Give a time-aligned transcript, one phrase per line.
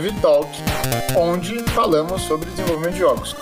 [0.00, 0.48] Dev Talk,
[1.16, 3.34] onde falamos sobre desenvolvimento de jogos.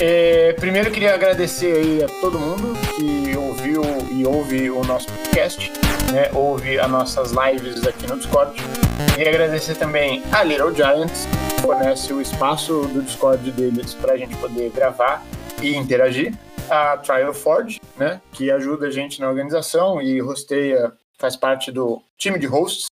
[0.00, 5.72] É, primeiro queria agradecer aí a todo mundo que ouviu e ouve o nosso podcast,
[6.12, 8.54] né, ouve as nossas lives aqui no Discord.
[9.18, 11.26] E agradecer também a Little Giants,
[11.56, 15.20] que fornece o espaço do Discord deles para a gente poder gravar
[15.60, 16.32] e interagir.
[16.70, 22.00] A Trial Forge, né, que ajuda a gente na organização e hosteia, faz parte do
[22.16, 22.86] time de hosts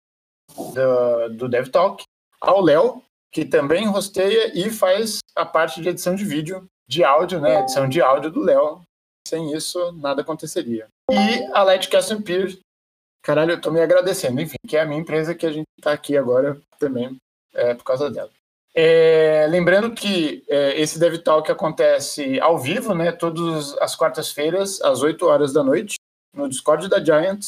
[0.55, 2.03] do, do DevTalk.
[2.41, 7.39] Ao Léo, que também hosteia e faz a parte de edição de vídeo, de áudio,
[7.39, 8.81] né, edição de áudio do Léo.
[9.27, 10.87] Sem isso, nada aconteceria.
[11.11, 12.57] E a Lightcast Peer,
[13.21, 15.91] caralho, eu tô me agradecendo, enfim, que é a minha empresa que a gente tá
[15.91, 17.17] aqui agora também
[17.53, 18.31] é, por causa dela.
[18.73, 23.11] É, lembrando que é, esse Dev Talk acontece ao vivo, né?
[23.11, 25.95] Todas as quartas-feiras, às 8 horas da noite,
[26.35, 27.47] no Discord da Giants.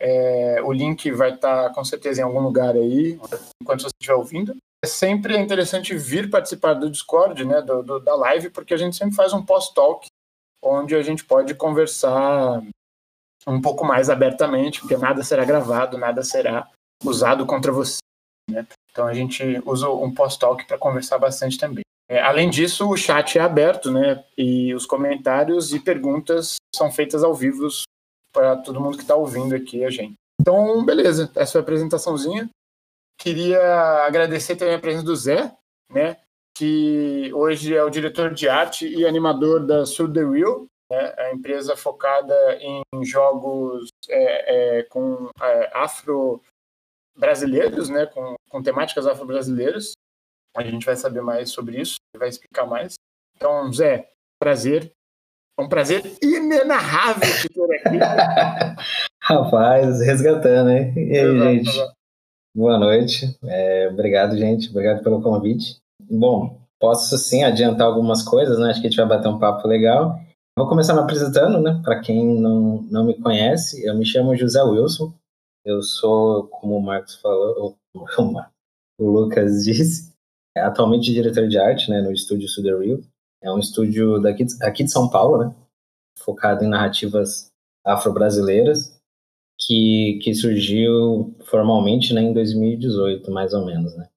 [0.00, 3.18] É, o link vai estar tá, com certeza em algum lugar aí,
[3.62, 4.56] enquanto você estiver ouvindo.
[4.84, 7.62] É sempre interessante vir participar do Discord, né?
[7.62, 10.08] Do, do, da live, porque a gente sempre faz um post-talk
[10.60, 12.62] onde a gente pode conversar
[13.46, 16.68] um pouco mais abertamente, porque nada será gravado, nada será
[17.04, 17.98] usado contra você.
[18.50, 18.66] Né?
[18.90, 21.82] Então a gente usa um post-talk para conversar bastante também.
[22.08, 24.24] É, além disso, o chat é aberto, né?
[24.36, 27.68] E os comentários e perguntas são feitas ao vivo
[28.32, 30.14] para todo mundo que está ouvindo aqui a gente.
[30.40, 32.50] Então, beleza, essa foi a apresentaçãozinha.
[33.22, 35.54] Queria agradecer também a presença do Zé,
[35.88, 36.16] né?
[36.56, 41.32] Que hoje é o diretor de arte e animador da Sur The Real, né, a
[41.32, 46.42] empresa focada em jogos é, é, com é, afro
[47.16, 49.92] brasileiros, né, com, com temáticas afro-brasileiras.
[50.56, 52.94] A gente vai saber mais sobre isso, vai explicar mais.
[53.36, 54.92] Então, Zé, prazer.
[55.56, 57.98] É um prazer inenarrável te ter aqui.
[59.22, 60.92] Rapaz, resgatando, hein?
[60.96, 62.01] E aí, gente?
[62.54, 63.38] Boa noite.
[63.44, 64.68] É, obrigado, gente.
[64.68, 65.80] Obrigado pelo convite.
[66.02, 68.70] Bom, posso sim adiantar algumas coisas, né?
[68.70, 70.20] Acho que a gente vai bater um papo legal.
[70.56, 71.80] Vou começar me apresentando, né?
[71.82, 75.14] Para quem não, não me conhece, eu me chamo José Wilson,
[75.64, 78.04] eu sou, como o Marcos falou, o
[79.00, 80.12] Lucas disse,
[80.56, 83.00] atualmente diretor de arte né, no estúdio Suderreal.
[83.42, 85.54] É um estúdio daqui, aqui de São Paulo, né,
[86.18, 87.50] focado em narrativas
[87.84, 89.00] afro-brasileiras,
[89.66, 93.96] que, que surgiu formalmente né, em 2018, mais ou menos.
[93.96, 94.08] Né.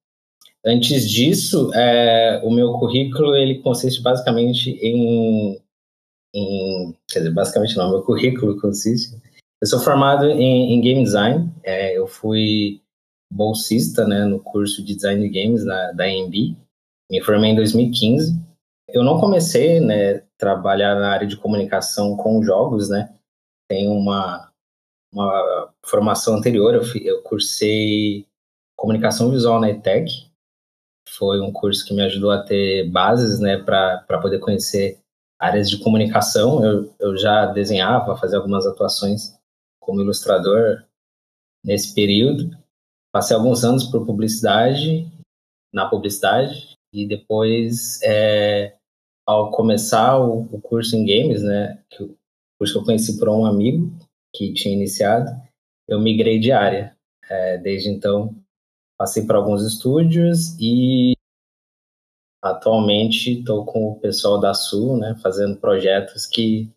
[0.64, 5.60] Antes disso, é, o meu currículo ele consiste basicamente em,
[6.34, 6.94] em.
[7.08, 9.16] Quer dizer, basicamente não, meu currículo consiste
[9.62, 11.50] eu sou formado em, em game design.
[11.64, 12.82] É, eu fui
[13.32, 16.56] bolsista né, no curso de design de games da, da AMB.
[17.10, 18.38] Me formei em 2015.
[18.88, 23.14] Eu não comecei né, trabalhar na área de comunicação com jogos, né?
[23.68, 24.52] Tenho uma,
[25.16, 26.74] uma formação anterior.
[26.74, 28.26] Eu, eu cursei
[28.76, 30.30] comunicação visual na ETEC.
[31.08, 34.98] Foi um curso que me ajudou a ter bases né, para poder conhecer
[35.38, 36.62] áreas de comunicação.
[36.62, 39.34] Eu, eu já desenhava, fazia algumas atuações
[39.80, 40.84] como ilustrador
[41.64, 42.50] nesse período.
[43.10, 45.10] Passei alguns anos por publicidade,
[45.72, 48.76] na publicidade, e depois, é,
[49.26, 52.16] ao começar o, o, curso em games, né, que, o
[52.58, 53.90] curso que eu conheci por um amigo
[54.36, 55.30] que tinha iniciado,
[55.88, 56.96] eu migrei de área.
[57.28, 58.34] É, desde então,
[58.98, 61.14] passei por alguns estúdios e
[62.42, 66.70] atualmente estou com o pessoal da Sul, né, fazendo projetos que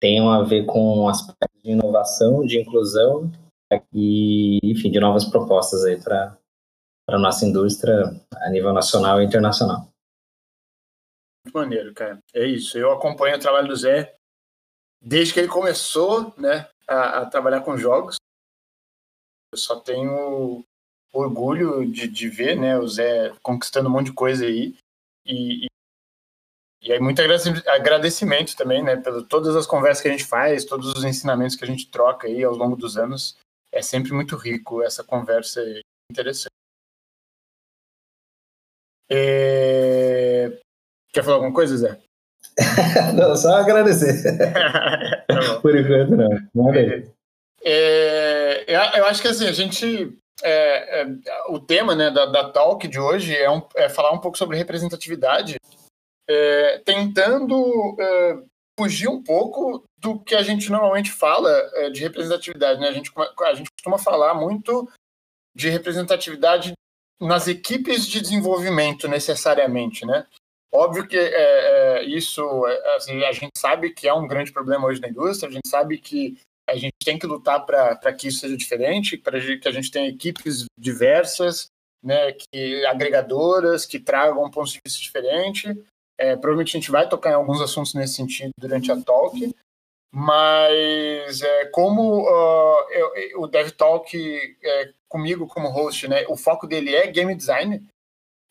[0.00, 3.30] tenham a ver com aspectos de inovação, de inclusão
[3.92, 6.36] e, enfim, de novas propostas aí para
[7.08, 9.88] a nossa indústria a nível nacional e internacional.
[11.44, 12.18] Muito maneiro, cara.
[12.34, 12.76] É isso.
[12.78, 14.14] Eu acompanho o trabalho do Zé
[15.00, 18.16] desde que ele começou né, a, a trabalhar com jogos.
[19.52, 20.64] Eu só tenho
[21.12, 24.76] orgulho de, de ver né, o Zé conquistando um monte de coisa aí.
[25.24, 25.66] E,
[26.82, 30.92] e aí, muito agradecimento também, né, por todas as conversas que a gente faz, todos
[30.92, 33.36] os ensinamentos que a gente troca aí ao longo dos anos.
[33.70, 35.62] É sempre muito rico essa conversa
[36.10, 36.52] interessante.
[39.10, 40.60] É...
[41.12, 42.07] Quer falar alguma coisa, Zé?
[43.14, 44.22] não, só agradecer.
[45.28, 46.16] tá por enquanto,
[46.54, 46.72] não.
[47.62, 48.64] É,
[48.98, 50.16] eu acho que assim, a gente.
[50.40, 51.06] É, é,
[51.48, 54.56] o tema né, da, da talk de hoje é, um, é falar um pouco sobre
[54.56, 55.56] representatividade
[56.28, 58.38] é, tentando é,
[58.78, 62.80] fugir um pouco do que a gente normalmente fala é, de representatividade.
[62.80, 62.88] Né?
[62.88, 64.88] A, gente, a gente costuma falar muito
[65.56, 66.72] de representatividade
[67.20, 70.06] nas equipes de desenvolvimento, necessariamente.
[70.06, 70.24] Né?
[70.78, 74.86] Óbvio que é, é, isso é, assim, a gente sabe que é um grande problema
[74.86, 76.38] hoje na indústria, a gente sabe que
[76.70, 80.08] a gente tem que lutar para que isso seja diferente, para que a gente tenha
[80.08, 81.66] equipes diversas,
[82.00, 85.76] né, que agregadoras, que tragam pontos de vista diferentes.
[86.16, 89.52] É, provavelmente a gente vai tocar em alguns assuntos nesse sentido durante a talk,
[90.14, 94.16] mas é, como uh, eu, o Dev Talk
[94.62, 97.84] é, comigo como host, né, o foco dele é game design,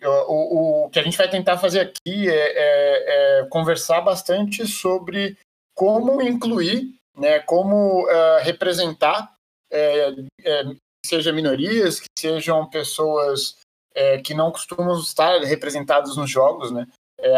[0.06, 5.38] o, o, que a gente vai tentar fazer aqui é, é, é conversar bastante sobre
[5.76, 9.34] como incluir, né, como uh, representar,
[9.72, 10.10] é,
[10.44, 10.64] é,
[11.06, 13.56] seja minorias, que sejam pessoas
[13.94, 16.88] é, que não costumam estar representadas nos jogos, né,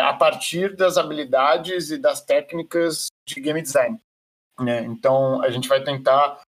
[0.03, 3.97] a partir das habilidades e das técnicas de game design.
[4.59, 4.81] Né?
[4.83, 6.41] Então, a gente vai tentar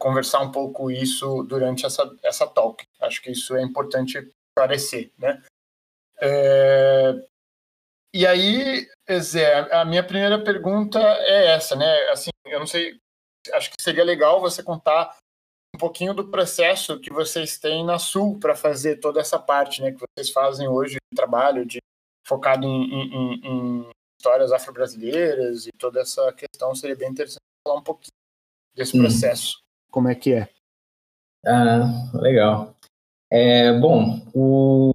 [0.00, 2.84] conversar um pouco isso durante essa, essa talk.
[3.00, 4.18] Acho que isso é importante
[4.56, 5.42] esclarecer, né?
[6.20, 7.14] É...
[8.14, 8.88] E aí,
[9.20, 12.08] Zé, a minha primeira pergunta é essa, né?
[12.08, 12.98] Assim, eu não sei,
[13.52, 15.14] acho que seria legal você contar
[15.74, 19.92] um pouquinho do processo que vocês têm na Sul para fazer toda essa parte, né?
[19.92, 21.78] Que vocês fazem hoje de trabalho, de
[22.26, 26.74] focado em, em, em histórias afro-brasileiras e toda essa questão.
[26.74, 28.14] Seria bem interessante falar um pouquinho
[28.74, 29.60] desse processo.
[29.90, 30.48] Como é que é?
[31.44, 32.75] Ah, legal.
[33.30, 34.92] É, bom, o,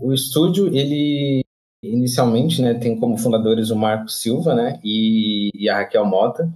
[0.00, 1.44] o estúdio, ele
[1.82, 6.52] inicialmente né, tem como fundadores o Marco Silva né, e, e a Raquel Mota.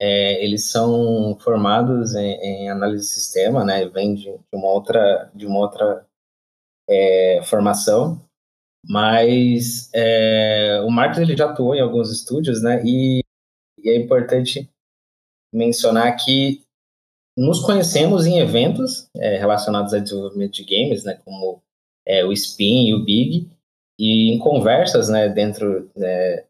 [0.00, 5.46] É, eles são formados em, em, análise de sistema, né, vêm de, uma outra, de
[5.46, 6.04] uma outra
[6.88, 8.20] é, formação,
[8.88, 13.20] mas é, o Marcos ele já atuou em alguns estúdios, né, e,
[13.78, 14.68] e é importante
[15.52, 16.61] mencionar que
[17.36, 21.62] nos conhecemos em eventos é, relacionados a desenvolvimento de games, né, como
[22.06, 23.50] é, o Spin e o Big,
[23.98, 26.44] e em conversas né, dentro né,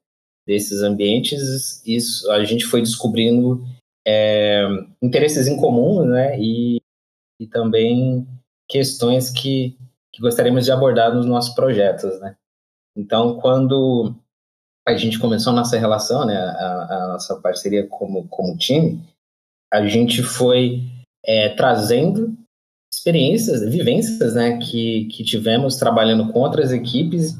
[0.46, 3.64] desses ambientes, isso a gente foi descobrindo
[4.06, 4.66] é,
[5.00, 6.80] interesses em comum né, e,
[7.40, 8.26] e também
[8.68, 9.76] questões que,
[10.12, 12.18] que gostaríamos de abordar nos nossos projetos.
[12.20, 12.36] Né.
[12.96, 14.14] Então, quando
[14.86, 19.00] a gente começou a nossa relação, né, a, a nossa parceria como, como time,
[19.72, 20.82] a gente foi
[21.24, 22.36] é, trazendo
[22.92, 27.38] experiências, vivências, né, que, que tivemos trabalhando com outras equipes,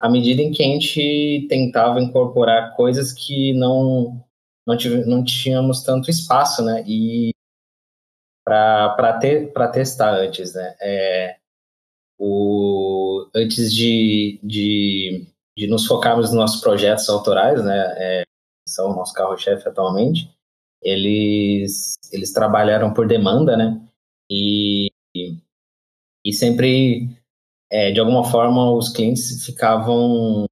[0.00, 4.24] à medida em que a gente tentava incorporar coisas que não
[4.66, 7.32] não, tive, não tínhamos tanto espaço, né, e
[8.42, 11.36] para ter para testar antes, né, é,
[12.18, 15.26] o antes de, de,
[15.56, 18.22] de nos focarmos nos nossos projetos autorais, né, é,
[18.66, 20.30] são o nosso carro-chefe atualmente,
[20.84, 23.80] eles, eles trabalharam por demanda, né?
[24.30, 24.90] E,
[26.24, 27.08] e sempre,
[27.70, 30.44] é, de alguma forma, os clientes ficavam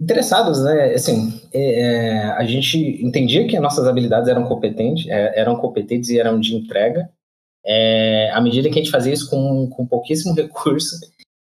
[0.00, 0.94] interessados, né?
[0.94, 6.08] Assim, é, é, a gente entendia que as nossas habilidades eram competentes, é, eram competentes
[6.08, 7.10] e eram de entrega.
[7.64, 10.98] É, à medida que a gente fazia isso com, com pouquíssimo recurso,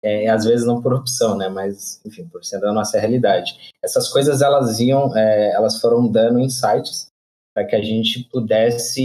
[0.03, 1.49] é, às vezes não por opção, né?
[1.49, 3.73] Mas, enfim, por sendo a nossa realidade.
[3.83, 7.11] Essas coisas, elas iam, é, elas foram dando insights
[7.57, 9.01] para que a gente pudesse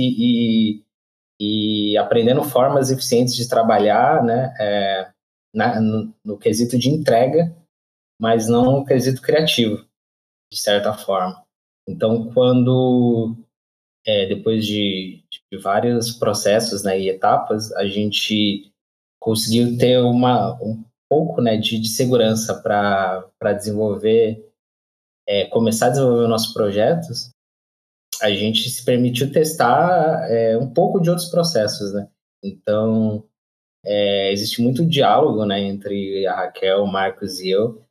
[1.40, 5.10] ir, aprendendo formas eficientes de trabalhar, né, é,
[5.54, 7.56] na, no, no, quesito de entrega,
[8.20, 9.86] mas não no quesito criativo,
[10.52, 11.42] de certa forma.
[11.88, 13.34] Então, quando
[14.06, 18.70] é, depois de, de, vários processos né, e etapas, a gente
[19.18, 24.46] conseguiu ter uma, um pouco né, de, de segurança para desenvolver,
[25.26, 27.32] é, começar a desenvolver nossos projetos
[28.22, 32.08] a gente se permitiu testar é, um pouco de outros processos, né?
[32.42, 33.24] Então,
[33.84, 37.82] é, existe muito diálogo, né, entre a Raquel, o Marcos e eu.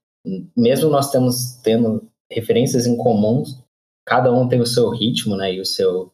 [0.55, 3.61] Mesmo nós temos tendo referências em comuns,
[4.05, 6.11] cada um tem o seu ritmo, né, e o seu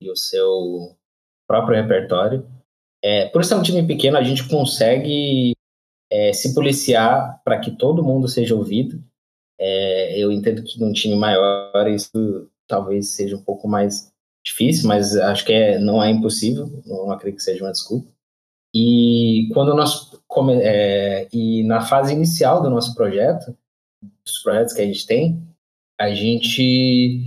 [0.00, 0.96] e o seu
[1.46, 2.48] próprio repertório.
[3.02, 5.52] É, por ser um time pequeno, a gente consegue
[6.10, 9.02] é, se policiar para que todo mundo seja ouvido.
[9.58, 14.10] É, eu entendo que num time maior isso talvez seja um pouco mais
[14.44, 18.08] difícil, mas acho que é, não é impossível, não acredito que seja uma desculpa.
[18.74, 23.56] E quando nós come, é, e na fase inicial do nosso projeto,
[24.24, 25.42] dos projetos que a gente tem,
[26.00, 27.20] a gente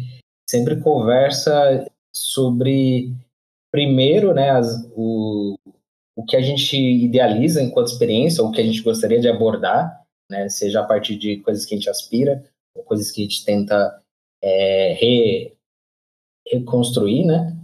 [0.50, 1.86] sempre conversa
[2.16, 3.14] sobre
[3.72, 5.56] primeiro, né, as, o,
[6.16, 10.04] o que a gente idealiza enquanto experiência, ou o que a gente gostaria de abordar,
[10.32, 12.44] né, seja a partir de coisas que a gente aspira,
[12.76, 14.03] ou coisas que a gente tenta
[14.44, 15.54] é, re,
[16.52, 17.58] reconstruir, né?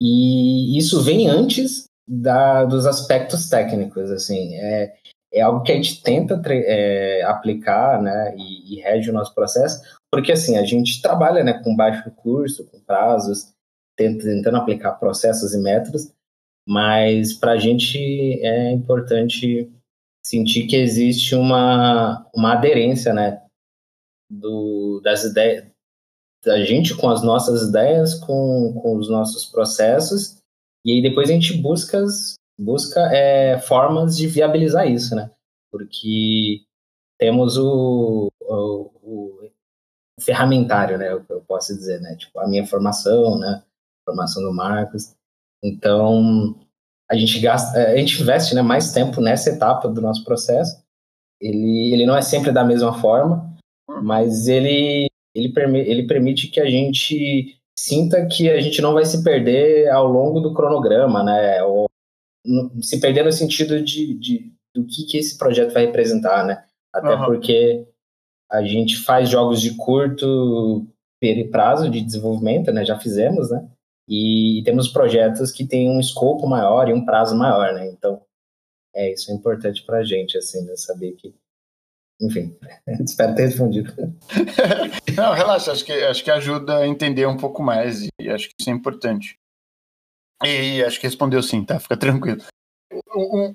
[0.00, 4.94] E isso vem antes da, dos aspectos técnicos, assim, é,
[5.32, 9.82] é algo que a gente tenta é, aplicar, né, e, e rege o nosso processo,
[10.10, 13.52] porque, assim, a gente trabalha, né, com baixo recurso, com prazos,
[13.96, 16.12] tentando aplicar processos e métodos,
[16.68, 17.98] mas para a gente
[18.42, 19.70] é importante
[20.24, 23.42] sentir que existe uma, uma aderência, né,
[24.30, 25.64] do, das ideias,
[26.44, 30.38] da gente com as nossas ideias, com, com os nossos processos,
[30.84, 32.04] e aí depois a gente busca,
[32.58, 35.30] busca é, formas de viabilizar isso, né,
[35.70, 36.62] porque
[37.18, 39.50] temos o, o, o
[40.20, 43.62] ferramentário, né, eu posso dizer, né, tipo, a minha formação, né,
[44.08, 45.14] formação do Marcos,
[45.62, 46.54] então
[47.10, 50.84] a gente gasta, a gente investe, né, mais tempo nessa etapa do nosso processo,
[51.40, 53.54] ele, ele não é sempre da mesma forma,
[54.02, 59.22] mas ele, ele, ele permite que a gente sinta que a gente não vai se
[59.22, 61.86] perder ao longo do cronograma, né, ou
[62.80, 66.64] se perder no sentido de, de do que, que esse projeto vai representar, né,
[66.94, 67.24] até uhum.
[67.24, 67.86] porque
[68.50, 70.86] a gente faz jogos de curto
[71.50, 72.84] prazo de desenvolvimento, né?
[72.84, 73.68] Já fizemos, né?
[74.08, 77.88] E, temos projetos que têm um escopo maior e um prazo maior, né?
[77.88, 78.20] Então,
[78.94, 80.76] é isso é importante para a gente, assim, né?
[80.76, 81.34] Saber que,
[82.20, 82.56] enfim,
[83.04, 83.92] espero ter respondido.
[85.16, 88.54] Não, relaxa, acho que acho que ajuda a entender um pouco mais e acho que
[88.60, 89.36] isso é importante.
[90.44, 91.80] E acho que respondeu sim, tá?
[91.80, 92.42] Fica tranquilo.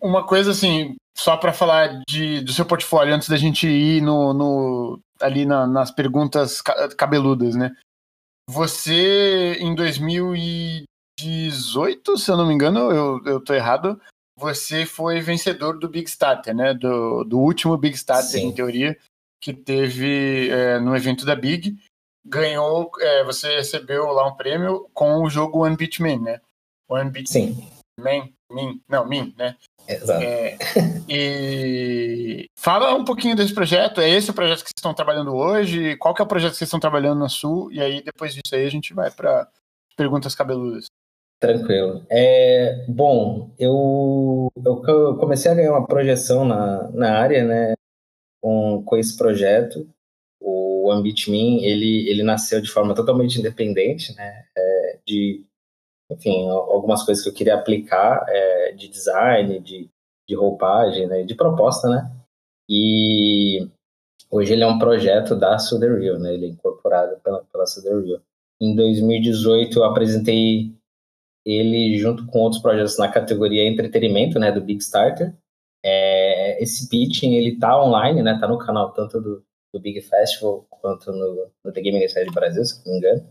[0.01, 4.33] Uma coisa assim, só para falar de, do seu portfólio antes da gente ir no,
[4.33, 6.61] no ali na, nas perguntas
[6.97, 7.75] cabeludas, né?
[8.49, 14.01] Você em 2018, se eu não me engano, eu, eu tô errado,
[14.41, 16.73] você foi vencedor do Big Starter, né?
[16.73, 18.47] Do, do último Big Starter, Sim.
[18.47, 18.97] em teoria,
[19.39, 21.77] que teve é, no evento da Big.
[22.25, 26.41] Ganhou, é, você recebeu lá um prêmio com o jogo One Beat Man, né?
[26.89, 27.69] One Beat Sim.
[27.99, 29.55] Man, Min, não, Min, né?
[29.87, 30.23] Exato.
[30.23, 30.57] É,
[31.07, 34.01] e fala um pouquinho desse projeto.
[34.01, 35.95] É esse o projeto que vocês estão trabalhando hoje?
[35.97, 37.71] Qual que é o projeto que vocês estão trabalhando na Sul?
[37.71, 39.47] E aí, depois disso aí, a gente vai para
[39.95, 40.85] perguntas cabeludas.
[41.41, 42.05] Tranquilo.
[42.07, 47.73] É, bom, eu, eu comecei a ganhar uma projeção na, na área, né,
[48.39, 49.89] com, com esse projeto.
[50.39, 55.43] O Ambitmin, ele, ele nasceu de forma totalmente independente, né, é, de
[56.11, 59.89] enfim, algumas coisas que eu queria aplicar é, de design, de,
[60.29, 62.11] de roupagem, né, de proposta, né?
[62.69, 63.67] E
[64.29, 66.33] hoje ele é um projeto da Real, né?
[66.33, 67.65] Ele é incorporado pela, pela
[68.03, 68.21] Real.
[68.61, 70.75] Em 2018 eu apresentei
[71.45, 75.33] ele junto com outros projetos na categoria entretenimento, né, do Big Starter.
[75.83, 78.37] É, esse pitching ele tá online, né?
[78.39, 79.43] Tá no canal tanto do,
[79.73, 83.27] do Big Festival quanto no, no The Game Ministério Brasil, se não me engano,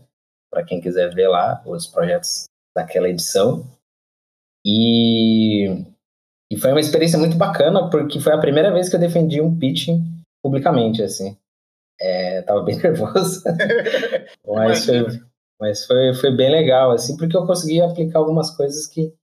[0.51, 3.65] para quem quiser ver lá os projetos daquela edição.
[4.65, 5.65] E,
[6.51, 9.57] e foi uma experiência muito bacana, porque foi a primeira vez que eu defendi um
[9.57, 10.03] pitching
[10.43, 11.37] publicamente, assim.
[11.99, 13.43] É, tava bem nervoso,
[14.45, 15.21] mas, foi,
[15.61, 19.13] mas foi, foi bem legal, assim, porque eu consegui aplicar algumas coisas que,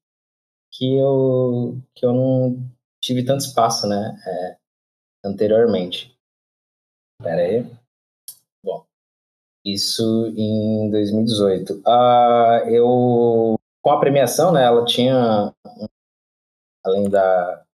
[0.73, 2.57] que, eu, que eu não
[3.02, 4.57] tive tanto espaço, né, é,
[5.25, 6.16] anteriormente.
[7.21, 7.66] Pera aí.
[9.66, 11.75] Isso em 2018.
[11.75, 15.52] Uh, ah, eu, com a premiação, né, ela tinha,
[16.87, 17.64] além da,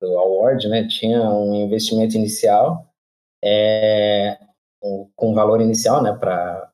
[0.00, 2.88] do award, né, tinha um investimento inicial
[3.44, 4.38] é,
[5.14, 6.72] com valor inicial, né, para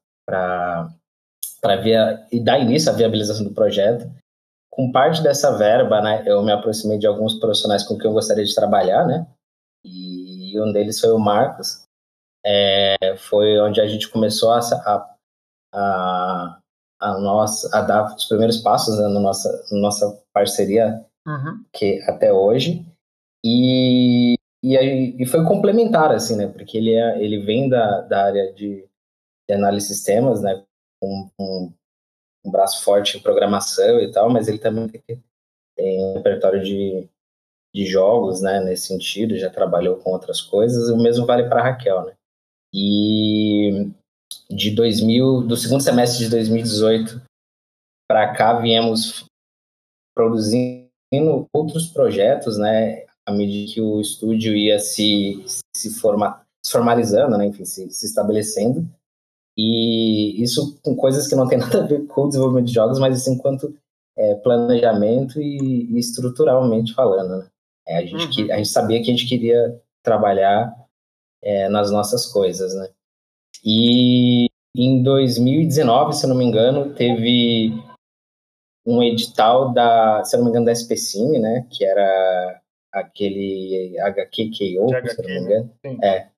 [1.63, 4.11] para via e dar início à viabilização do projeto.
[4.71, 8.45] Com parte dessa verba, né, eu me aproximei de alguns profissionais com quem eu gostaria
[8.45, 9.27] de trabalhar, né,
[9.85, 11.85] e um deles foi o Marcos,
[12.45, 14.61] é, foi onde a gente começou a,
[15.73, 16.59] a,
[17.01, 21.65] a, nossa, a dar os primeiros passos né, na nossa, na nossa parceria uhum.
[21.73, 22.85] que até hoje.
[23.45, 26.47] E, e, e foi complementar, assim, né?
[26.47, 28.89] Porque ele, é, ele vem da, da área de,
[29.49, 30.63] de análise de sistemas, né?
[31.03, 31.73] Com um,
[32.47, 37.09] um, braço forte em programação e tal, mas ele também tem um repertório de,
[37.75, 38.61] de jogos, né?
[38.61, 40.89] Nesse sentido, já trabalhou com outras coisas.
[40.91, 42.15] O mesmo vale para Raquel, né?
[42.73, 43.91] E
[44.49, 47.21] de 2000, do segundo semestre de 2018
[48.09, 49.25] para cá viemos
[50.15, 50.89] produzindo
[51.53, 55.43] outros projetos, né, à medida que o estúdio ia se,
[55.75, 58.87] se, forma, se formalizando, né, enfim, se, se estabelecendo.
[59.57, 62.99] E isso com coisas que não tem nada a ver com o desenvolvimento de jogos,
[62.99, 63.75] mas assim, enquanto
[64.17, 67.39] é, planejamento e, e, estruturalmente falando.
[67.39, 67.49] Né?
[67.87, 68.53] É, a, gente, uhum.
[68.53, 70.75] a gente sabia que a gente queria trabalhar
[71.43, 72.89] é, nas nossas coisas, né?
[73.65, 77.73] E em 2019, se eu não me engano, teve
[78.87, 81.67] um edital da, se eu não me engano, da SPCine, né?
[81.71, 82.61] Que era
[82.93, 85.71] aquele HQKO, se eu não me engano.
[85.85, 85.99] Sim.
[86.03, 86.29] É.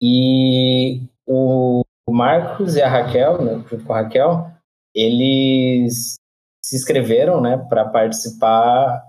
[0.00, 1.82] E o
[2.12, 4.50] Marcos e a Raquel, né, junto com a Raquel,
[4.94, 6.14] eles
[6.64, 9.02] se inscreveram, né, para participar,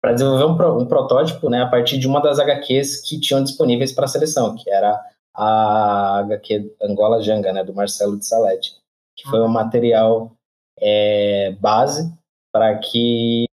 [0.00, 3.42] para desenvolver um, pro, um, protótipo, né, a partir de uma das HQs que tinham
[3.42, 5.00] disponíveis para a seleção, que era
[5.34, 8.76] a HQ Angola Janga, né, do Marcelo de Salete,
[9.16, 10.32] que foi um material
[10.78, 12.12] é, base
[12.52, 13.46] para que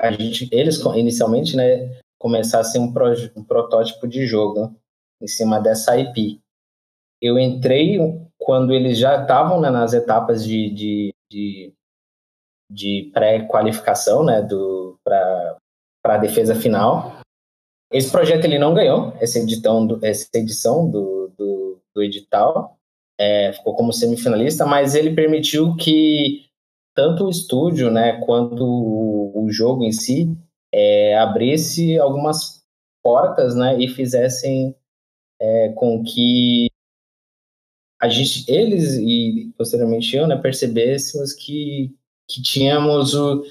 [0.00, 4.74] a gente, eles inicialmente, né, começassem um, pro, um protótipo de jogo
[5.20, 6.40] em cima dessa IP.
[7.24, 7.98] Eu entrei
[8.38, 11.72] quando eles já estavam né, nas etapas de, de, de,
[12.70, 14.46] de pré-qualificação né,
[15.02, 15.56] para
[16.04, 17.20] a defesa final.
[17.90, 22.76] Esse projeto ele não ganhou essa edição do, essa edição do, do, do edital,
[23.18, 26.44] é, ficou como semifinalista, mas ele permitiu que
[26.94, 30.36] tanto o estúdio né, quanto o, o jogo em si
[30.74, 32.62] é, abrisse algumas
[33.02, 34.76] portas né, e fizessem
[35.40, 36.68] é, com que
[38.04, 41.90] a gente, eles e posteriormente eu, né, percebêssemos que,
[42.28, 43.42] que tínhamos o,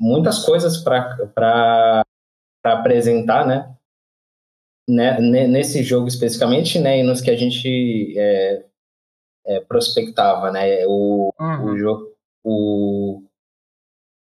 [0.00, 2.04] muitas coisas para
[2.64, 3.76] apresentar, né,
[4.88, 8.64] né, nesse jogo especificamente, né, e nos que a gente é,
[9.46, 11.64] é, prospectava, né, o, uhum.
[11.64, 12.12] o jogo,
[12.44, 13.22] o,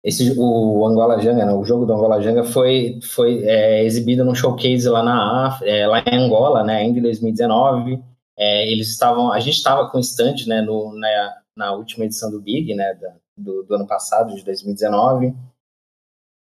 [0.04, 4.34] esse, o Angola Janga, né, o jogo do Angola Janga foi, foi é, exibido num
[4.34, 8.10] showcase lá, na Af é, lá em Angola, né, ainda em 2019.
[8.40, 12.40] É, eles estavam, a gente estava com stand, né, no, na, na última edição do
[12.40, 15.36] Big, né, da, do, do, ano passado, de 2019.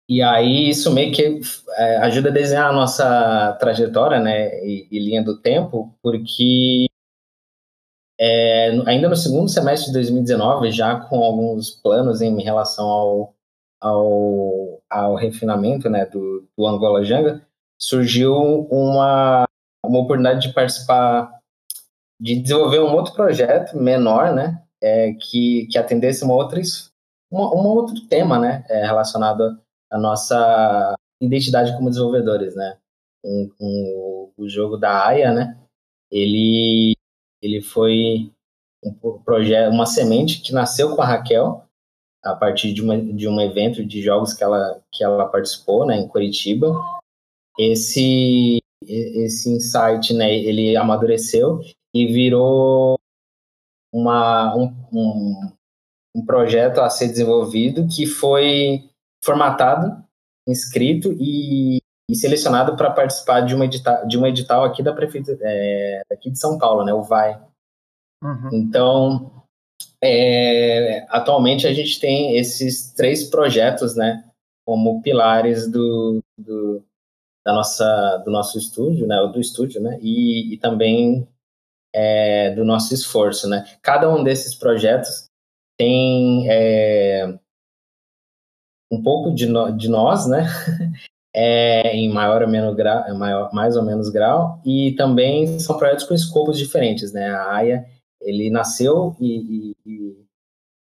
[0.08, 1.40] E aí isso meio que
[1.76, 6.86] é, ajuda a desenhar a nossa trajetória, né, e, e linha do tempo, porque
[8.20, 13.34] é, ainda no segundo semestre de 2019, já com alguns planos em relação ao,
[13.80, 17.40] ao, ao refinamento né, do, do Angola Janga,
[17.78, 18.36] surgiu
[18.70, 19.46] uma,
[19.82, 21.39] uma oportunidade de participar,
[22.20, 26.60] de desenvolver um outro projeto menor, né, é, que, que atendesse uma outra,
[27.30, 29.58] uma, um outro tema né, é, relacionado
[29.90, 32.54] à nossa identidade como desenvolvedores.
[32.54, 32.76] Né.
[33.24, 35.58] Um, um, o jogo da AIA, né,
[36.10, 36.94] ele
[37.42, 38.30] ele foi
[38.84, 38.92] um
[39.24, 41.64] projeto, uma semente que nasceu com a Raquel
[42.22, 45.96] a partir de, uma, de um evento de jogos que ela, que ela participou, né,
[45.96, 46.74] em Curitiba.
[47.58, 51.60] Esse esse insight, né, ele amadureceu
[51.94, 52.98] e virou
[53.92, 55.52] uma, um, um,
[56.16, 58.88] um projeto a ser desenvolvido que foi
[59.22, 60.04] formatado,
[60.46, 65.38] inscrito e e selecionado para participar de, uma edital, de um edital aqui da prefeitura
[65.42, 67.40] é, aqui de São Paulo, né, o VAI.
[68.22, 68.48] Uhum.
[68.52, 69.44] Então,
[70.02, 74.24] é, atualmente a gente tem esses três projetos, né,
[74.66, 76.82] como pilares do, do
[77.46, 81.26] da nossa do nosso estúdio, né, do estúdio, né, e, e também
[81.94, 83.64] é, do nosso esforço, né.
[83.82, 85.28] Cada um desses projetos
[85.78, 87.38] tem é,
[88.90, 90.46] um pouco de, no, de nós, né,
[91.34, 96.04] é, em maior ou menos grau, maior, mais ou menos grau, e também são projetos
[96.04, 97.30] com escopos diferentes, né?
[97.30, 97.86] A AIA,
[98.20, 100.26] ele nasceu e, e,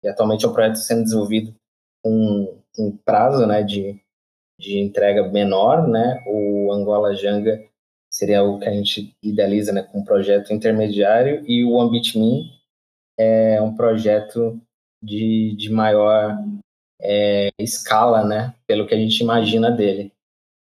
[0.03, 1.55] e atualmente é um projeto sendo desenvolvido
[2.03, 4.01] com um prazo, né, de,
[4.59, 6.23] de entrega menor, né?
[6.27, 7.68] O Angola Janga
[8.19, 12.51] seria o que a gente idealiza, né, com um projeto intermediário, e o AmbitMe
[13.17, 14.61] é um projeto
[15.01, 16.37] de, de maior
[17.01, 20.11] é, escala, né, pelo que a gente imagina dele.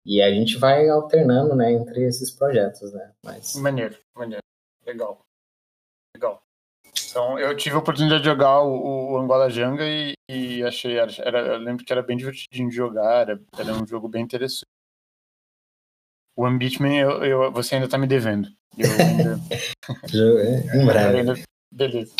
[0.04, 3.12] E a gente vai alternando, né, entre esses projetos, né?
[3.24, 3.56] Mas...
[3.56, 4.42] Maneiro, maneiro.
[4.86, 5.18] Legal.
[6.14, 6.42] Legal.
[7.10, 11.40] Então, eu tive a oportunidade de jogar o, o Angola Janga e, e achei, era,
[11.40, 14.75] eu lembro que era bem divertidinho de jogar, era, era um jogo bem interessante.
[16.36, 18.48] O Ambitman, eu, eu, você ainda tá me devendo.
[18.76, 19.40] Eu ainda...
[20.12, 21.44] É, em breve.
[21.72, 22.12] Beleza.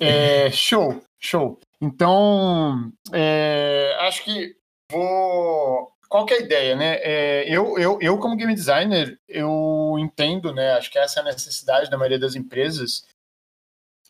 [0.00, 1.58] É, show, show.
[1.80, 4.56] Então, é, acho que
[4.90, 6.98] vou qual que é a ideia, né?
[7.00, 10.72] É, eu, eu, eu, como game designer, eu entendo, né?
[10.72, 13.06] Acho que essa é a necessidade da maioria das empresas,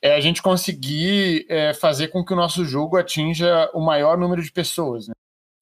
[0.02, 4.42] é a gente conseguir é, fazer com que o nosso jogo atinja o maior número
[4.42, 5.14] de pessoas, né?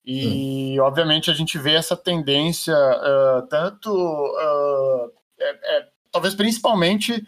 [0.05, 0.83] E, hum.
[0.83, 7.23] obviamente, a gente vê essa tendência, uh, tanto, uh, é, é, talvez principalmente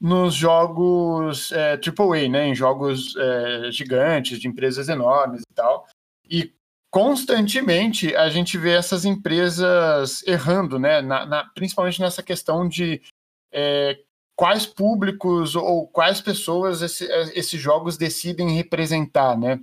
[0.00, 2.48] nos jogos é, AAA, né?
[2.48, 5.86] Em jogos é, gigantes, de empresas enormes e tal.
[6.28, 6.52] E
[6.90, 11.00] constantemente a gente vê essas empresas errando, né?
[11.00, 13.00] Na, na, principalmente nessa questão de
[13.50, 13.98] é,
[14.36, 19.58] quais públicos ou quais pessoas esse, esses jogos decidem representar, né?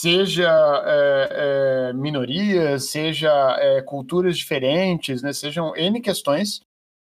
[0.00, 0.50] Seja
[0.86, 5.30] é, é, minorias, seja é, culturas diferentes, né?
[5.30, 6.62] Sejam N questões.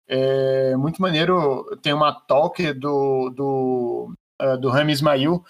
[0.08, 5.44] É muito maneiro, tem uma talk do, do, uh, do Rami Ismail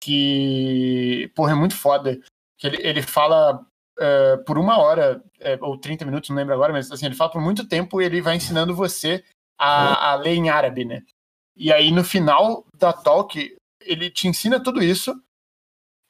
[0.00, 2.20] que, porra, é muito foda.
[2.56, 3.66] Que ele, ele fala
[3.98, 5.20] uh, por uma hora,
[5.60, 8.22] ou 30 minutos, não lembro agora, mas assim, ele fala por muito tempo e ele
[8.22, 9.24] vai ensinando você
[9.58, 11.02] a, a ler em árabe, né?
[11.56, 15.20] E aí no final da talk, ele te ensina tudo isso,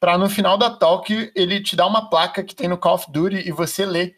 [0.01, 3.11] para no final da talk ele te dar uma placa que tem no Call of
[3.11, 4.15] Duty e você lê.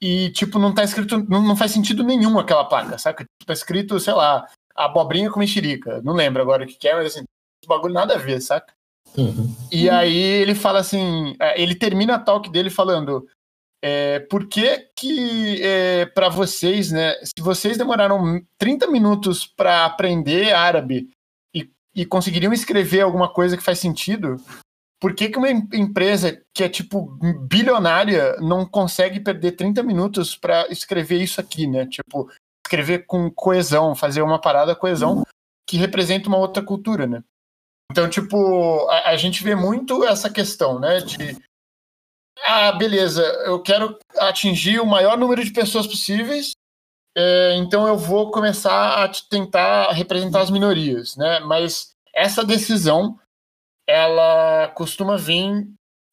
[0.00, 3.24] E, tipo, não tá escrito, não, não faz sentido nenhum aquela placa, saca?
[3.46, 6.02] Tá escrito, sei lá, abobrinha com mexerica.
[6.02, 7.24] Não lembro agora o que, que é, mas assim,
[7.66, 8.74] bagulho nada a ver, saca?
[9.16, 9.54] Uhum.
[9.72, 13.26] E aí ele fala assim, é, ele termina a talk dele falando,
[13.82, 20.52] é, por que que é, para vocês, né, se vocês demoraram 30 minutos para aprender
[20.52, 21.10] árabe
[21.54, 24.36] e, e conseguiriam escrever alguma coisa que faz sentido,
[25.00, 27.06] por que, que uma empresa que é tipo
[27.48, 31.86] bilionária não consegue perder 30 minutos para escrever isso aqui, né?
[31.86, 32.30] Tipo,
[32.66, 35.22] escrever com coesão, fazer uma parada coesão
[35.68, 37.22] que representa uma outra cultura, né?
[37.90, 41.00] Então, tipo, a, a, gente vê muito essa questão, né?
[41.00, 41.36] De
[42.44, 46.52] ah, beleza, eu quero atingir o maior número de pessoas possíveis,
[47.16, 51.40] é, então eu vou começar a tentar representar as minorias, né?
[51.40, 53.18] Mas essa decisão,
[53.88, 55.68] ela costuma vir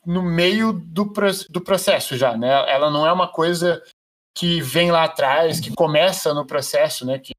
[0.06, 1.12] no meio do,
[1.50, 2.50] do processo já, né?
[2.70, 3.82] Ela não é uma coisa
[4.36, 7.20] que vem lá atrás, que começa no processo, né?
[7.20, 7.34] Que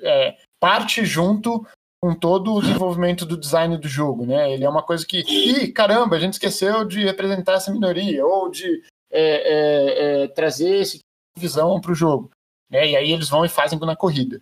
[0.00, 1.66] é, parte junto
[2.02, 4.52] com todo o desenvolvimento do design do jogo, né?
[4.52, 8.50] Ele é uma coisa que, ih, caramba, a gente esqueceu de representar essa minoria ou
[8.50, 11.04] de é, é, é trazer tipo
[11.36, 12.30] visão para o jogo,
[12.70, 12.88] né?
[12.90, 14.40] E aí eles vão e fazem na corrida.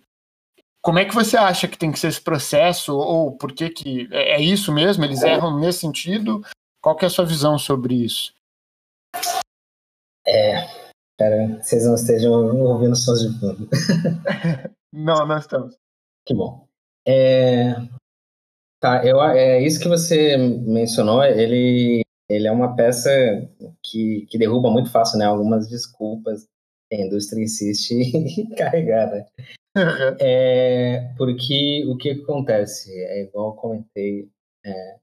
[0.83, 4.09] Como é que você acha que tem que ser esse processo ou por que que
[4.11, 5.05] é, é isso mesmo?
[5.05, 6.43] Eles erram nesse sentido?
[6.81, 8.33] Qual que é a sua visão sobre isso?
[10.27, 10.67] É,
[11.17, 13.69] cara, vocês não estejam ouvindo sons de fundo.
[14.91, 15.77] não, não estamos.
[16.25, 16.67] Que bom.
[17.07, 17.75] É,
[18.81, 23.09] tá, eu, é isso que você mencionou, ele, ele é uma peça
[23.81, 25.25] que, que derruba muito fácil, né?
[25.25, 26.52] Algumas desculpas que
[27.01, 29.25] a indústria insiste em carregar, né?
[29.75, 30.17] Uhum.
[30.19, 32.91] É, porque o que acontece?
[32.93, 34.29] É igual eu comentei
[34.65, 34.95] é,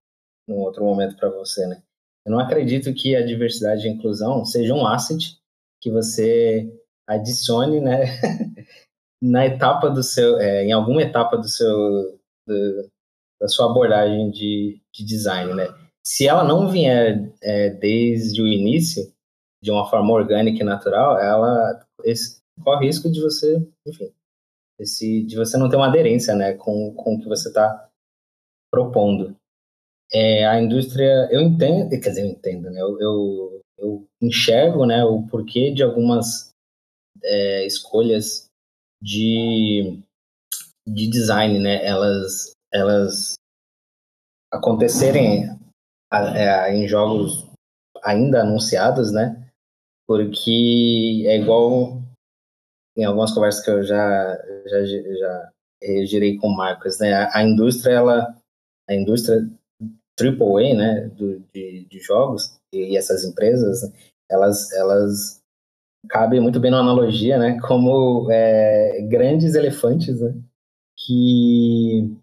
[0.49, 1.83] num outro momento para você, né?
[2.25, 5.39] Eu não acredito que a diversidade e a inclusão seja um asset
[5.81, 6.71] que você
[7.09, 8.05] adicione, né,
[9.21, 12.91] na etapa do seu, é, em alguma etapa do seu, do,
[13.41, 15.67] da sua abordagem de, de design, né?
[16.05, 19.13] Se ela não vier é, desde o início,
[19.63, 24.13] de uma forma orgânica e natural, ela esse, corre risco de você, enfim,
[24.79, 27.89] esse, de você não ter uma aderência, né, com, com o que você está
[28.71, 29.37] propondo.
[30.13, 35.05] É, a indústria, eu entendo, quer dizer, eu entendo, né, eu, eu, eu enxergo, né,
[35.05, 36.51] o porquê de algumas
[37.23, 38.51] é, escolhas
[39.01, 40.03] de,
[40.87, 41.85] de design, né?
[41.85, 43.35] Elas, elas
[44.53, 45.59] acontecerem
[46.13, 47.47] é, em jogos
[48.03, 49.40] ainda anunciados, né?
[50.11, 52.03] Porque é igual
[52.99, 55.53] em algumas conversas que eu já já, já
[56.05, 57.15] girei com o Marcos, né?
[57.15, 58.37] A, a indústria ela
[58.89, 59.49] a indústria
[60.21, 63.89] AAA, né, do, de, de jogos e, e essas empresas,
[64.29, 65.41] elas elas
[66.09, 67.61] cabe muito bem na analogia, né?
[67.61, 70.35] Como é, grandes elefantes, né?
[70.99, 72.17] Que,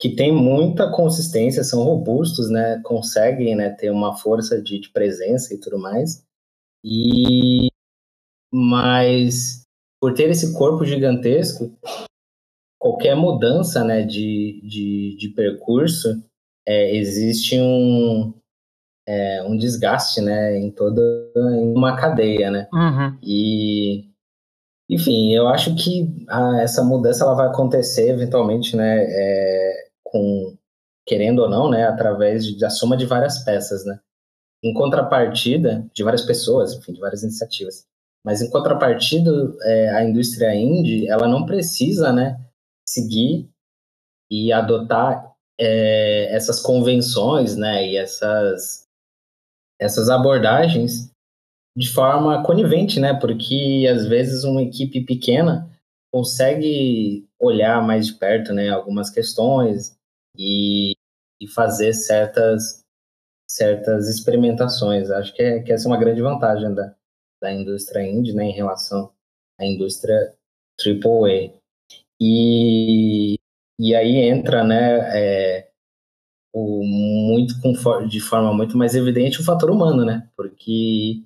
[0.00, 2.80] que tem muita consistência, são robustos, né?
[2.84, 6.27] Conseguem né, ter uma força de, de presença e tudo mais.
[6.84, 7.68] E
[8.52, 9.62] mas
[10.00, 11.76] por ter esse corpo gigantesco,
[12.78, 16.22] qualquer mudança né, de, de, de percurso,
[16.66, 18.32] é, existe um,
[19.06, 21.02] é, um desgaste, né, em toda
[21.36, 22.68] em uma cadeia, né?
[22.72, 23.18] Uhum.
[23.22, 24.08] E
[24.90, 30.56] enfim, eu acho que a, essa mudança ela vai acontecer eventualmente, né, é, com
[31.06, 33.98] querendo ou não, né, através de, da soma de várias peças, né?
[34.62, 37.86] Em contrapartida de várias pessoas, enfim, de várias iniciativas.
[38.24, 39.30] Mas em contrapartida,
[39.62, 42.38] é, a indústria indie, ela não precisa, né,
[42.86, 43.48] seguir
[44.30, 48.86] e adotar é, essas convenções, né, e essas
[49.80, 51.12] essas abordagens
[51.76, 53.14] de forma conivente, né?
[53.14, 55.70] Porque às vezes uma equipe pequena
[56.12, 59.96] consegue olhar mais de perto, né, algumas questões
[60.36, 60.94] e,
[61.40, 62.82] e fazer certas
[63.48, 65.10] certas experimentações.
[65.10, 66.94] Acho que, é, que essa é uma grande vantagem da,
[67.40, 69.12] da indústria indie, né, em relação
[69.58, 70.34] à indústria
[70.78, 71.52] AAA.
[72.20, 73.36] E,
[73.78, 75.68] e aí entra, né, é,
[76.52, 77.72] o, muito com,
[78.06, 80.28] de forma muito mais evidente o fator humano, né?
[80.36, 81.22] Porque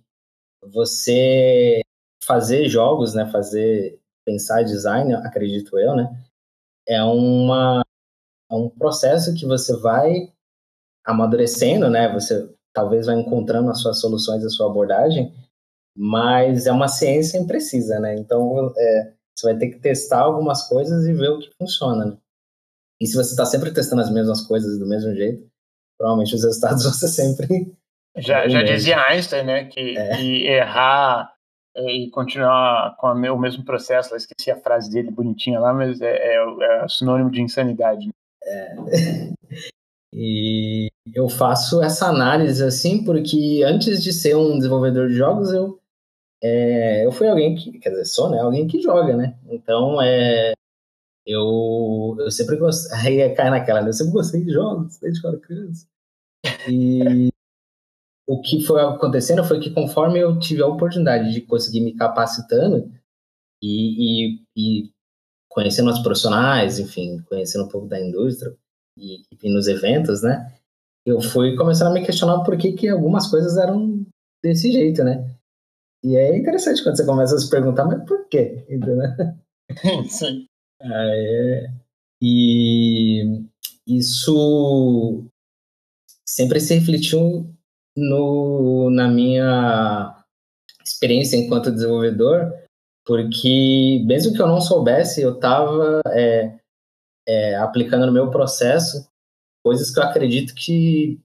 [0.63, 1.81] você
[2.23, 3.31] fazer jogos, né?
[3.31, 6.09] Fazer pensar design, acredito eu, né?
[6.87, 7.85] É uma
[8.51, 10.32] é um processo que você vai
[11.05, 12.13] amadurecendo, né?
[12.13, 15.33] Você talvez vai encontrando as suas soluções, a sua abordagem,
[15.97, 18.17] mas é uma ciência imprecisa, né?
[18.17, 22.17] Então, é, você vai ter que testar algumas coisas e ver o que funciona, né?
[23.01, 25.47] E se você está sempre testando as mesmas coisas do mesmo jeito,
[25.99, 27.77] provavelmente os resultados vão ser sempre.
[28.17, 29.65] Já, já dizia Einstein, né?
[29.65, 30.17] Que, é.
[30.17, 31.33] que errar
[31.75, 36.37] e continuar com o mesmo processo, eu esqueci a frase dele bonitinha lá, mas é,
[36.37, 38.07] é, é sinônimo de insanidade.
[38.07, 38.13] Né?
[38.45, 39.33] É.
[40.15, 45.81] E eu faço essa análise assim porque antes de ser um desenvolvedor de jogos eu
[46.43, 48.41] é, eu fui alguém que, quer dizer, sou, né?
[48.41, 49.39] Alguém que joga, né?
[49.49, 50.53] Então, é,
[51.25, 53.91] eu, eu sempre gostei, aí cai naquela, né?
[53.91, 55.87] Eu sempre gostei de jogos, desde que eu era criança.
[56.69, 57.29] E
[58.27, 62.93] o que foi acontecendo foi que conforme eu tive a oportunidade de conseguir me capacitando
[63.63, 64.91] e, e, e
[65.49, 68.53] conhecendo os profissionais, enfim, conhecendo um pouco da indústria
[68.99, 70.53] e, e nos eventos, né?
[71.05, 74.07] Eu fui começando a me questionar por que, que algumas coisas eram
[74.43, 75.35] desse jeito, né?
[76.05, 78.65] E é interessante quando você começa a se perguntar, mas por quê?
[78.69, 78.99] Entendeu?
[80.09, 80.47] Sim.
[80.81, 81.71] É,
[82.21, 83.45] e
[83.87, 85.25] isso
[86.27, 87.47] sempre se refletiu
[87.97, 90.25] no, na minha
[90.85, 92.53] experiência enquanto desenvolvedor,
[93.05, 96.59] porque mesmo que eu não soubesse, eu estava é,
[97.27, 99.09] é, aplicando no meu processo
[99.65, 101.21] coisas que eu acredito que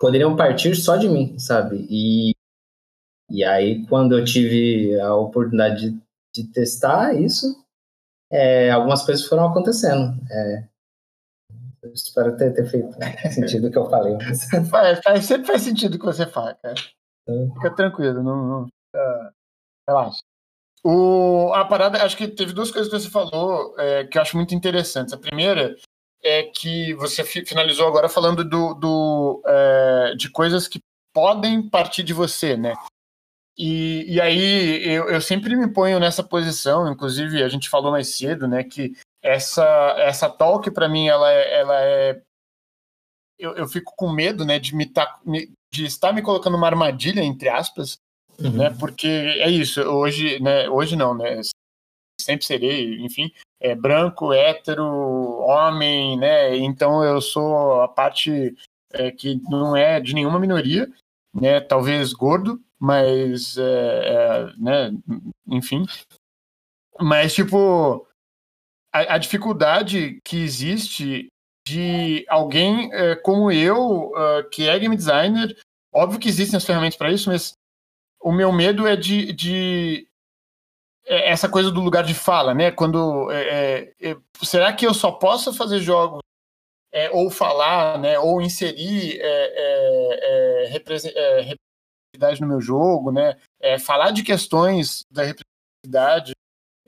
[0.00, 1.86] poderiam partir só de mim, sabe?
[1.88, 2.32] E
[3.32, 6.02] e aí, quando eu tive a oportunidade de,
[6.34, 7.64] de testar isso,
[8.30, 10.14] é, algumas coisas foram acontecendo.
[10.30, 10.68] É,
[11.94, 12.92] espero ter, ter feito
[13.32, 14.14] sentido o que eu falei.
[14.16, 14.44] Mas...
[14.68, 16.74] Faz, faz, sempre faz sentido o que você fala, cara.
[17.22, 17.54] Então...
[17.54, 18.66] Fica tranquilo, não, não
[19.88, 20.20] relaxa.
[20.84, 24.36] O, a parada, acho que teve duas coisas que você falou é, que eu acho
[24.36, 25.14] muito interessantes.
[25.14, 25.74] A primeira
[26.22, 30.80] é que você finalizou agora falando do, do é, de coisas que
[31.12, 32.74] podem partir de você, né?
[33.58, 38.08] E, e aí eu, eu sempre me ponho nessa posição, inclusive a gente falou mais
[38.08, 39.64] cedo, né, que essa
[39.98, 42.22] essa talk para mim ela é, ela é
[43.38, 45.20] eu, eu fico com medo, né, de me, tá,
[45.70, 47.98] de estar me colocando uma armadilha entre aspas,
[48.38, 48.52] uhum.
[48.52, 49.82] né, porque é isso.
[49.82, 51.40] Hoje, né, hoje não, né,
[52.20, 53.30] sempre serei, enfim,
[53.62, 54.84] é branco, hétero,
[55.40, 58.56] homem, né, então eu sou a parte
[58.92, 60.90] é, que não é de nenhuma minoria,
[61.32, 64.90] né, talvez gordo, mas, é, é, né,
[65.46, 65.86] enfim.
[67.00, 68.06] Mas, tipo,
[68.92, 71.28] a, a, dificuldade que existe
[71.66, 75.56] de alguém é, como eu, uh, que é game designer,
[75.94, 77.52] óbvio que existem as ferramentas para isso, mas
[78.20, 80.11] o meu medo é de, de é,
[81.04, 82.70] essa coisa do lugar de fala, né?
[82.70, 86.20] Quando é, é, será que eu só posso fazer jogos
[86.92, 88.18] é, ou falar, né?
[88.18, 93.36] Ou inserir é, representatividade no meu jogo, né?
[93.60, 96.32] É, falar de questões da representatividade,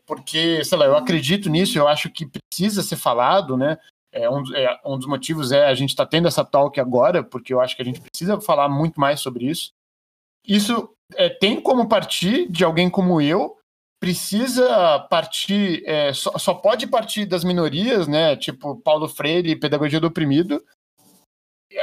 [0.06, 3.78] porque, sei lá, eu acredito nisso, eu acho que precisa ser falado, né?
[4.12, 7.24] É, um, é, um dos motivos é a gente estar tá tendo essa talk agora,
[7.24, 9.72] porque eu acho que a gente precisa falar muito mais sobre isso.
[10.46, 13.58] Isso é, tem como partir de alguém como eu,
[14.04, 18.36] precisa partir, é, só, só, pode partir das minorias, né?
[18.36, 20.62] Tipo Paulo Freire, Pedagogia do Oprimido.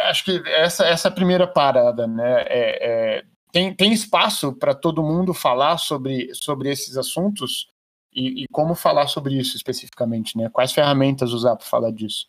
[0.03, 2.43] Acho que essa, essa é a primeira parada, né?
[2.43, 7.67] É, é tem, tem espaço para todo mundo falar sobre, sobre esses assuntos
[8.13, 10.47] e, e, como falar sobre isso especificamente, né?
[10.47, 12.27] Quais ferramentas usar para falar disso?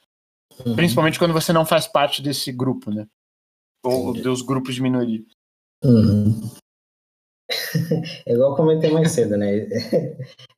[0.65, 0.75] Uhum.
[0.75, 3.07] Principalmente quando você não faz parte desse grupo, né?
[3.85, 4.23] Ou Entendi.
[4.23, 5.23] dos grupos de minoria.
[5.85, 6.51] Uhum.
[8.27, 9.67] É igual eu comentei mais cedo, né?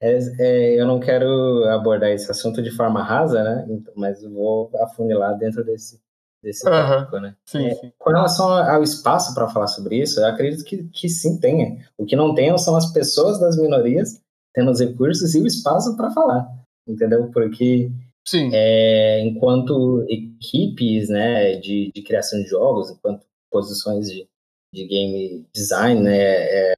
[0.00, 3.66] É, é, eu não quero abordar esse assunto de forma rasa, né?
[3.96, 6.00] Mas vou afunilar dentro desse,
[6.42, 6.72] desse uhum.
[6.72, 7.34] tópico, né?
[7.46, 7.92] Sim, é, sim.
[7.98, 11.78] Com relação ao espaço para falar sobre isso, eu acredito que, que sim tenha.
[11.96, 14.20] O que não tem são as pessoas das minorias
[14.54, 16.46] tendo os recursos e o espaço para falar,
[16.86, 17.28] entendeu?
[17.32, 17.90] Porque
[18.24, 18.50] sim.
[18.52, 24.28] É, enquanto equipes né, de, de criação de jogos, enquanto posições de,
[24.72, 26.74] de game design né, é,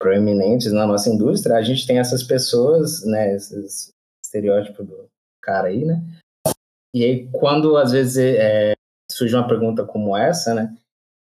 [0.00, 3.92] proeminentes na nossa indústria, a gente tem essas pessoas, né, esses
[4.24, 5.06] estereótipos do
[5.42, 6.02] cara aí, né,
[6.94, 8.72] e aí, quando às vezes é,
[9.10, 10.74] surge uma pergunta como essa, né?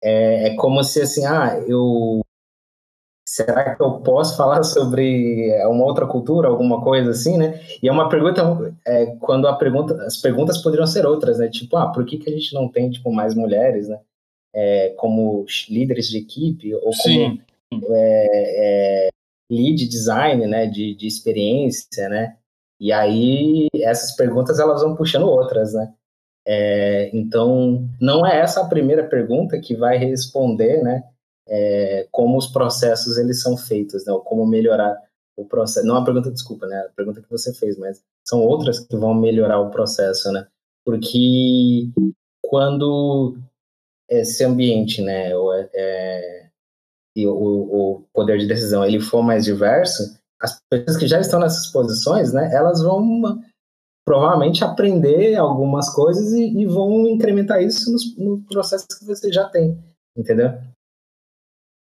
[0.02, 2.20] É, é, como se assim, ah, eu.
[3.28, 7.60] Será que eu posso falar sobre uma outra cultura, alguma coisa assim, né?
[7.82, 11.48] E é uma pergunta, é, quando a pergunta, as perguntas poderiam ser outras, né?
[11.48, 13.98] Tipo, ah, por que, que a gente não tem tipo mais mulheres, né?
[14.54, 17.40] É, como líderes de equipe ou Sim.
[17.72, 19.08] É, é,
[19.50, 20.66] lead design, né?
[20.66, 22.36] De, de experiência, né?
[22.80, 25.92] E aí essas perguntas elas vão puxando outras, né?
[26.46, 31.04] É, então, não é essa a primeira pergunta que vai responder, né?
[31.48, 34.12] É, como os processos eles são feitos, né?
[34.12, 34.96] Ou como melhorar
[35.36, 35.86] o processo.
[35.86, 36.86] Não a pergunta, desculpa, né?
[36.88, 40.46] A pergunta que você fez, mas são outras que vão melhorar o processo, né?
[40.84, 41.90] Porque
[42.44, 43.36] quando
[44.08, 46.45] esse ambiente, né, é, é,
[47.16, 51.40] e o, o, poder de decisão ele for mais diverso, as pessoas que já estão
[51.40, 53.40] nessas posições, né, elas vão
[54.04, 59.48] provavelmente aprender algumas coisas e, e vão incrementar isso nos, no processo que você já
[59.48, 59.82] tem,
[60.16, 60.50] entendeu?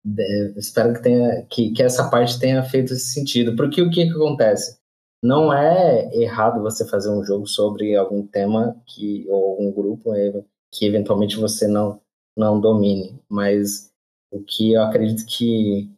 [0.04, 4.06] De, espero que, tenha, que, que essa parte tenha feito esse sentido, porque o que,
[4.06, 4.80] que acontece?
[5.22, 10.10] Não é errado você fazer um jogo sobre algum tema que ou algum grupo
[10.72, 12.00] que eventualmente você não
[12.36, 13.89] não domine, mas
[14.30, 15.90] o que eu acredito que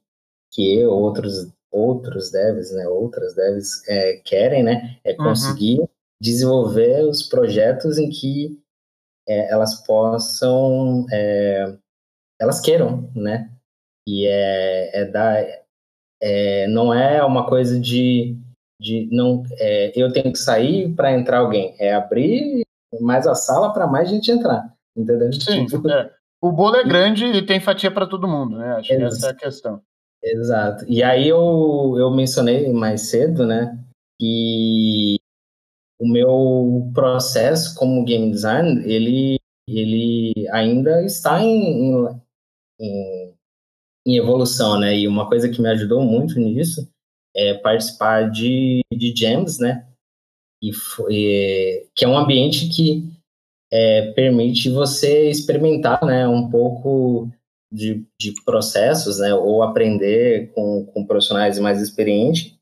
[0.51, 5.16] que eu outros outros devs, né, outras devs é, querem, né, é uhum.
[5.16, 5.88] conseguir uhum.
[6.21, 8.61] desenvolver os projetos em que
[9.27, 11.75] é, elas possam, é,
[12.38, 13.51] elas queiram, né,
[14.07, 15.42] e é, é dar,
[16.21, 18.37] é, não é uma coisa de,
[18.79, 22.62] de não, é, eu tenho que sair para entrar alguém, é abrir
[23.01, 25.33] mais a sala para mais gente entrar, entendeu?
[25.33, 26.14] Sim, tipo, é.
[26.43, 28.73] O bolo é grande e tem fatia para todo mundo, né?
[28.73, 29.81] Acho que essa é a questão.
[30.21, 30.85] Exato.
[30.89, 33.79] E aí eu, eu mencionei mais cedo, né,
[34.21, 35.19] que
[36.01, 42.09] o meu processo como game design, ele, ele ainda está em,
[42.81, 43.35] em,
[44.07, 44.97] em evolução, né?
[44.99, 46.89] E uma coisa que me ajudou muito nisso
[47.35, 49.87] é participar de, de jams, né?
[50.61, 53.13] E foi, que é um ambiente que
[53.73, 57.31] é, permite você experimentar né, um pouco
[57.73, 62.55] de, de processos, né, ou aprender com, com profissionais mais experientes.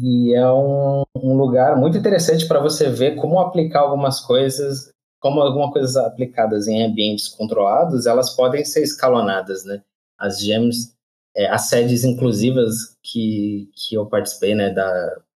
[0.00, 5.40] E é um, um lugar muito interessante para você ver como aplicar algumas coisas, como
[5.40, 9.82] algumas coisas aplicadas em ambientes controlados, elas podem ser escalonadas, né?
[10.18, 10.94] As gems,
[11.34, 14.72] é, as sedes inclusivas que, que eu participei, né,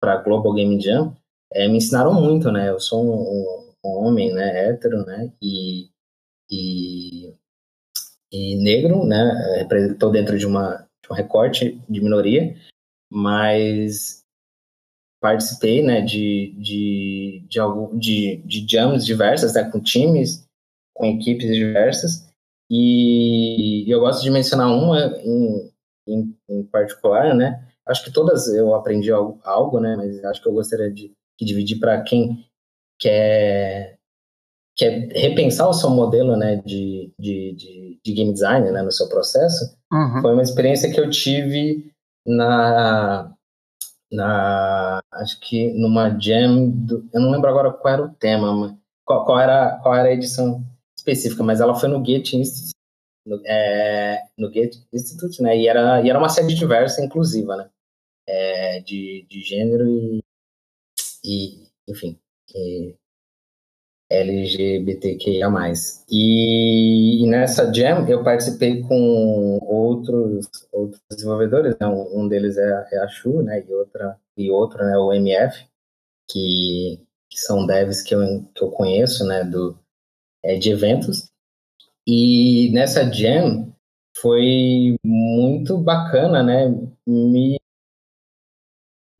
[0.00, 1.14] para Global Game Jam,
[1.52, 2.70] é, me ensinaram muito, né?
[2.70, 5.88] Eu sou um, um homem, né, hétero, né, e,
[6.50, 7.34] e,
[8.32, 12.56] e negro, né, estou dentro de, uma, de um recorte de minoria,
[13.10, 14.24] mas
[15.20, 20.46] participei, né, de, de, de, algum, de, de jams diversas, né, com times,
[20.94, 22.28] com equipes diversas,
[22.70, 25.72] e, e eu gosto de mencionar uma em,
[26.06, 30.48] em, em, particular, né, acho que todas eu aprendi algo, algo né, mas acho que
[30.48, 32.44] eu gostaria de, de dividir para quem
[32.98, 33.98] quer,
[34.76, 39.08] quer repensar o seu modelo né, de, de, de, de game design né, no seu
[39.08, 40.22] processo, uhum.
[40.22, 41.90] foi uma experiência que eu tive
[42.26, 43.32] na,
[44.10, 49.24] na acho que numa jam, do, eu não lembro agora qual era o tema, qual,
[49.24, 50.64] qual, era, qual era a edição
[50.98, 52.74] específica, mas ela foi no Goethe Institute,
[53.24, 57.70] no, é, no Goethe Institute, né, e era, e era uma série diversa, inclusiva, né,
[58.28, 60.20] é, de, de gênero e,
[61.24, 62.18] e enfim,
[64.10, 65.48] LGBTQIA+.
[66.08, 71.86] E, e, nessa jam eu participei com outros, outros desenvolvedores, né?
[71.86, 73.64] um, deles é, é a Shu, né?
[73.66, 74.96] e, outra, e outro né?
[74.96, 75.66] o MF,
[76.30, 79.44] que, que são devs que eu, que eu conheço né?
[79.44, 79.78] Do,
[80.44, 81.30] é, de eventos.
[82.06, 83.74] E nessa jam
[84.16, 86.68] foi muito bacana né?
[87.06, 87.58] me,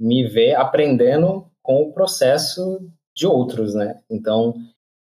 [0.00, 4.00] me ver aprendendo com o processo de outros, né?
[4.10, 4.54] Então,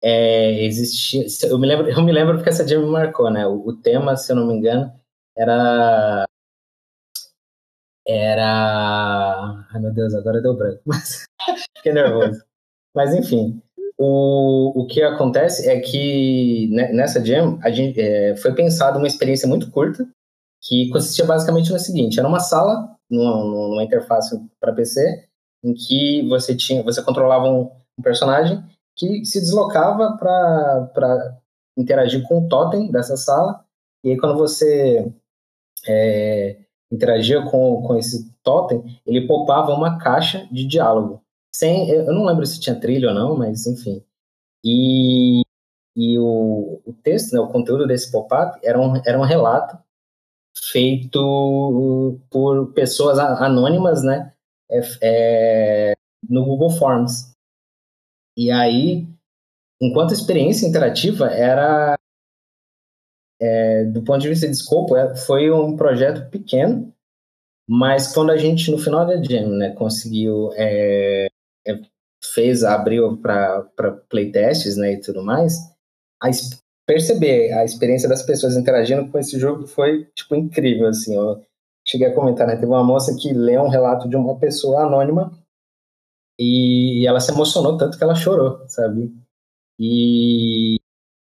[0.03, 1.25] é, existia.
[1.49, 3.45] Eu me lembro, eu me lembro porque essa dia me marcou, né?
[3.47, 4.91] O, o, tema, se eu não me engano,
[5.37, 6.25] era.
[8.07, 9.65] Era.
[9.71, 11.25] Ai meu Deus, agora deu branco, mas
[11.77, 12.43] fiquei nervoso.
[12.95, 13.61] mas enfim,
[13.97, 19.07] o, o que acontece é que né, nessa jam a gente, é, foi pensada uma
[19.07, 20.07] experiência muito curta
[20.63, 25.27] que consistia basicamente no seguinte: era uma sala numa, numa interface para PC
[25.63, 27.69] em que você tinha, você controlava um,
[28.01, 28.63] um personagem
[28.95, 31.37] que se deslocava para
[31.77, 33.63] interagir com o totem dessa sala.
[34.03, 35.11] E aí, quando você
[35.87, 36.57] é,
[36.91, 41.21] interagia com, com esse totem, ele popava uma caixa de diálogo.
[41.53, 44.03] Sem, eu não lembro se tinha trilha ou não, mas enfim.
[44.63, 45.41] E,
[45.95, 49.77] e o, o texto, né, o conteúdo desse pop-up era um, era um relato
[50.55, 54.33] feito por pessoas anônimas, né,
[54.69, 55.93] é, é,
[56.29, 57.30] no Google Forms.
[58.37, 59.07] E aí,
[59.81, 61.97] enquanto experiência interativa, era,
[63.39, 66.93] é, do ponto de vista de escopo, é, foi um projeto pequeno,
[67.67, 71.27] mas quando a gente, no final da Jam, né, conseguiu é,
[71.67, 71.79] é
[72.33, 73.63] fez, abriu para
[74.09, 75.57] playtests né, e tudo mais,
[76.21, 76.29] a,
[76.85, 81.41] perceber a experiência das pessoas interagindo com esse jogo foi, tipo, incrível, assim, eu
[81.85, 85.31] cheguei a comentar, né, teve uma moça que leu um relato de uma pessoa anônima
[86.43, 89.13] e ela se emocionou tanto que ela chorou, sabe?
[89.79, 90.77] E,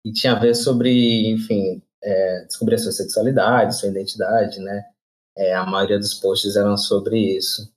[0.03, 4.87] e tinha a ver sobre, enfim, é, descobrir a sua sexualidade, sua identidade, né?
[5.37, 7.71] É, a maioria dos posts eram sobre isso.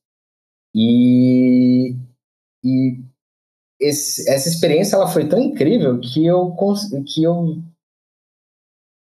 [0.74, 1.94] E,
[2.64, 3.04] e
[3.82, 6.56] esse, essa experiência ela foi tão incrível que eu,
[7.06, 7.62] que eu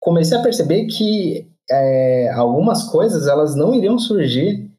[0.00, 4.69] comecei a perceber que é, algumas coisas elas não iriam surgir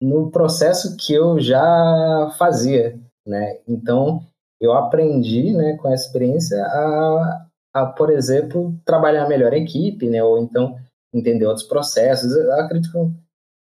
[0.00, 3.58] no processo que eu já fazia, né?
[3.66, 4.20] Então
[4.60, 10.22] eu aprendi, né, com essa experiência a, a, por exemplo, trabalhar melhor a equipe, né?
[10.22, 10.76] Ou então
[11.12, 12.32] entender outros processos.
[12.32, 13.12] Eu acredito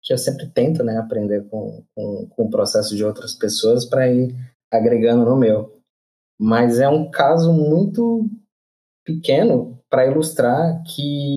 [0.02, 4.10] que eu sempre tento, né, aprender com, com, com o processo de outras pessoas para
[4.10, 4.34] ir
[4.70, 5.80] agregando no meu.
[6.38, 8.28] Mas é um caso muito
[9.04, 11.36] pequeno para ilustrar que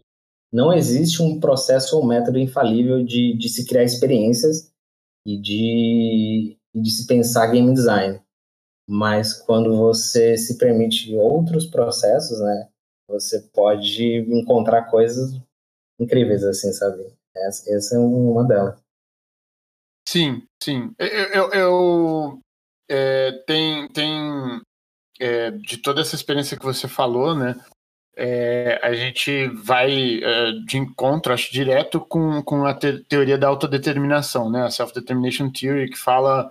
[0.51, 4.71] não existe um processo ou método infalível de, de se criar experiências
[5.25, 8.21] e de, e de se pensar game design.
[8.87, 12.69] Mas quando você se permite outros processos, né,
[13.07, 15.39] você pode encontrar coisas
[15.99, 17.03] incríveis, assim, sabe?
[17.35, 18.79] Essa, essa é uma delas.
[20.07, 20.93] Sim, sim.
[20.99, 22.39] Eu, eu, eu
[22.89, 24.61] é, tem, tem
[25.19, 27.55] é, de toda essa experiência que você falou, né?
[28.17, 33.47] É, a gente vai é, de encontro, acho, direto com, com a te teoria da
[33.47, 34.63] autodeterminação, né?
[34.63, 36.49] A Self-Determination Theory, que fala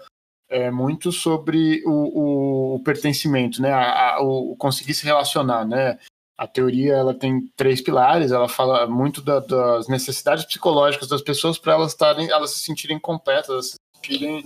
[0.49, 3.73] é, muito sobre o, o, o pertencimento, né?
[3.73, 5.99] A, a, o conseguir se relacionar, né?
[6.37, 8.31] A teoria ela tem três pilares.
[8.31, 12.99] Ela fala muito da, das necessidades psicológicas das pessoas para elas estarem, elas se sentirem
[12.99, 14.45] completas, elas se sentirem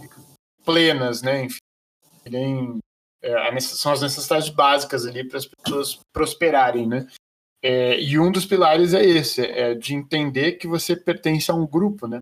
[0.65, 1.45] plenas, né?
[1.45, 2.81] Enfim,
[3.23, 7.07] é, são as necessidades básicas ali para as pessoas prosperarem, né?
[7.63, 11.67] É, e um dos pilares é esse, é de entender que você pertence a um
[11.67, 12.21] grupo, né?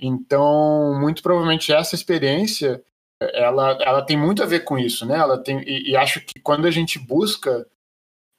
[0.00, 2.82] Então, muito provavelmente essa experiência,
[3.20, 5.16] ela, ela tem muito a ver com isso, né?
[5.16, 7.66] Ela tem e, e acho que quando a gente busca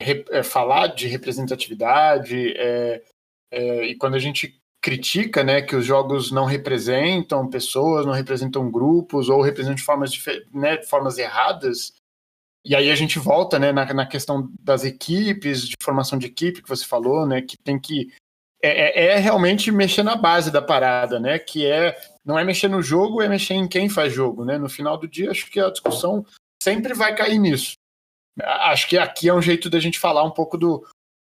[0.02, 3.04] re, é, falar de representatividade é,
[3.52, 8.69] é, e quando a gente critica né, que os jogos não representam pessoas, não representam
[8.71, 10.11] grupos, ou representam de formas,
[10.53, 11.93] né, formas erradas.
[12.65, 16.61] E aí a gente volta né, na, na questão das equipes, de formação de equipe
[16.61, 18.13] que você falou, né, que tem que.
[18.61, 21.39] É, é, é realmente mexer na base da parada, né?
[21.39, 24.57] Que é não é mexer no jogo, é mexer em quem faz jogo, né?
[24.57, 26.25] No final do dia, acho que a discussão
[26.61, 27.75] sempre vai cair nisso.
[28.41, 30.86] Acho que aqui é um jeito da gente falar um pouco do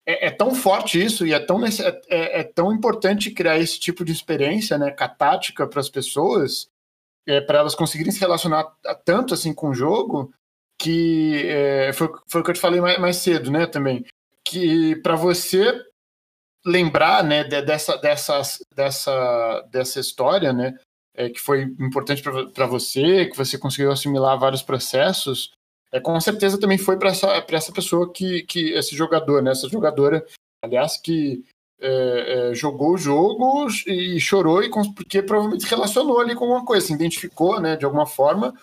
[0.06, 1.70] é, é, tão forte isso e é tão, é,
[2.08, 6.68] é, é, tão importante criar esse tipo de experiência né, catática para as pessoas,
[7.28, 8.66] é, para elas conseguirem se relacionar
[9.06, 10.34] tanto assim com o jogo,
[10.80, 14.04] que é, foi, foi o que eu te falei mais, mais cedo né, também,
[14.43, 15.80] que para você
[16.66, 18.41] lembrar né, dessa, dessa,
[18.76, 20.78] dessa, dessa história, né,
[21.16, 22.24] é, que foi importante
[22.54, 25.52] para você, que você conseguiu assimilar vários processos,
[25.91, 28.71] é, com certeza também foi para essa, essa pessoa que, que.
[28.71, 29.51] esse jogador, né?
[29.51, 30.25] Essa jogadora,
[30.63, 31.43] aliás, que
[31.79, 36.85] é, é, jogou o jogo e chorou, e porque provavelmente relacionou ali com alguma coisa,
[36.85, 38.53] se identificou, né, de alguma forma.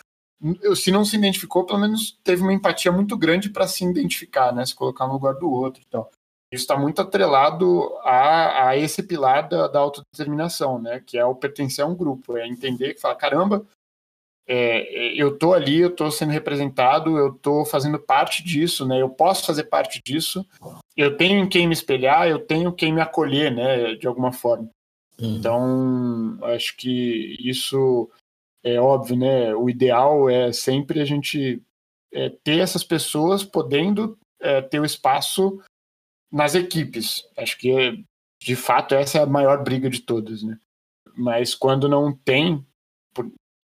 [0.77, 4.65] Se não se identificou, pelo menos teve uma empatia muito grande para se identificar, né?
[4.65, 5.83] Se colocar no lugar do outro.
[5.87, 6.07] Então,
[6.53, 11.03] isso está muito atrelado a, a esse pilar da, da, autodeterminação, né?
[11.05, 13.67] Que é o pertencer a um grupo, é entender que fala, caramba,
[14.49, 19.01] é, eu tô ali, eu tô sendo representado, eu tô fazendo parte disso, né?
[19.01, 20.45] Eu posso fazer parte disso,
[20.97, 23.95] eu tenho em quem me espelhar, eu tenho quem me acolher, né?
[23.97, 24.71] De alguma forma.
[25.21, 25.37] Uhum.
[25.37, 28.11] Então, acho que isso
[28.65, 29.55] é óbvio, né?
[29.55, 31.63] O ideal é sempre a gente
[32.11, 35.61] é, ter essas pessoas podendo é, ter o espaço
[36.33, 37.29] nas equipes.
[37.37, 38.03] Acho que,
[38.43, 40.59] de fato, essa é a maior briga de todas, né?
[41.15, 42.65] Mas quando não tem,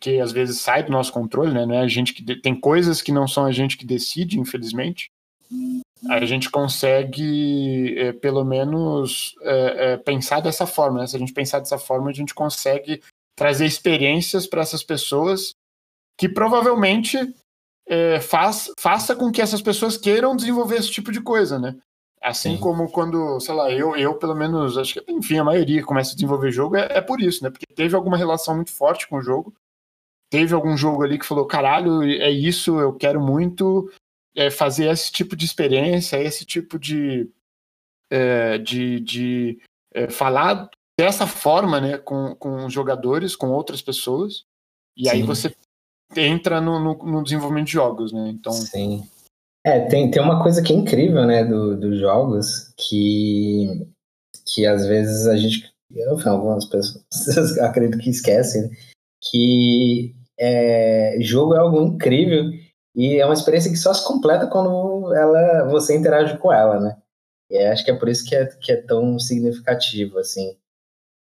[0.05, 1.65] que às vezes sai do nosso controle, né?
[1.65, 5.11] Não é a gente que tem coisas que não são a gente que decide, infelizmente.
[6.11, 11.01] A gente consegue, é, pelo menos, é, é, pensar dessa forma.
[11.01, 11.07] Né?
[11.07, 13.03] Se a gente pensar dessa forma, a gente consegue
[13.35, 15.55] trazer experiências para essas pessoas
[16.21, 17.35] que provavelmente
[18.29, 21.77] faz, faça com que essas pessoas queiram desenvolver esse tipo de coisa, né?
[22.23, 22.61] Assim Sim.
[22.61, 26.15] como quando, sei lá, eu, eu pelo menos, acho que, enfim, a maioria começa a
[26.15, 27.51] desenvolver jogo é, é por isso, né?
[27.51, 29.53] Porque teve alguma relação muito forte com o jogo
[30.35, 33.89] teve algum jogo ali que falou: caralho, é isso, eu quero muito
[34.37, 37.31] é, fazer esse tipo de experiência, esse tipo de.
[38.11, 39.59] É, de, de
[39.93, 40.69] é, falar
[40.99, 44.45] dessa forma né, com, com os jogadores, com outras pessoas.
[44.97, 45.11] E Sim.
[45.11, 45.55] aí você
[46.17, 48.29] entra no, no, no, desenvolvimento de jogos, né?
[48.29, 48.53] Então.
[48.53, 49.09] Sim.
[49.65, 53.89] É, tem, tem uma coisa que é incrível, né, dos do jogos, que,
[54.47, 58.71] que às vezes a gente, eu, algumas pessoas acredito que esquecem,
[59.23, 62.51] que é, jogo é algo incrível
[62.95, 66.97] e é uma experiência que só se completa quando ela, você interage com ela, né?
[67.51, 70.57] E acho que é por isso que é, que é tão significativo, assim.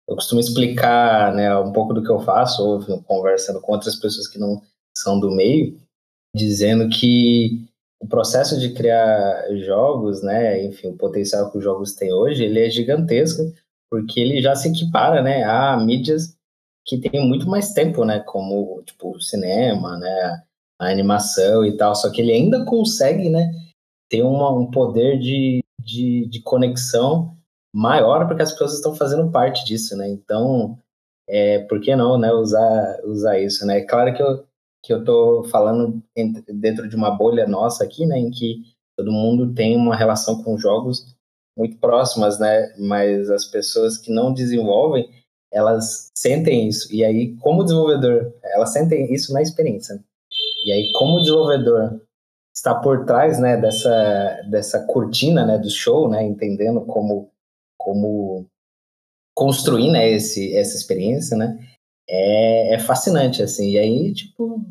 [0.10, 4.28] Eu costumo explicar né, um pouco do que eu faço, ou conversando com outras pessoas
[4.28, 4.62] que não
[4.97, 5.80] são do meio,
[6.36, 7.66] dizendo que
[8.02, 12.60] o processo de criar jogos, né, enfim, o potencial que os jogos têm hoje, ele
[12.60, 13.43] é gigantesco,
[13.89, 16.36] porque ele já se equipara, né, a mídias
[16.86, 20.43] que têm muito mais tempo, né, como, tipo, cinema, né,
[20.79, 23.51] a animação e tal, só que ele ainda consegue, né,
[24.09, 27.38] ter uma, um poder de, de, de conexão
[27.73, 30.09] maior porque as pessoas estão fazendo parte disso, né?
[30.09, 30.77] Então,
[31.27, 33.79] é, por que não, né, usar, usar isso, né?
[33.79, 34.45] É claro que eu,
[34.84, 36.03] que eu tô falando
[36.49, 38.63] dentro de uma bolha nossa aqui, né, em que
[38.97, 41.15] todo mundo tem uma relação com jogos
[41.57, 42.73] muito próximas, né?
[42.77, 45.09] Mas as pessoas que não desenvolvem,
[45.52, 46.93] elas sentem isso.
[46.93, 49.99] E aí, como desenvolvedor, elas sentem isso na experiência.
[50.66, 52.02] E aí, como desenvolvedor
[52.54, 57.30] está por trás, né, dessa dessa cortina, né, do show, né, entendendo como
[57.78, 58.45] como
[59.36, 61.58] construir, né, esse, essa experiência, né,
[62.08, 64.64] é, é fascinante, assim, e aí, tipo,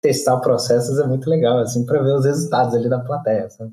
[0.00, 3.72] testar processos é muito legal, assim, para ver os resultados ali da plateia, sabe?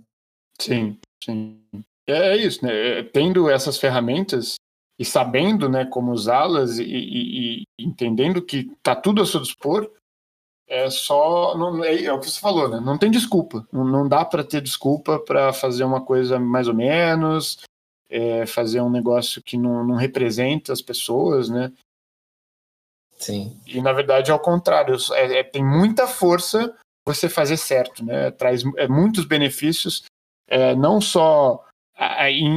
[0.60, 1.62] Sim, sim.
[2.08, 4.56] É, é isso, né, é, tendo essas ferramentas
[5.00, 9.92] e sabendo, né, como usá-las e, e, e, entendendo que tá tudo a seu dispor,
[10.68, 12.80] é só não, é, é, o que você falou, né?
[12.80, 13.66] Não tem desculpa.
[13.72, 17.60] Não, não dá para ter desculpa para fazer uma coisa mais ou menos,
[18.10, 21.72] é, fazer um negócio que não, não representa as pessoas, né?
[23.18, 23.60] Sim.
[23.66, 26.76] E na verdade é ao contrário, é, é, tem muita força
[27.06, 28.32] você fazer certo, né?
[28.32, 30.04] Traz é, muitos benefícios,
[30.48, 31.66] é, não só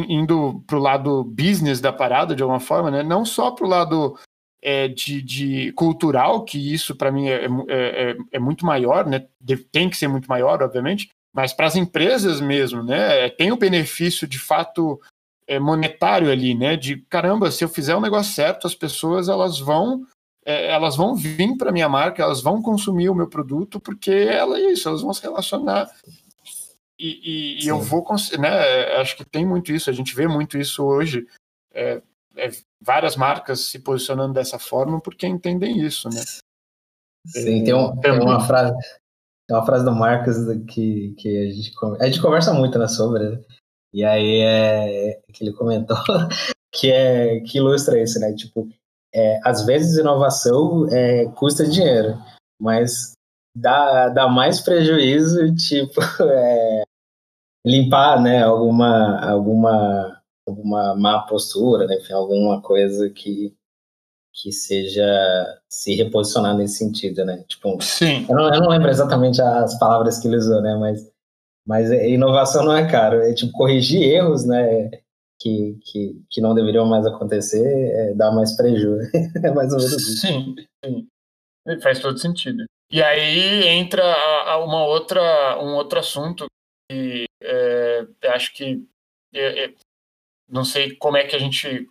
[0.08, 3.02] indo para o lado business da parada de alguma forma, né?
[3.02, 4.18] Não só para o lado
[4.62, 9.26] é, de, de, cultural, que isso para mim é, é, é, muito maior, né?
[9.72, 13.30] Tem que ser muito maior, obviamente, mas para as empresas mesmo, né?
[13.30, 15.00] Tem o benefício de fato
[15.46, 16.76] é, monetário ali, né?
[16.76, 20.04] De caramba, se eu fizer o negócio certo, as pessoas elas vão
[20.44, 24.58] é, elas vão vir para minha marca, elas vão consumir o meu produto porque ela
[24.58, 25.90] é isso, elas vão se relacionar
[27.00, 28.04] e, e, eu vou,
[28.38, 28.96] né?
[29.00, 31.26] Acho que tem muito isso, a gente vê muito isso hoje.
[31.72, 32.02] É,
[32.36, 36.22] é, várias marcas se posicionando dessa forma porque entendem isso, né?
[37.26, 38.74] Sim, tem, um, tem uma frase,
[39.46, 40.36] tem uma frase do Marcos
[40.68, 43.44] que, que a, gente, a gente conversa muito né, sobre, né?
[43.92, 45.96] E aí é que ele comentou
[46.72, 48.32] que é que ilustra isso, né?
[48.34, 48.68] Tipo,
[49.12, 52.16] é, às vezes inovação é, custa dinheiro,
[52.60, 53.12] mas
[53.54, 56.69] dá, dá mais prejuízo, tipo, é,
[57.64, 58.42] limpar, né?
[58.42, 61.96] Alguma alguma alguma má postura, né?
[61.96, 63.54] Enfim, alguma coisa que
[64.32, 65.04] que seja
[65.68, 67.44] se reposicionar nesse sentido, né?
[67.48, 68.26] Tipo, Sim.
[68.28, 70.76] Eu não, eu não lembro exatamente as palavras que ele usou, né?
[70.76, 71.10] Mas
[71.66, 74.90] mas é, inovação não é caro, é tipo corrigir erros, né?
[75.38, 79.10] Que, que, que não deveriam mais acontecer, é, dá mais prejuízo.
[79.42, 80.20] é mais ou menos isso.
[80.20, 80.54] Sim,
[80.84, 81.08] sim.
[81.80, 82.64] Faz todo sentido.
[82.90, 84.02] E aí entra
[84.64, 85.22] uma outra,
[85.62, 86.46] um outro assunto
[86.90, 88.84] que é, acho que
[89.32, 89.74] é, é,
[90.48, 91.88] não sei como é que a gente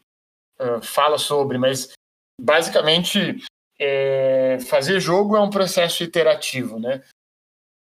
[0.60, 1.94] uh, fala sobre, mas
[2.42, 3.38] basicamente
[3.80, 7.02] é, fazer jogo é um processo iterativo, né?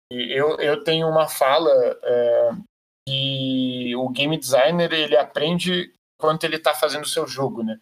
[0.09, 1.70] eu, eu tenho uma fala
[2.01, 2.49] é,
[3.07, 7.78] que o game designer ele aprende quando ele está fazendo o seu jogo, né?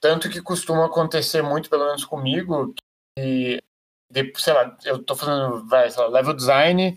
[0.00, 2.72] Tanto que costuma acontecer muito, pelo menos comigo,
[3.18, 3.60] que,
[4.36, 6.96] sei lá, eu estou fazendo vai, lá, level design,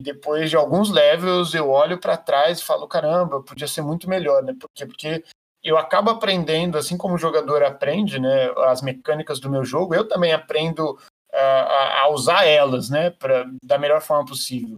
[0.00, 4.42] depois de alguns levels eu olho para trás e falo, caramba, podia ser muito melhor,
[4.42, 4.54] né?
[4.58, 4.86] Por quê?
[4.86, 5.22] Porque
[5.62, 10.08] eu acabo aprendendo, assim como o jogador aprende, né, as mecânicas do meu jogo, eu
[10.08, 10.98] também aprendo
[11.32, 14.76] a, a usar elas, né, pra, da melhor forma possível.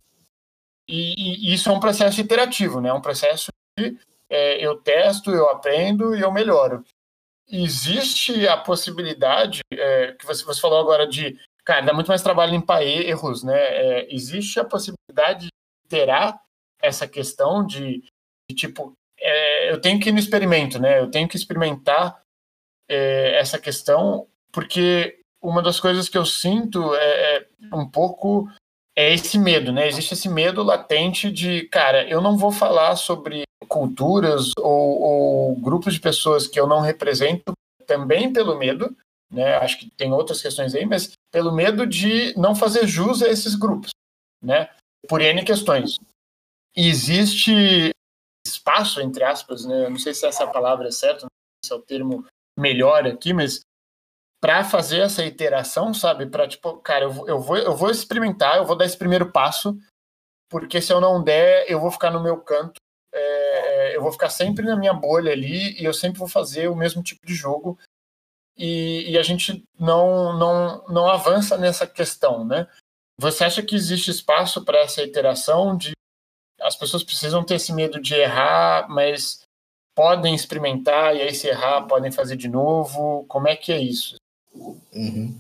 [0.89, 3.97] E, e, isso é um processo iterativo, né, é um processo que
[4.29, 6.85] é, eu testo, eu aprendo e eu melhoro.
[7.49, 12.53] Existe a possibilidade, é, que você, você falou agora de, cara, dá muito mais trabalho
[12.53, 15.51] limpar erros, né, é, existe a possibilidade de
[15.87, 16.41] iterar
[16.81, 18.03] essa questão de,
[18.49, 22.23] de tipo, é, eu tenho que ir no experimento, né, eu tenho que experimentar
[22.89, 28.49] é, essa questão, porque uma das coisas que eu sinto é, é, um pouco
[28.97, 29.89] é esse medo, né?
[29.89, 35.95] Existe esse medo latente de, cara, eu não vou falar sobre culturas ou, ou grupos
[35.95, 37.53] de pessoas que eu não represento
[37.87, 38.95] também pelo medo,
[39.33, 39.57] né?
[39.57, 43.55] Acho que tem outras questões aí, mas pelo medo de não fazer jus a esses
[43.55, 43.91] grupos,
[44.43, 44.69] né?
[45.09, 45.99] Por N questões.
[46.77, 47.91] E existe
[48.47, 49.87] espaço, entre aspas, né?
[49.87, 51.29] Eu não sei se essa palavra é certa, não
[51.65, 52.27] sei se é o termo
[52.59, 53.61] melhor aqui, mas
[54.41, 56.27] para fazer essa iteração, sabe?
[56.27, 59.79] Para tipo, cara, eu eu, vou, eu vou experimentar, eu vou dar esse primeiro passo,
[60.51, 62.81] porque se eu não der, eu vou ficar no meu canto,
[63.15, 66.77] é, eu vou ficar sempre na minha bolha ali e eu sempre vou fazer o
[66.77, 67.79] mesmo tipo de jogo
[68.57, 72.67] e, e a gente não, não, não avança nessa questão, né?
[73.19, 75.93] Você acha que existe espaço para essa iteração de
[76.61, 79.43] as pessoas precisam ter esse medo de errar, mas
[79.95, 83.25] podem experimentar e aí se errar podem fazer de novo?
[83.27, 84.17] Como é que é isso?
[84.55, 85.39] Uhum.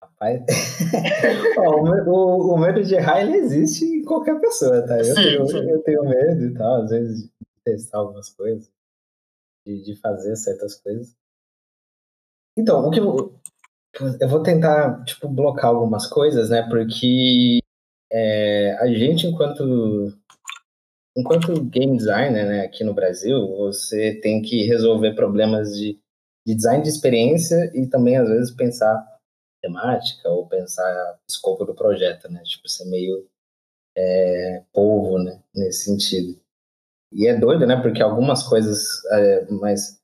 [0.00, 0.42] Rapaz,
[1.58, 4.98] o, o, o, medo de errar ele existe em qualquer pessoa, tá?
[4.98, 5.70] Eu, sim, tenho, sim.
[5.70, 7.30] eu tenho medo e tal, às vezes de
[7.64, 8.70] testar algumas coisas,
[9.66, 11.16] de, de fazer certas coisas.
[12.56, 13.40] Então, o que eu,
[14.20, 16.62] eu vou tentar, tipo, blocar algumas coisas, né?
[16.68, 17.60] Porque
[18.10, 20.12] é, a gente, enquanto
[21.16, 25.98] enquanto game designer, né, aqui no Brasil, você tem que resolver problemas de,
[26.46, 29.06] de design de experiência e também, às vezes, pensar
[29.62, 32.42] temática ou pensar escopo do projeto, né?
[32.42, 33.28] Tipo, ser meio
[33.96, 35.40] é, polvo, né?
[35.54, 36.40] Nesse sentido.
[37.12, 37.80] E é doido, né?
[37.80, 40.01] Porque algumas coisas é, mais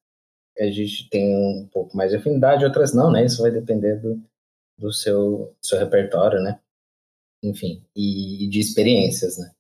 [0.59, 3.25] a gente tem um pouco mais de afinidade, outras não, né?
[3.25, 4.21] Isso vai depender do,
[4.79, 6.59] do seu, seu repertório, né?
[7.43, 9.51] Enfim, e, e de experiências, né?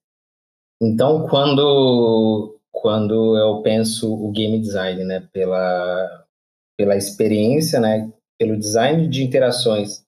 [0.80, 6.26] Então, quando, quando eu penso o game design, né, pela,
[6.76, 10.05] pela experiência, né, pelo design de interações,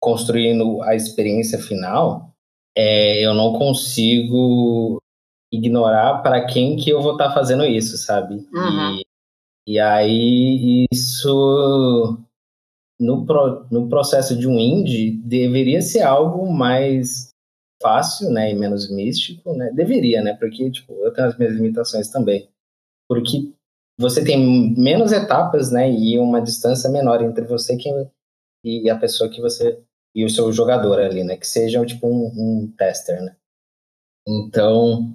[0.00, 2.34] construindo a experiência final,
[2.76, 5.02] é, eu não consigo
[5.50, 8.34] ignorar para quem que eu vou estar tá fazendo isso, sabe?
[8.52, 9.00] Uhum.
[9.00, 9.07] E,
[9.68, 12.18] e aí isso
[12.98, 17.34] no, pro, no processo de um indie deveria ser algo mais
[17.82, 19.70] fácil, né, e menos místico, né?
[19.74, 20.32] Deveria, né?
[20.32, 22.48] Porque tipo, eu tenho as minhas limitações também.
[23.06, 23.52] Porque
[24.00, 27.76] você tem menos etapas, né, e uma distância menor entre você
[28.64, 29.78] e a pessoa que você
[30.16, 33.36] e o seu jogador ali, né, que seja tipo um, um tester, né.
[34.26, 35.14] Então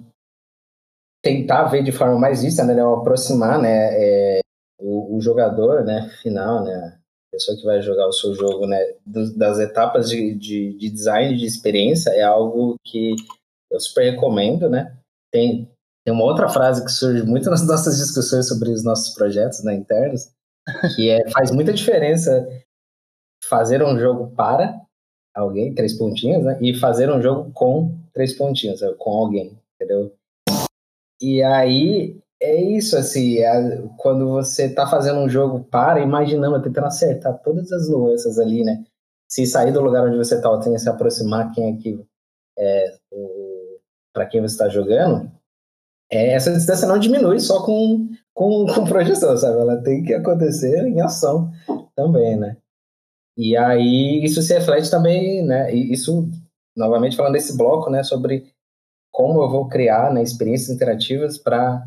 [1.24, 4.43] tentar ver de forma mais vista, né, aproximar, né, é,
[4.78, 6.98] o, o, jogador, né, final, né,
[7.30, 11.44] pessoa que vai jogar o seu jogo, né, das etapas de, de, de, design de
[11.44, 13.14] experiência é algo que
[13.70, 14.96] eu super recomendo, né?
[15.32, 15.68] Tem,
[16.04, 19.74] tem uma outra frase que surge muito nas nossas discussões sobre os nossos projetos né,
[19.74, 20.30] internos,
[20.94, 22.46] que é faz muita diferença
[23.48, 24.80] fazer um jogo para
[25.34, 26.58] alguém, três pontinhos, né?
[26.62, 30.14] E fazer um jogo com três pontinhos, com alguém, entendeu?
[31.20, 36.86] E aí é isso, assim, é, quando você tá fazendo um jogo para, imaginando, tentando
[36.86, 38.84] acertar todas as nuances ali, né?
[39.28, 42.04] Se sair do lugar onde você tá, ou tem se aproximar quem é que
[42.58, 42.96] é,
[44.12, 45.30] para quem você está jogando,
[46.10, 49.60] é, essa distância não diminui só com, com, com projeção, sabe?
[49.60, 51.50] Ela tem que acontecer em ação
[51.96, 52.56] também, né?
[53.36, 55.74] E aí isso se reflete também, né?
[55.74, 56.28] Isso,
[56.76, 58.02] novamente falando desse bloco, né?
[58.02, 58.52] Sobre
[59.10, 61.84] como eu vou criar né, experiências interativas para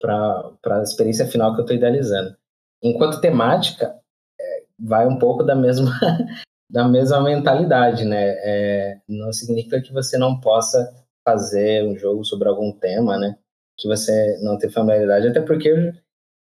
[0.00, 2.36] para a experiência final que eu estou idealizando.
[2.82, 3.98] Enquanto temática,
[4.38, 5.90] é, vai um pouco da mesma,
[6.70, 8.34] da mesma mentalidade, né?
[8.38, 10.92] É, não significa que você não possa
[11.26, 13.38] fazer um jogo sobre algum tema, né?
[13.78, 15.92] Que você não tem familiaridade, até porque eu,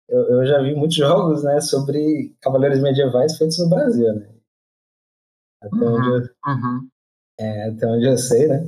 [0.07, 4.29] eu, eu já vi muitos jogos, né, sobre cavaleiros medievais feitos no Brasil, né?
[5.61, 6.89] Até, uhum, onde eu, uhum.
[7.39, 8.63] é, até onde eu sei, né?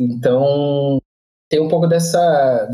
[0.00, 0.98] Então,
[1.48, 2.68] tem um pouco dessa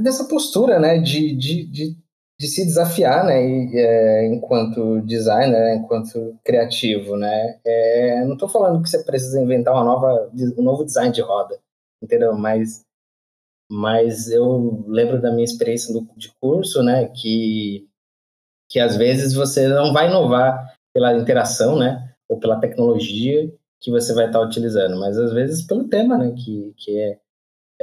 [0.00, 1.96] dessa postura, né, de, de, de,
[2.38, 7.58] de se desafiar, né, e, é, enquanto designer, né, enquanto criativo, né.
[7.64, 11.58] É, não estou falando que você precisa inventar uma nova, um novo design de roda,
[12.02, 12.34] entendeu?
[12.36, 12.84] Mas,
[13.70, 17.88] mas eu lembro da minha experiência do, de curso, né, que
[18.72, 24.14] que às vezes você não vai inovar pela interação, né, ou pela tecnologia que você
[24.14, 27.18] vai estar utilizando, mas às vezes pelo tema, né, que, que é,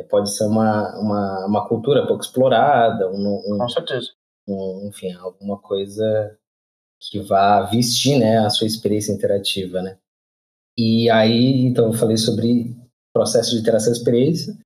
[0.03, 4.09] pode ser uma, uma, uma cultura pouco explorada, um, um, com certeza.
[4.47, 6.37] Um, enfim, alguma coisa
[6.99, 9.97] que vá vestir né, a sua experiência interativa, né?
[10.77, 12.75] E aí, então, eu falei sobre
[13.13, 14.57] processo de interação experiência,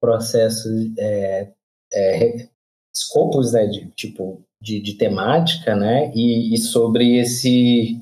[0.00, 0.68] processo,
[0.98, 1.52] é,
[1.92, 2.48] é,
[2.94, 8.00] escopos, né, de tipo, de, de temática, né, e, e sobre esse,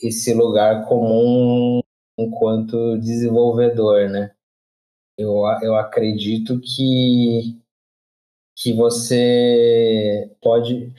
[0.00, 1.80] esse lugar comum
[2.18, 4.34] enquanto desenvolvedor, né?
[5.18, 7.60] Eu, eu acredito que,
[8.56, 10.92] que você pode.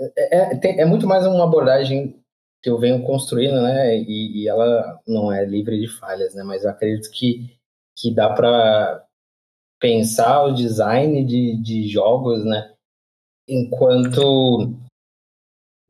[0.00, 2.18] é, é, é, muito mais uma abordagem
[2.62, 3.98] que eu venho construindo, né?
[3.98, 6.42] E, e, ela não é livre de falhas, né?
[6.42, 7.54] Mas eu acredito que,
[7.94, 9.06] que dá para
[9.78, 12.74] pensar o design de, de jogos, né?
[13.46, 14.74] Enquanto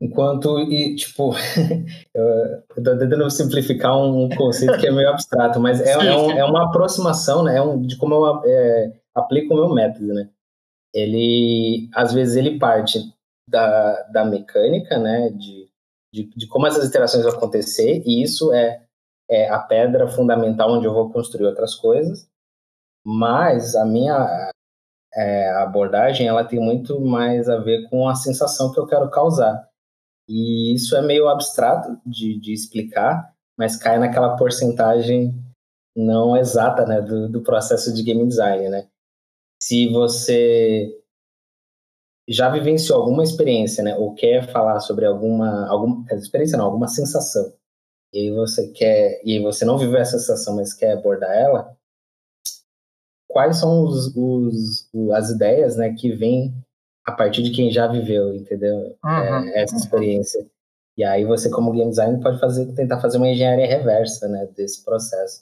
[0.01, 1.33] enquanto e tipo
[2.13, 6.43] eu tô tentando simplificar um conceito que é meio abstrato, mas é, é, um, é
[6.45, 7.57] uma aproximação, né?
[7.57, 10.29] É um, de como eu é, aplico o meu método, né?
[10.93, 12.99] Ele às vezes ele parte
[13.49, 15.29] da, da mecânica, né?
[15.29, 15.69] De,
[16.13, 18.83] de, de como essas interações vão acontecer e isso é,
[19.29, 22.27] é a pedra fundamental onde eu vou construir outras coisas.
[23.05, 24.51] Mas a minha
[25.15, 29.67] é, abordagem ela tem muito mais a ver com a sensação que eu quero causar.
[30.27, 35.33] E isso é meio abstrato de, de explicar, mas cai naquela porcentagem
[35.95, 38.69] não exata né, do, do processo de game design.
[38.69, 38.87] Né?
[39.61, 40.93] Se você
[42.27, 47.53] já vivenciou alguma experiência, né, ou quer falar sobre alguma, alguma experiência, não, alguma sensação,
[48.13, 51.75] e aí você quer, e aí você não viveu essa sensação, mas quer abordar ela,
[53.29, 56.53] quais são os, os, as ideias né, que vêm
[57.07, 58.97] a partir de quem já viveu, entendeu?
[59.03, 59.09] Uhum.
[59.11, 60.45] É, essa experiência.
[60.97, 64.83] E aí você, como game designer, pode fazer, tentar fazer uma engenharia reversa né, desse
[64.83, 65.41] processo.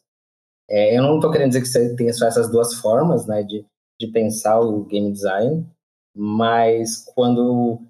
[0.69, 3.65] É, eu não estou querendo dizer que você tenha só essas duas formas né, de,
[3.99, 5.65] de pensar o game design,
[6.15, 7.81] mas quando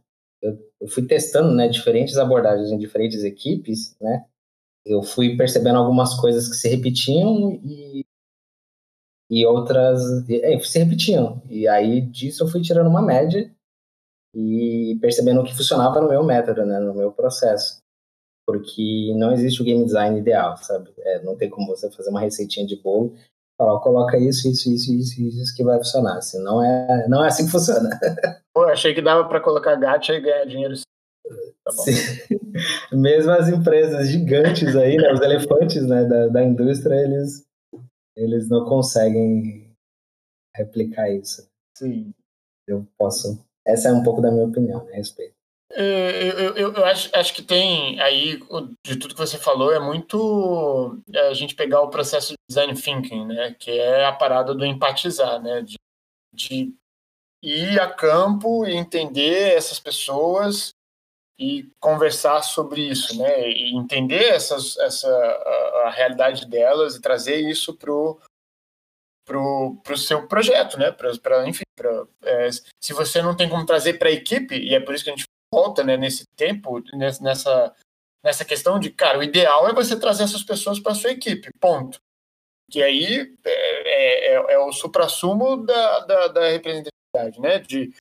[0.41, 4.23] eu, eu fui testando né, diferentes abordagens em diferentes equipes, né,
[4.85, 8.05] eu fui percebendo algumas coisas que se repetiam e
[9.27, 11.41] e outras é, se repetiam.
[11.49, 13.51] E aí disso eu fui tirando uma média
[14.35, 17.79] e percebendo o que funcionava no meu método, né, no meu processo.
[18.45, 20.93] Porque não existe o game design ideal, sabe?
[20.99, 23.15] É, não tem como você fazer uma receitinha de bolo
[23.57, 26.17] falar, coloca isso, isso, isso, isso, isso que vai funcionar.
[26.17, 27.89] Assim, não é, não é assim que funciona.
[28.53, 30.75] Pô, achei que dava para colocar gacha e ganhar dinheiro.
[31.63, 31.71] Tá
[32.91, 37.43] Mesmo as empresas gigantes aí, né, os elefantes né, da, da indústria, eles
[38.15, 39.69] eles não conseguem
[40.55, 41.49] replicar isso.
[41.77, 42.13] Sim.
[42.67, 43.43] Eu posso.
[43.65, 45.33] Essa é um pouco da minha opinião né, a respeito.
[45.71, 48.39] É, eu, eu, eu, acho, acho que tem aí,
[48.85, 52.73] de tudo que você falou, é muito é, a gente pegar o processo de design
[52.73, 53.55] thinking, né?
[53.59, 55.63] Que é a parada do empatizar, né?
[55.63, 55.77] De,
[56.33, 56.73] de
[57.43, 60.73] ir a campo e entender essas pessoas
[61.37, 63.49] e conversar sobre isso, né?
[63.49, 67.73] E entender essas, essa a, a realidade delas e trazer isso
[69.25, 70.91] pro pro, pro seu projeto, né?
[70.91, 74.79] Para enfim, pra, é, se você não tem como trazer para a equipe e é
[74.79, 75.97] por isso que a gente volta, né?
[75.97, 77.73] Nesse tempo, nessa
[78.23, 81.99] nessa questão de, cara, o ideal é você trazer essas pessoas para sua equipe, ponto.
[82.71, 87.59] Que aí é, é, é o suprassumo da, da, da representatividade, né?
[87.59, 87.93] De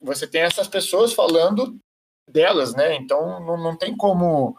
[0.00, 1.78] você tem essas pessoas falando
[2.30, 2.94] delas, né?
[2.94, 4.56] Então não, não tem como,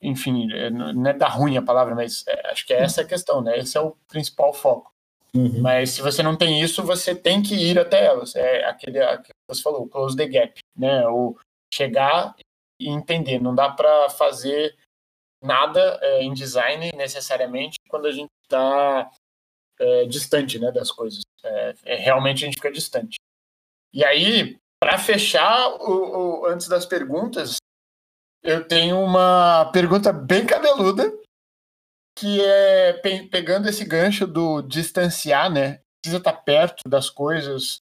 [0.00, 3.06] enfim, é, não é dar ruim a palavra, mas é, acho que é essa a
[3.06, 3.58] questão, né?
[3.58, 4.91] Esse é o principal foco.
[5.34, 5.62] Uhum.
[5.62, 8.34] Mas se você não tem isso, você tem que ir até elas.
[8.36, 11.06] É aquele, que você falou, close the gap, né?
[11.08, 11.36] O
[11.72, 12.34] chegar
[12.78, 13.40] e entender.
[13.40, 14.76] Não dá para fazer
[15.42, 19.10] nada é, em design necessariamente quando a gente está
[19.78, 21.22] é, distante, né, das coisas.
[21.42, 23.16] É, é, realmente a gente fica distante.
[23.92, 27.56] E aí, para fechar, o, o, antes das perguntas,
[28.42, 31.12] eu tenho uma pergunta bem cabeluda,
[32.14, 35.80] que é pe pegando esse gancho do distanciar, né?
[36.00, 37.80] Precisa estar tá perto das coisas,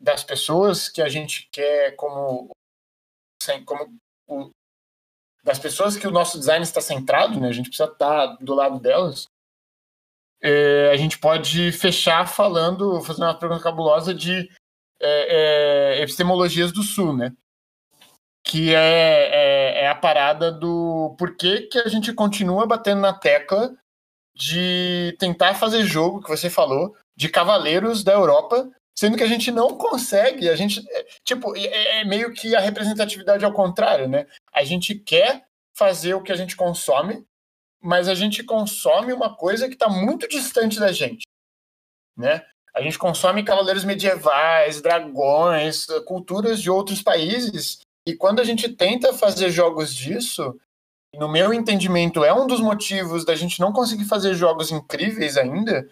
[0.00, 2.50] das pessoas que a gente quer como,
[3.64, 3.98] como
[4.28, 4.50] o,
[5.42, 7.48] das pessoas que o nosso design está centrado, né?
[7.48, 9.26] A gente precisa estar tá do lado delas.
[10.42, 14.50] É, a gente pode fechar falando, fazendo uma pergunta cabulosa de
[15.00, 17.34] é, é, epistemologias do Sul, né?
[18.44, 23.74] Que é, é, é, a parada do porquê que a gente continua batendo na tecla
[24.36, 29.50] de tentar fazer jogo, que você falou, de cavaleiros da Europa, sendo que a gente
[29.50, 34.26] não consegue, a gente, é, tipo, é, é meio que a representatividade ao contrário, né?
[34.52, 35.44] A gente quer
[35.76, 37.24] fazer o que a gente consome,
[37.82, 41.22] mas a gente consome uma coisa que está muito distante da gente,
[42.16, 42.44] né?
[42.74, 47.78] A gente consome cavaleiros medievais, dragões, culturas de outros países.
[48.06, 50.58] E quando a gente tenta fazer jogos disso,
[51.14, 55.88] no meu entendimento, é um dos motivos da gente não conseguir fazer jogos incríveis ainda,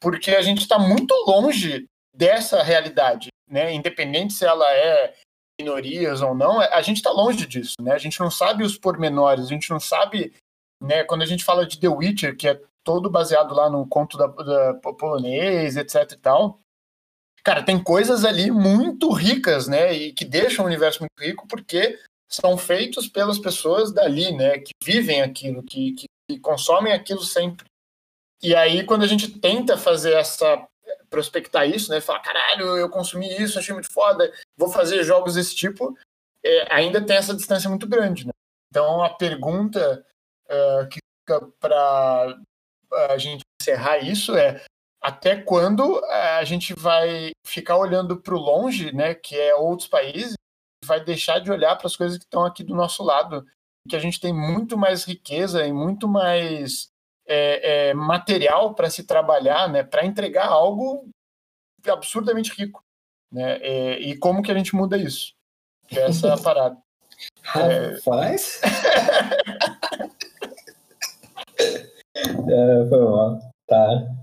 [0.00, 3.72] porque a gente está muito longe dessa realidade, né?
[3.72, 5.14] Independente se ela é
[5.60, 7.92] minorias ou não, a gente está longe disso, né?
[7.92, 10.34] A gente não sabe os pormenores, a gente não sabe,
[10.80, 11.04] né?
[11.04, 14.26] Quando a gente fala de The Witcher, que é todo baseado lá no conto da,
[14.26, 16.58] da polonês, etc e tal.
[17.44, 19.92] Cara, tem coisas ali muito ricas, né?
[19.92, 24.58] E que deixam o universo muito rico, porque são feitos pelas pessoas dali, né?
[24.58, 27.66] Que vivem aquilo, que, que, que consomem aquilo sempre.
[28.42, 30.66] E aí, quando a gente tenta fazer essa
[31.10, 32.00] prospectar isso, né?
[32.00, 35.96] Falar, caralho, eu consumi isso, achei muito foda, vou fazer jogos desse tipo,
[36.42, 38.32] é, ainda tem essa distância muito grande, né?
[38.70, 40.04] Então, a pergunta
[40.46, 42.38] uh, que fica para
[43.10, 44.64] a gente encerrar isso é
[45.02, 50.34] até quando a gente vai ficar olhando para o longe, né, que é outros países,
[50.84, 53.44] vai deixar de olhar para as coisas que estão aqui do nosso lado,
[53.88, 56.88] que a gente tem muito mais riqueza e muito mais
[57.26, 61.08] é, é, material para se trabalhar, né, para entregar algo
[61.84, 62.80] absurdamente rico,
[63.32, 65.32] né, é, e como que a gente muda isso?
[65.90, 66.76] Essa é a parada.
[67.42, 68.60] Rapaz.
[71.58, 73.40] é, foi mal.
[73.66, 74.21] Tá.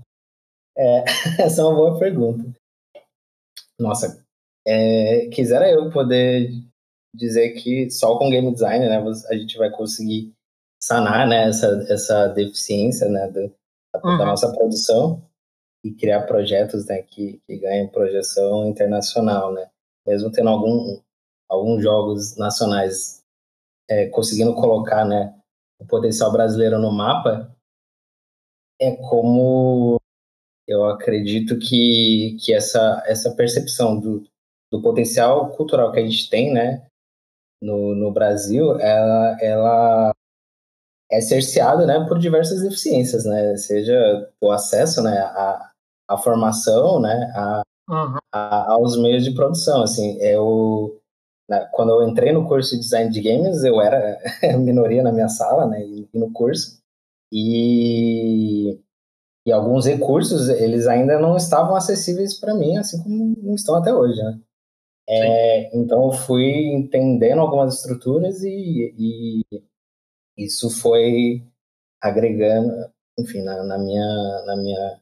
[0.80, 1.04] É,
[1.44, 2.50] essa é uma boa pergunta.
[3.78, 4.24] Nossa,
[4.66, 6.50] é, quisera eu poder
[7.14, 10.32] dizer que só com game design, né, a gente vai conseguir
[10.82, 13.52] sanar, né, essa, essa deficiência, né, do,
[13.92, 14.18] da, uhum.
[14.18, 15.22] da, nossa produção
[15.84, 19.68] e criar projetos, né, que, que ganhem projeção internacional, né,
[20.06, 20.98] mesmo tendo algum,
[21.48, 23.22] alguns jogos nacionais
[23.88, 25.36] é, conseguindo colocar, né,
[25.78, 27.54] o potencial brasileiro no mapa,
[28.80, 29.99] é como
[30.70, 34.22] eu acredito que, que essa, essa percepção do,
[34.70, 36.86] do potencial cultural que a gente tem, né,
[37.60, 40.14] no, no Brasil, ela, ela
[41.10, 45.72] é cerceada, né, por diversas deficiências, né, seja o acesso, né, à,
[46.08, 48.18] à formação, né, a, uhum.
[48.32, 50.96] a, aos meios de produção, assim, eu
[51.48, 54.20] né, quando eu entrei no curso de design de games, eu era
[54.60, 56.80] minoria na minha sala, né, e, e no curso,
[57.32, 58.78] e
[59.46, 63.92] e alguns recursos eles ainda não estavam acessíveis para mim, assim como não estão até
[63.92, 64.40] hoje, né?
[65.08, 69.62] É, então eu fui entendendo algumas estruturas e, e
[70.38, 71.44] isso foi
[72.00, 72.72] agregando,
[73.18, 75.00] enfim, na, na, minha, na minha,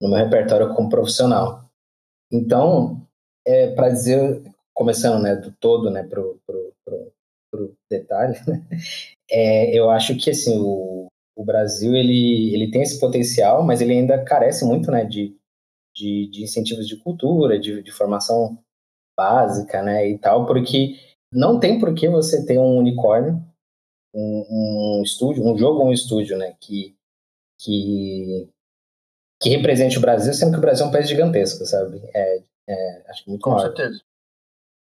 [0.00, 1.68] no meu repertório como profissional.
[2.32, 3.06] Então,
[3.46, 4.42] é, para dizer,
[4.72, 6.40] começando né, do todo, né, pro,
[7.50, 8.66] pro detalhe, né,
[9.30, 13.92] é, eu acho que assim o, o Brasil ele, ele tem esse potencial, mas ele
[13.92, 15.36] ainda carece muito, né, de,
[15.94, 18.58] de, de incentivos de cultura, de, de formação
[19.16, 20.96] básica, né, e tal, porque
[21.32, 23.40] não tem por que você ter um unicórnio,
[24.12, 26.96] um, um estúdio, um jogo ou um estúdio, né, que,
[27.60, 28.48] que,
[29.40, 32.02] que represente o Brasil, sendo que o Brasil é um país gigantesco, sabe?
[32.12, 33.66] É, é acho que muito Com maior.
[33.66, 34.00] certeza.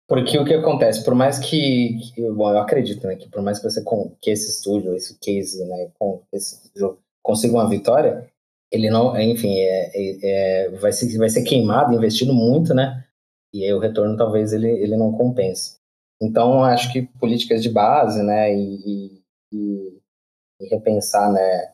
[0.09, 3.59] Porque o que acontece, por mais que, que, bom, eu acredito, né, que por mais
[3.59, 3.85] que você
[4.23, 8.27] que esse estúdio, esse case, né, com esse jogo consiga uma vitória,
[8.73, 13.05] ele não, enfim, é, é, é, vai ser vai ser queimado, investido muito, né,
[13.53, 15.77] e aí o retorno talvez ele, ele não compense.
[16.21, 19.99] Então, acho que políticas de base, né, e, e,
[20.61, 21.73] e repensar, né,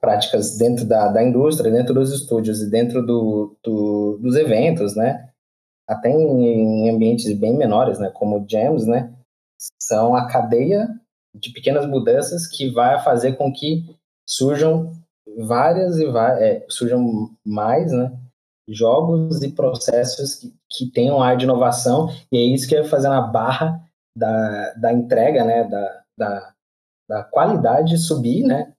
[0.00, 5.30] práticas dentro da, da indústria, dentro dos estúdios e dentro do, do, dos eventos, né,
[5.88, 9.12] até em, em ambientes bem menores, né, como jams, né,
[9.80, 10.88] são a cadeia
[11.34, 13.84] de pequenas mudanças que vai fazer com que
[14.26, 14.92] surjam
[15.38, 18.16] várias e é, surjam mais, né,
[18.68, 23.08] jogos e processos que, que tenham ar de inovação, e é isso que vai fazer
[23.08, 23.82] na barra
[24.16, 26.54] da, da entrega, né, da, da,
[27.08, 28.72] da qualidade subir, né,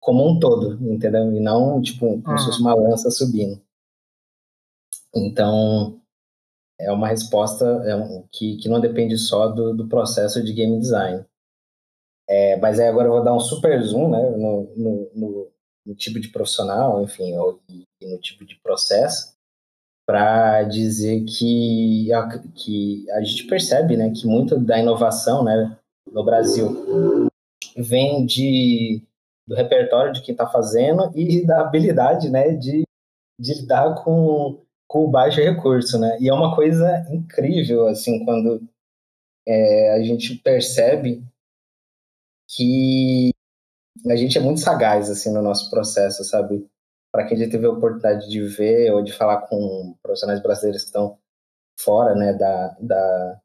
[0.00, 1.32] como um todo, entendeu?
[1.32, 2.38] E não, tipo, como uhum.
[2.38, 3.60] se fosse uma lança subindo.
[5.14, 6.00] Então,
[6.78, 10.78] é uma resposta é um, que, que não depende só do, do processo de game
[10.78, 11.24] design.
[12.28, 15.52] É, mas aí agora eu vou dar um super zoom né, no, no, no,
[15.86, 17.60] no tipo de profissional, enfim, ou,
[18.02, 19.34] no tipo de processo,
[20.06, 25.78] para dizer que a, que a gente percebe né, que muito da inovação né,
[26.10, 27.28] no Brasil
[27.76, 29.02] vem de,
[29.46, 32.82] do repertório de quem está fazendo e da habilidade né, de,
[33.38, 35.98] de lidar com, com baixo recurso.
[35.98, 36.18] Né?
[36.20, 38.62] E é uma coisa incrível assim quando
[39.46, 41.22] é, a gente percebe
[42.48, 43.30] que
[44.08, 46.68] a gente é muito sagaz assim no nosso processo, sabe?
[47.16, 50.88] para quem já teve a oportunidade de ver ou de falar com profissionais brasileiros que
[50.88, 51.16] estão
[51.78, 53.40] fora né, da, da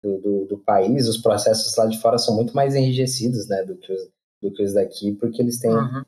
[0.00, 3.76] do, do, do, país, os processos lá de fora são muito mais enrijecidos né, do,
[3.76, 4.08] que os,
[4.40, 6.02] do que os daqui, porque eles têm uhum.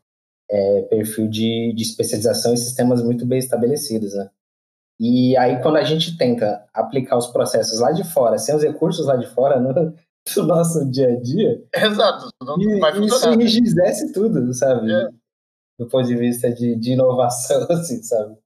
[0.48, 4.14] é, perfil de, de especialização e sistemas muito bem estabelecidos.
[4.14, 4.30] Né?
[5.00, 9.06] E aí, quando a gente tenta aplicar os processos lá de fora, sem os recursos
[9.06, 11.64] lá de fora, no, no nosso dia a dia.
[11.74, 13.42] Exato, não e, vai funcionar.
[13.42, 14.92] Isso enrijece tudo, sabe?
[14.92, 15.08] É
[15.80, 18.36] do ponto de vista de, de inovação, assim, sabe?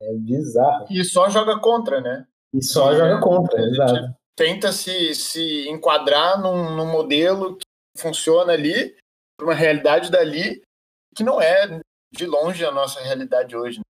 [0.00, 0.86] É bizarro.
[0.88, 2.26] E só joga contra, né?
[2.54, 4.14] E só é, joga contra, é, exato.
[4.34, 7.66] tenta se, se enquadrar num, num modelo que
[8.00, 8.96] funciona ali,
[9.38, 10.62] uma realidade dali,
[11.14, 11.80] que não é
[12.14, 13.78] de longe a nossa realidade hoje.
[13.80, 13.84] Né?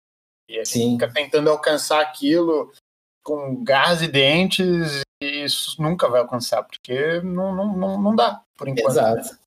[0.49, 0.93] E a gente Sim.
[0.93, 2.73] fica tentando alcançar aquilo
[3.23, 8.43] com garras e dentes e isso nunca vai alcançar, porque não, não, não, não dá,
[8.57, 8.91] por enquanto.
[8.91, 9.39] Exato.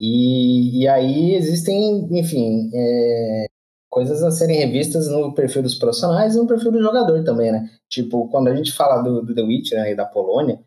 [0.00, 3.46] E, e aí existem, enfim, é,
[3.90, 7.70] coisas a serem revistas no perfil dos profissionais e no perfil do jogador também, né?
[7.88, 10.60] Tipo, quando a gente fala do, do The Witcher né, e da Polônia,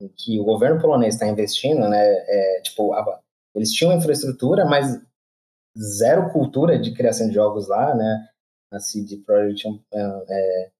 [0.00, 1.98] em que o governo polonês está investindo, né?
[1.98, 3.20] É, tipo, a,
[3.54, 5.00] eles tinham infraestrutura, mas
[5.78, 8.28] zero cultura de criação de jogos lá, né?
[8.72, 10.70] A CD Projekt é,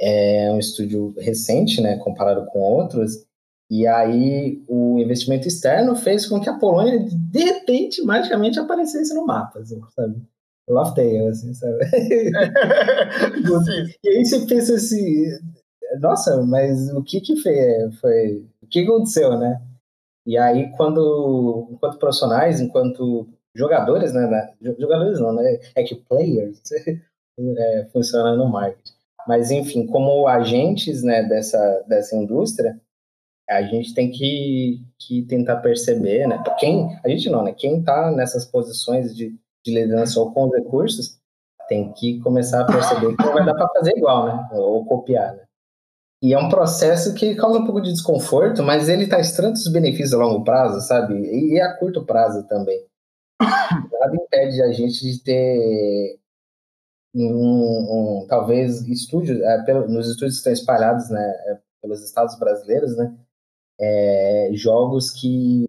[0.00, 1.96] é, é um estúdio recente, né?
[1.98, 3.26] Comparado com outros.
[3.70, 9.24] E aí o investimento externo fez com que a Polônia, de repente, magicamente aparecesse no
[9.24, 10.20] mapa, assim, sabe?
[10.68, 11.78] Love Tale, assim, sabe?
[14.02, 15.24] e aí você pensa assim,
[15.98, 17.54] nossa, mas o que que foi,
[18.00, 19.60] foi o que aconteceu, né?
[20.26, 26.60] E aí quando, enquanto profissionais, enquanto jogadores, né, jogadores não, né, é que players
[27.38, 28.94] é, funciona no marketing.
[29.26, 32.80] Mas enfim, como agentes, né, dessa dessa indústria,
[33.48, 36.42] a gente tem que, que tentar perceber, né?
[36.58, 37.52] Quem, a gente não, né?
[37.52, 41.18] Quem está nessas posições de de liderança ou com os recursos,
[41.68, 44.48] tem que começar a perceber que não vai dar para fazer igual, né?
[44.52, 45.44] Ou copiar, né?
[46.22, 50.12] E é um processo que causa um pouco de desconforto, mas ele traz tantos benefícios
[50.12, 51.14] a longo prazo, sabe?
[51.14, 52.84] E a curto prazo também.
[53.40, 56.18] Nada impede a gente de ter
[57.14, 62.38] um, um talvez estúdios, é, pelo, nos estúdios que estão espalhados, né, é, pelos estados
[62.38, 63.16] brasileiros, né,
[63.80, 65.64] é, jogos que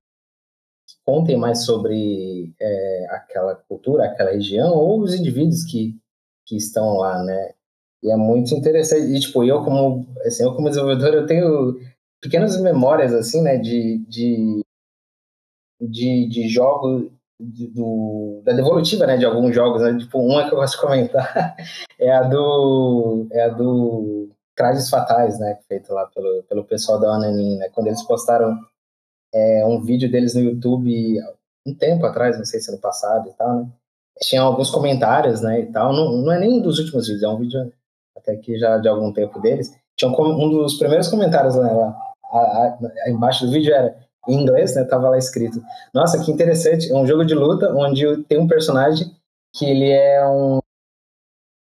[1.05, 5.97] contem mais sobre é, aquela cultura, aquela região, ou os indivíduos que,
[6.45, 7.53] que estão lá, né?
[8.03, 9.05] E é muito interessante.
[9.13, 11.79] E, tipo, eu como, assim, eu como desenvolvedor, eu tenho
[12.21, 14.63] pequenas memórias, assim, né, de, de,
[15.81, 17.11] de, de jogos,
[17.41, 19.97] do, da devolutiva, né, de alguns jogos, né?
[19.97, 21.55] Tipo, uma que eu de comentar
[21.99, 27.15] é a do, é a do Trajes Fatais, né, feito lá pelo, pelo pessoal da
[27.15, 27.69] Ananin, né?
[27.73, 28.57] Quando eles postaram
[29.33, 31.19] é, um vídeo deles no YouTube
[31.65, 33.69] um tempo atrás, não sei se ano passado e tal, né?
[34.21, 35.93] Tinha alguns comentários, né, e tal.
[35.93, 37.73] Não, não é nem dos últimos vídeos, é um vídeo
[38.15, 39.75] até que já de algum tempo deles.
[39.95, 41.97] Tinha um, um dos primeiros comentários né, lá,
[42.31, 43.95] a, a, embaixo do vídeo era
[44.27, 44.83] em inglês, né?
[44.83, 45.61] Tava lá escrito:
[45.93, 46.91] Nossa, que interessante!
[46.91, 49.11] É um jogo de luta onde tem um personagem
[49.53, 50.59] que ele é um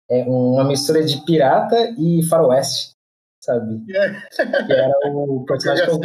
[0.09, 2.91] é uma mistura de pirata e faroeste,
[3.43, 3.83] sabe?
[3.93, 4.65] É.
[4.65, 5.99] Que era o personagem que é o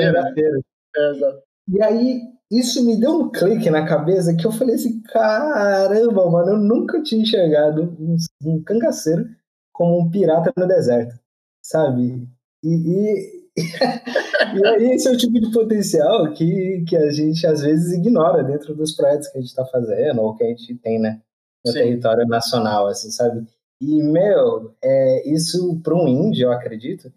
[0.96, 1.42] É, exato.
[1.68, 6.50] E aí, isso me deu um clique na cabeça que eu falei assim: caramba, mano,
[6.50, 9.26] eu nunca tinha enxergado um, um cangaceiro
[9.72, 11.18] como um pirata no deserto,
[11.62, 12.28] sabe?
[12.62, 17.60] E, e, e aí, esse é o tipo de potencial que, que a gente às
[17.60, 20.98] vezes ignora dentro dos projetos que a gente está fazendo ou que a gente tem,
[20.98, 21.20] né?
[21.64, 21.78] No Sim.
[21.78, 23.46] território nacional, assim, sabe?
[23.80, 27.12] E, meu, é, isso para um índio, eu acredito,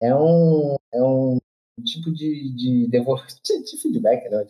[0.00, 1.38] é um, é um
[1.84, 3.00] tipo de, de, de,
[3.64, 4.44] de feedback, né,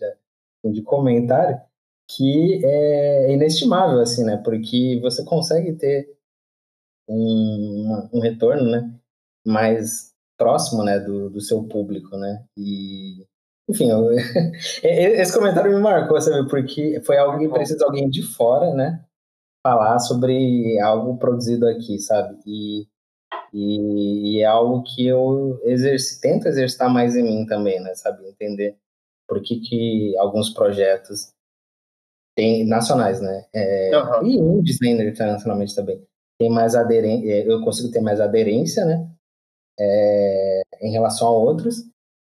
[0.65, 1.61] de, de comentário,
[2.09, 4.37] que é inestimável, assim, né?
[4.37, 6.15] Porque você consegue ter
[7.09, 8.95] um, um retorno, né?
[9.47, 10.99] Mais próximo, né?
[10.99, 12.45] Do, do seu público, né?
[12.57, 13.27] E,
[13.69, 14.11] enfim, eu,
[14.83, 16.49] esse comentário me marcou, sabe?
[16.49, 19.05] Porque foi algo que precisa alguém de fora, né?
[19.65, 22.37] Falar sobre algo produzido aqui, sabe?
[22.47, 22.87] E
[23.53, 27.95] e, e é algo que eu exerci, tento exercitar mais em mim também, né?
[27.95, 28.27] Sabe?
[28.27, 28.77] Entender
[29.29, 31.31] por que, que alguns projetos
[32.35, 33.45] tem, nacionais, né?
[33.55, 34.27] É, uhum.
[34.27, 36.03] E indies ainda internacionalmente também.
[36.39, 39.07] Tem mais aderência, é, eu consigo ter mais aderência, né?
[39.85, 41.85] É, em relação a outros.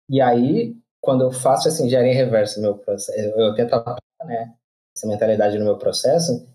[0.10, 4.54] E aí, quando eu faço essa engenharia reversa no meu processo, eu tento aplicar, né?
[4.96, 6.48] Essa mentalidade no meu processo,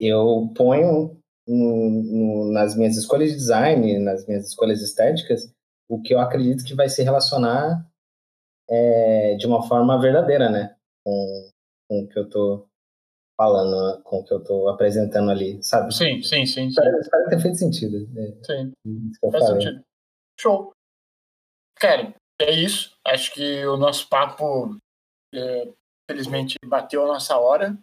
[0.00, 5.52] eu ponho no, nas minhas escolhas de design, nas minhas escolhas estéticas,
[5.88, 7.86] o que eu acredito que vai se relacionar
[8.68, 10.76] é, de uma forma verdadeira, né?
[11.04, 11.50] Com,
[11.88, 12.68] com o que eu estou
[13.38, 15.94] falando, com o que eu estou apresentando ali, sabe?
[15.94, 16.66] Sim, sim, sim.
[16.66, 18.06] Espero, espero ter feito sentido.
[18.12, 18.34] Né?
[18.42, 18.72] Sim,
[19.30, 19.62] faz falei.
[19.62, 19.87] sentido.
[20.40, 20.72] Show.
[21.80, 22.96] Cara, é isso.
[23.04, 24.76] Acho que o nosso papo,
[25.34, 25.72] é,
[26.10, 27.76] felizmente, bateu a nossa hora.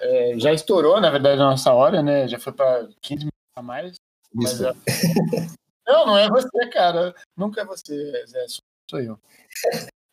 [0.00, 2.28] É, já estourou, na verdade, a nossa hora, né?
[2.28, 3.96] Já foi para 15 minutos a mais.
[4.32, 4.72] Mas, é,
[5.86, 7.14] não, não é você, cara.
[7.36, 8.46] Nunca é você, Zé.
[8.88, 9.18] Sou eu.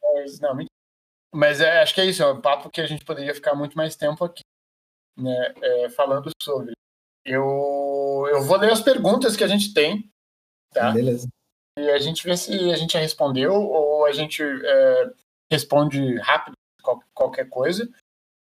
[0.02, 0.58] Mas, não,
[1.34, 2.24] mas é, acho que é isso.
[2.24, 4.41] É um papo que a gente poderia ficar muito mais tempo aqui,
[5.18, 5.54] né?
[5.62, 6.74] É, falando sobre.
[7.26, 10.10] Eu, eu vou ler as perguntas que a gente tem,
[10.72, 10.91] tá?
[10.91, 11.28] Beleza.
[11.78, 15.12] E a gente vê se a gente já respondeu ou a gente é,
[15.52, 16.56] responde rápido
[17.14, 17.90] qualquer coisa.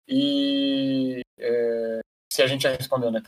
[0.08, 2.00] E é,
[2.32, 3.20] se a gente já respondeu, né?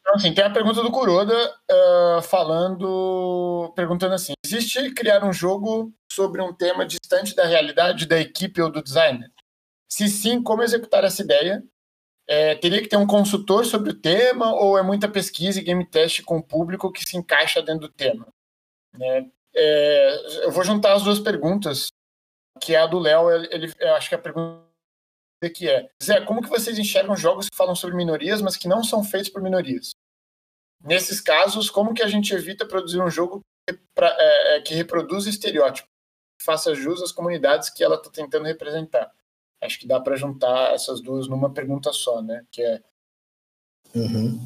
[0.00, 5.92] Então, assim, tem a pergunta do Kuroda uh, falando, perguntando assim: existe criar um jogo
[6.10, 9.30] sobre um tema distante da realidade da equipe ou do designer?
[9.90, 11.62] Se sim, como executar essa ideia?
[12.26, 15.84] É, teria que ter um consultor sobre o tema ou é muita pesquisa e game
[15.86, 18.26] test com o público que se encaixa dentro do tema?
[18.92, 19.30] Né?
[19.54, 21.88] É, eu vou juntar as duas perguntas,
[22.60, 24.68] que é a do Léo, ele, acho que a pergunta
[25.54, 28.82] que é, Zé, como que vocês enxergam jogos que falam sobre minorias, mas que não
[28.82, 29.90] são feitos por minorias?
[30.84, 34.74] Nesses casos, como que a gente evita produzir um jogo que, pra, é, é que
[34.74, 35.90] reproduz estereótipos,
[36.38, 39.12] que faça jus às comunidades que ela está tentando representar?
[39.60, 42.44] Acho que dá para juntar essas duas numa pergunta só, né?
[42.50, 42.80] Que é.
[43.94, 44.38] Uhum.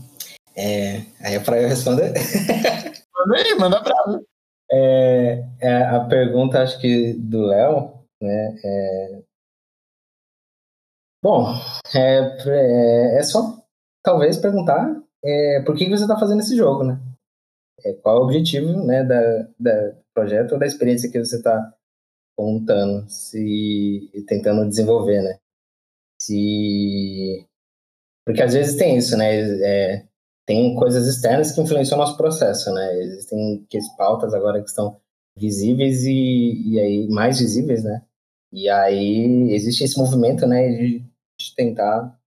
[0.57, 2.14] é aí é para eu responder.
[3.14, 4.26] manda aí, manda bravo.
[4.73, 8.57] É, é, a pergunta, acho que do Léo, né?
[8.64, 9.23] É,
[11.23, 11.47] Bom,
[11.95, 12.18] é,
[12.49, 13.64] é, é só
[14.03, 17.01] talvez perguntar é, por que, você está fazendo esse jogo, né?
[17.85, 21.73] É, qual é o objetivo né, da, da projeto ou da experiência que você está
[22.37, 25.39] contando, se tentando desenvolver, né?
[26.20, 27.47] Se
[28.25, 29.41] porque às vezes tem isso, né?
[29.62, 30.09] É,
[30.47, 32.99] tem coisas externas que influenciam o nosso processo, né?
[33.01, 33.66] Existem
[33.97, 34.97] pautas agora que estão
[35.36, 38.03] visíveis e, e aí mais visíveis, né?
[38.53, 41.12] E aí existe esse movimento, né, de
[41.43, 42.18] de tentar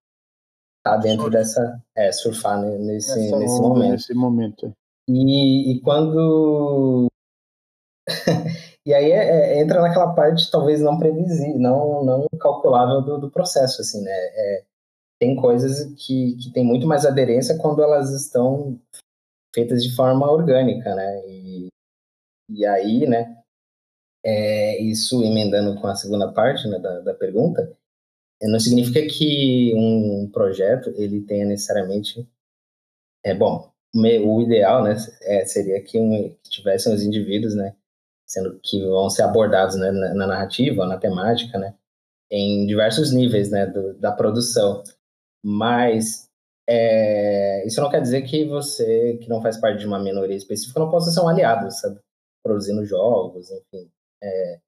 [0.78, 1.82] estar tá dentro dessa.
[1.96, 3.92] É, surfar nesse, nesse momento.
[3.92, 4.74] Nesse momento.
[5.08, 7.08] E, e quando.
[8.86, 13.32] e aí é, é, entra naquela parte talvez não previsível, não, não calculável do, do
[13.32, 14.12] processo, assim, né?
[14.12, 14.64] É,
[15.20, 18.80] tem coisas que, que tem muito mais aderência quando elas estão
[19.54, 21.28] feitas de forma orgânica, né?
[21.28, 21.68] E,
[22.50, 23.42] e aí, né?
[24.24, 27.78] É, isso emendando com a segunda parte né, da, da pergunta,
[28.42, 32.28] não significa que um projeto ele tenha necessariamente
[33.24, 37.76] é bom o ideal né é, seria que, um, tivessem os indivíduos né
[38.28, 41.76] sendo que vão ser abordados né, na, na narrativa na temática né
[42.30, 44.84] em diversos níveis né do, da produção
[45.46, 46.28] mas
[46.68, 50.80] é, isso não quer dizer que você que não faz parte de uma minoria específica
[50.80, 52.00] não possa ser um aliado sabe
[52.44, 53.88] produzindo jogos enfim
[54.24, 54.60] é,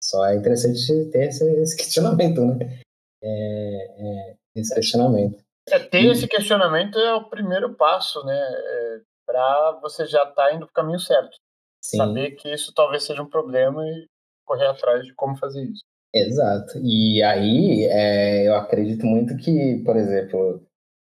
[0.00, 2.80] só é interessante ter esse, esse questionamento né
[3.22, 5.42] é, é, esse questionamento.
[5.68, 6.10] É, ter e...
[6.10, 8.36] esse questionamento é o primeiro passo, né?
[8.36, 11.36] É, para você já estar tá indo para o caminho certo.
[11.82, 11.98] Sim.
[11.98, 14.06] Saber que isso talvez seja um problema e
[14.44, 15.82] correr atrás de como fazer isso.
[16.14, 16.78] Exato.
[16.84, 20.62] E aí, é, eu acredito muito que, por exemplo,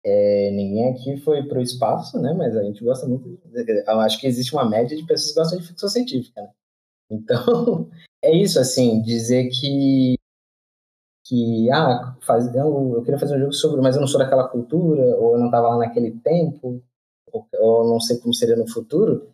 [0.05, 2.33] é, ninguém aqui foi para o espaço, né?
[2.33, 3.39] Mas a gente gosta muito.
[3.87, 6.49] Eu acho que existe uma média de pessoas que gostam de ficção científica, né?
[7.13, 7.89] Então,
[8.23, 10.15] é isso, assim, dizer que
[11.25, 14.47] que, ah, faz, eu, eu, queria fazer um jogo sobre, mas eu não sou daquela
[14.47, 16.83] cultura, ou eu não estava lá naquele tempo,
[17.31, 19.31] ou, ou não sei como seria no futuro,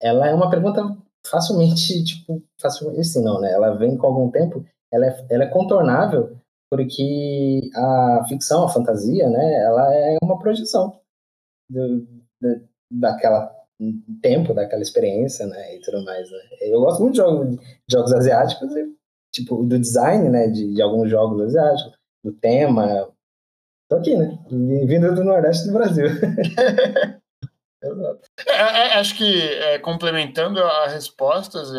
[0.00, 0.96] ela é uma pergunta
[1.26, 3.52] facilmente, tipo, facilmente, assim, não, né?
[3.52, 6.36] Ela vem com algum tempo, ela é, ela é contornável,
[6.70, 11.00] porque a ficção, a fantasia, né, ela é uma projeção
[11.68, 12.06] do,
[12.40, 13.52] do, daquela
[14.20, 16.38] tempo, daquela experiência, né, e tudo mais, né?
[16.60, 17.58] Eu gosto muito de jogos, de
[17.90, 18.72] jogos asiáticos
[19.32, 23.08] tipo, do design, né, de, de alguns jogos asiáticos, do tema.
[23.88, 24.38] Tô aqui, né?
[24.48, 26.06] Vindo do Nordeste do Brasil.
[27.82, 28.20] Exato.
[28.46, 31.72] É, é, acho que é, complementando as respostas,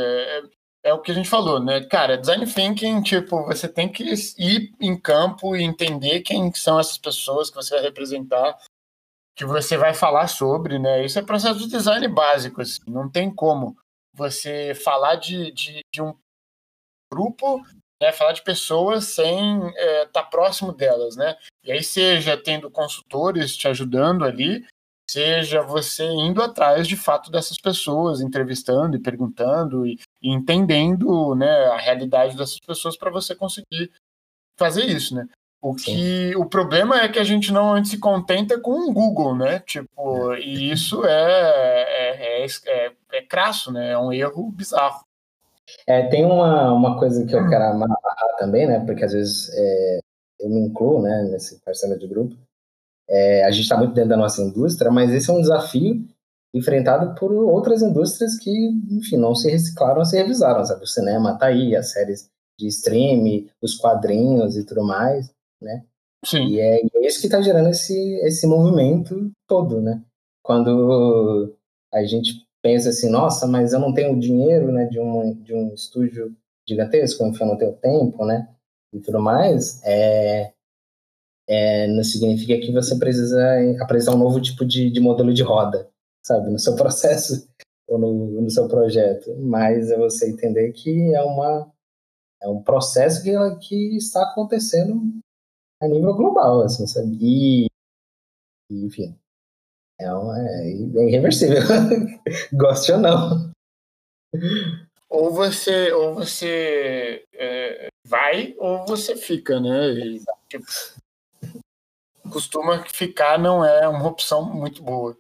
[0.84, 1.82] é, o que a gente falou, né?
[1.86, 4.04] Cara, design thinking, tipo, você tem que
[4.38, 8.58] ir em campo e entender quem são essas pessoas que você vai representar,
[9.36, 11.06] que você vai falar sobre, né?
[11.06, 13.78] Isso é processo de design básico, assim, não tem como
[14.14, 16.14] você falar de, de, de um
[17.12, 17.64] grupo,
[18.02, 21.38] né, falar de pessoas sem estar é, tá próximo delas, né?
[21.64, 24.66] E aí seja tendo consultores te ajudando ali,
[25.10, 31.66] seja você indo atrás de fato dessas pessoas, entrevistando e perguntando e, e entendendo, né,
[31.68, 33.92] a realidade dessas pessoas para você conseguir
[34.58, 35.28] fazer isso, né?
[35.62, 39.60] O que o problema é que a gente não se contenta com o Google, né?
[39.60, 43.92] Tipo, e isso é, é, é, é, é crasso, né?
[43.92, 45.06] É um erro bizarro.
[45.88, 48.84] É, tem uma, uma coisa que eu quero amarrar também, né?
[48.86, 50.00] Porque às vezes é,
[50.42, 52.36] eu me incluo, né, nesse parcela de grupo.
[53.10, 56.06] É, a gente está muito dentro da nossa indústria, mas esse é um desafio
[56.54, 58.52] enfrentado por outras indústrias que,
[58.92, 60.84] enfim, não se reciclaram, se revisaram, sabe?
[60.84, 65.84] O cinema tá aí, as séries de streaming, os quadrinhos e tudo mais, né?
[66.26, 66.46] Sim.
[66.48, 70.02] E é, é isso que está gerando esse, esse movimento todo, né?
[70.44, 71.56] Quando
[71.92, 75.74] a gente pensa assim, nossa, mas eu não tenho dinheiro, né, de um, de um
[75.74, 76.36] estúdio
[76.68, 78.48] gigantesco, enfim, eu não tenho tempo, né,
[78.94, 80.54] e tudo mais, é,
[81.48, 83.38] é, não significa que você precisa
[83.82, 85.90] apresentar um novo tipo de, de modelo de roda,
[86.24, 87.48] sabe, no seu processo
[87.88, 91.72] ou no, no seu projeto, mas é você entender que é uma
[92.42, 93.32] é um processo que,
[93.62, 95.02] que está acontecendo
[95.82, 97.18] a nível global, assim, sabe?
[97.22, 97.68] E,
[98.70, 99.18] enfim,
[100.00, 101.62] é, um, é, é irreversível,
[102.54, 103.52] goste ou não.
[105.10, 109.92] Ou você, ou você é, vai ou você fica, né?
[109.92, 110.66] E, tipo,
[112.32, 115.16] costuma ficar não é uma opção muito boa.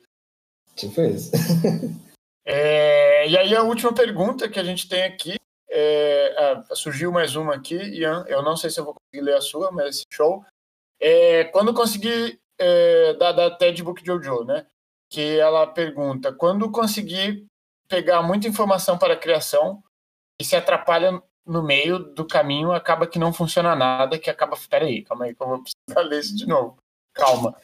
[0.75, 1.31] Tipo isso.
[2.45, 5.37] É, e aí a última pergunta que a gente tem aqui
[5.75, 8.25] é, ah, surgiu mais uma aqui, Ian.
[8.27, 10.45] Eu não sei se eu vou conseguir ler a sua, mas show.
[10.99, 14.67] É, quando conseguir é, da, da TED Book Jojo, né?
[15.09, 17.45] Que ela pergunta: quando conseguir
[17.87, 19.83] pegar muita informação para a criação
[20.39, 24.55] e se atrapalha no meio do caminho, acaba que não funciona nada, que acaba.
[24.69, 26.77] Peraí, calma aí, que eu vou precisar ler isso de novo.
[27.13, 27.55] Calma.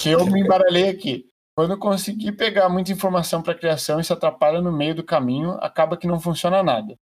[0.00, 1.28] Que eu me embaralhei aqui.
[1.56, 5.52] Quando conseguir pegar muita informação para a criação e se atrapalha no meio do caminho,
[5.62, 6.96] acaba que não funciona nada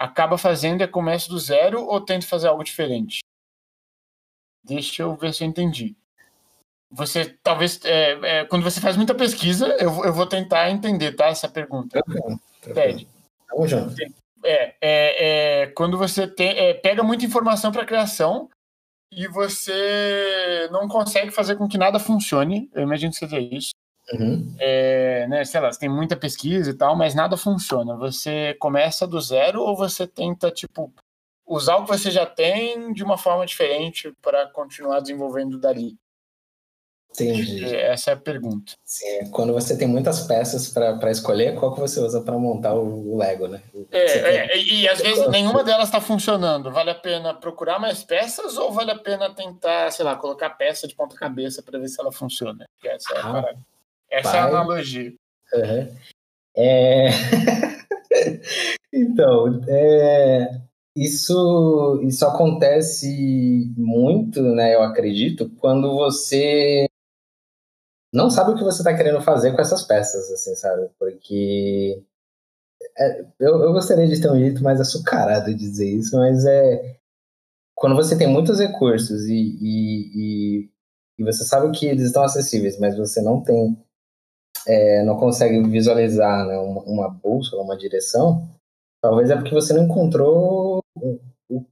[0.00, 3.20] acaba fazendo é começo do zero ou tenta fazer algo diferente?
[4.64, 5.94] Deixa eu ver se eu entendi.
[6.90, 11.26] Você talvez é, é, quando você faz muita pesquisa, eu, eu vou tentar entender, tá?
[11.26, 12.00] Essa pergunta.
[12.62, 13.06] Ted.
[13.50, 13.94] Vamos junto.
[14.42, 14.80] É, é,
[15.60, 18.48] é, quando você tem, é, pega muita informação para criação
[19.12, 22.70] e você não consegue fazer com que nada funcione.
[22.72, 23.72] Eu imagino que seja isso.
[24.12, 24.54] Uhum.
[24.58, 27.96] É, né, sei lá, você tem muita pesquisa e tal, mas nada funciona.
[27.96, 30.92] Você começa do zero ou você tenta, tipo,
[31.46, 35.96] usar o que você já tem de uma forma diferente para continuar desenvolvendo dali?
[37.12, 37.74] Entendi.
[37.74, 38.72] Essa é a pergunta.
[38.84, 42.74] Sim, é quando você tem muitas peças para escolher, qual que você usa para montar
[42.74, 43.60] o, Lego, né?
[43.90, 46.70] É, é, e, e às vezes nenhuma delas está funcionando.
[46.70, 50.86] Vale a pena procurar mais peças ou vale a pena tentar, sei lá, colocar peça
[50.86, 52.64] de ponta cabeça para ver se ela funciona?
[52.84, 53.58] Essa é a ah, parada.
[54.10, 54.38] Essa Pai.
[54.38, 55.12] é a analogia.
[55.54, 55.96] Uhum.
[56.56, 57.08] É...
[58.92, 60.60] então, é...
[60.96, 64.74] isso, isso acontece muito, né?
[64.74, 66.86] Eu acredito, quando você
[68.12, 70.90] não sabe o que você está querendo fazer com essas peças, assim, sabe?
[70.98, 72.02] Porque
[72.98, 76.98] é, eu, eu gostaria de ter um jeito mais açucarado de dizer isso, mas é
[77.74, 80.70] quando você tem muitos recursos e, e, e,
[81.18, 83.78] e você sabe que eles estão acessíveis, mas você não tem
[84.66, 88.48] é, não consegue visualizar né, uma, uma bússola, uma direção,
[89.02, 91.20] talvez é porque você não encontrou o,
[91.50, 91.64] o,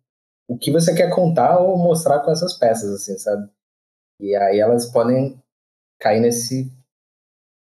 [0.48, 3.48] o que você quer contar ou mostrar com essas peças, assim, sabe?
[4.20, 5.40] E aí elas podem
[6.01, 6.73] cair nesse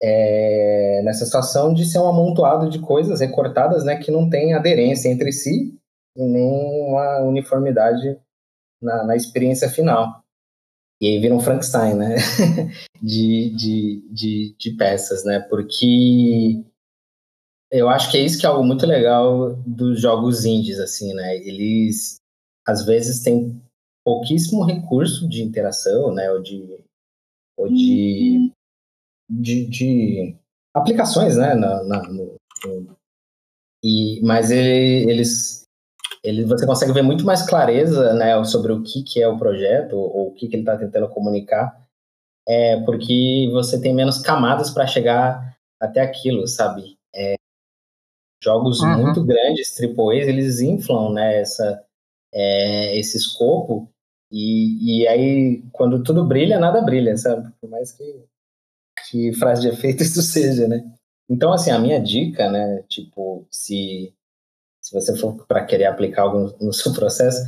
[0.02, 5.10] é, nessa situação de ser um amontoado de coisas recortadas, né, que não tem aderência
[5.10, 5.74] entre si
[6.16, 8.18] e nem uma uniformidade
[8.80, 10.22] na, na experiência final.
[11.00, 12.16] E aí vira um Frankenstein, né?
[13.00, 15.40] de, de, de, de peças, né?
[15.40, 16.62] Porque
[17.70, 21.36] eu acho que é isso que é algo muito legal dos jogos indies, assim, né?
[21.36, 22.16] Eles,
[22.66, 23.62] às vezes, têm
[24.04, 26.30] pouquíssimo recurso de interação, né?
[26.30, 26.84] Ou de...
[27.56, 28.52] Ou de, uhum.
[29.42, 30.36] de, de
[30.74, 31.54] aplicações, né?
[31.54, 32.96] Na, na no, no,
[33.82, 35.64] e, mas ele, eles
[36.22, 39.96] ele, você consegue ver muito mais clareza né, sobre o que, que é o projeto,
[39.96, 41.80] ou o que, que ele está tentando comunicar,
[42.46, 46.98] é, porque você tem menos camadas para chegar até aquilo, sabe?
[47.14, 47.34] É,
[48.42, 49.02] jogos uhum.
[49.02, 51.82] muito grandes, AAAs, eles inflam né, essa,
[52.32, 53.88] é, esse escopo,
[54.30, 57.50] e, e aí, quando tudo brilha, nada brilha, sabe?
[57.60, 58.24] Por mais que,
[59.08, 60.84] que frase de efeito isso seja, né?
[61.28, 64.12] Então, assim, a minha dica, né, tipo, se
[64.90, 67.38] se você for para querer aplicar algo no seu processo,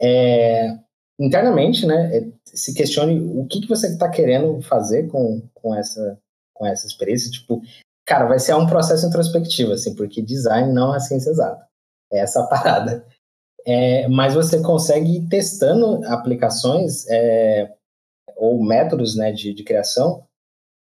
[0.00, 0.78] é,
[1.18, 6.18] internamente, né, é, se questione o que, que você está querendo fazer com, com, essa,
[6.54, 7.30] com essa experiência.
[7.30, 7.60] Tipo,
[8.06, 11.66] cara, vai ser um processo introspectivo, assim, porque design não é ciência exata.
[12.12, 13.04] É essa parada.
[13.66, 17.74] É, mas você consegue ir testando aplicações é,
[18.36, 20.24] ou métodos né, de, de criação,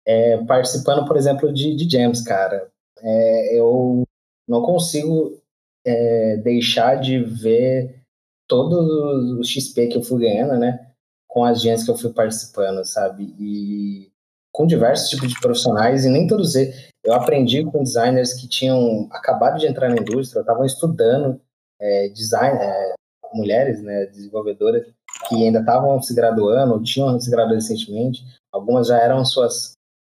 [0.05, 2.69] é, participando, por exemplo, de, de jams, cara.
[3.01, 4.03] É, eu
[4.47, 5.41] não consigo
[5.85, 8.03] é, deixar de ver
[8.49, 10.91] todo o XP que eu fui ganhando, né?
[11.29, 13.35] Com as gens que eu fui participando, sabe?
[13.39, 14.11] E
[14.53, 16.89] com diversos tipos de profissionais, e nem todos eles.
[17.05, 21.41] Eu aprendi com designers que tinham acabado de entrar na indústria, estavam estudando
[21.81, 22.95] é, design, é,
[23.35, 24.87] mulheres, né, desenvolvedoras,
[25.29, 29.73] que ainda estavam se graduando, tinham se graduado recentemente, algumas já eram suas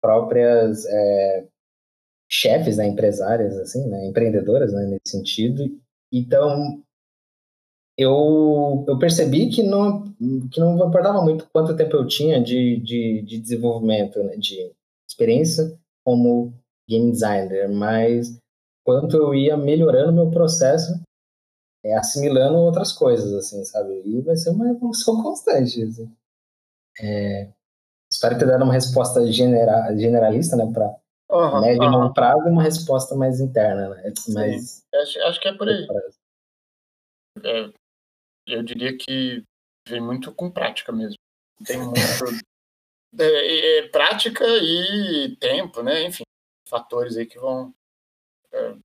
[0.03, 1.47] próprias é,
[2.35, 5.65] chefes, né, empresárias, assim, né, empreendedoras, né, nesse sentido.
[6.13, 6.83] Então,
[7.97, 10.13] eu, eu percebi que não,
[10.51, 14.73] que não importava muito quanto tempo eu tinha de, de, de desenvolvimento, né, de
[15.09, 16.53] experiência como
[16.89, 18.37] game designer, mas
[18.85, 21.01] quanto eu ia melhorando meu processo,
[21.85, 24.03] é, assimilando outras coisas, assim, sabe?
[24.05, 26.11] E vai ser uma evolução constante, assim.
[27.01, 27.49] É,
[28.11, 30.97] espero ter dado uma resposta genera, generalista, né, para
[31.35, 34.13] uhum, médio e longo prazo uma resposta mais interna, né?
[34.29, 35.87] Mas, acho, acho que é por aí.
[37.43, 37.71] É,
[38.47, 39.43] eu diria que
[39.89, 41.17] vem muito com prática mesmo.
[41.65, 41.95] Tem muito
[43.19, 46.05] é, é, prática e tempo, né?
[46.05, 46.25] Enfim,
[46.69, 47.73] fatores aí que vão
[48.53, 48.77] é,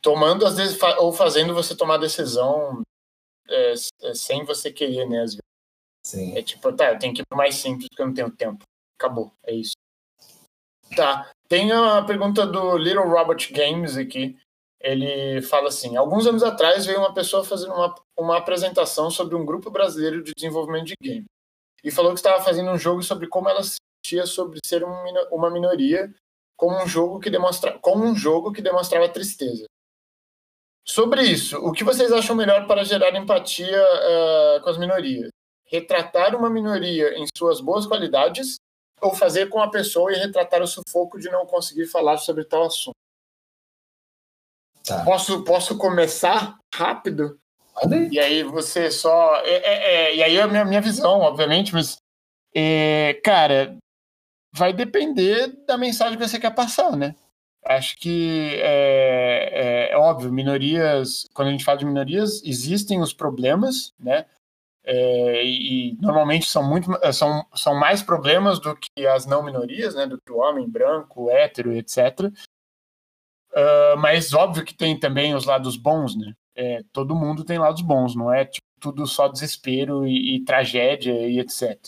[0.00, 2.82] tomando às vezes ou fazendo você tomar decisão
[3.48, 3.72] é,
[4.02, 5.22] é, sem você querer, né?
[5.22, 5.42] Às vezes.
[6.04, 6.36] Sim.
[6.36, 8.64] É tipo, tá, eu tenho que ir mais simples porque eu não tenho tempo.
[8.98, 9.72] Acabou, é isso.
[10.96, 11.30] Tá.
[11.48, 14.36] Tem a pergunta do Little Robot Games aqui.
[14.80, 19.44] Ele fala assim: alguns anos atrás veio uma pessoa fazendo uma, uma apresentação sobre um
[19.44, 21.26] grupo brasileiro de desenvolvimento de game
[21.84, 25.50] e falou que estava fazendo um jogo sobre como ela se sentia sobre ser uma
[25.50, 26.12] minoria,
[26.56, 29.66] como um jogo que demonstra, como um jogo que demonstrava tristeza.
[30.86, 35.28] Sobre isso, o que vocês acham melhor para gerar empatia uh, com as minorias?
[35.64, 38.56] Retratar uma minoria em suas boas qualidades
[39.02, 42.64] ou fazer com a pessoa e retratar o sufoco de não conseguir falar sobre tal
[42.64, 42.94] assunto?
[44.84, 45.04] Tá.
[45.04, 47.38] Posso, posso começar rápido?
[48.10, 49.36] E aí você só.
[49.44, 51.96] É, é, é, e aí é a minha, minha visão, obviamente, mas.
[52.54, 53.76] É, cara,
[54.54, 57.14] vai depender da mensagem que você quer passar, né?
[57.64, 63.14] Acho que é, é, é, óbvio, minorias, quando a gente fala de minorias, existem os
[63.14, 64.26] problemas, né?
[64.84, 70.06] É, e normalmente são muito são, são mais problemas do que as não minorias, né?
[70.06, 72.32] Do que o homem branco, hétero, etc.
[73.52, 76.32] Uh, mas óbvio que tem também os lados bons, né?
[76.54, 81.12] É, todo mundo tem lados bons, não é tipo, tudo só desespero e, e, tragédia
[81.28, 81.78] e etc.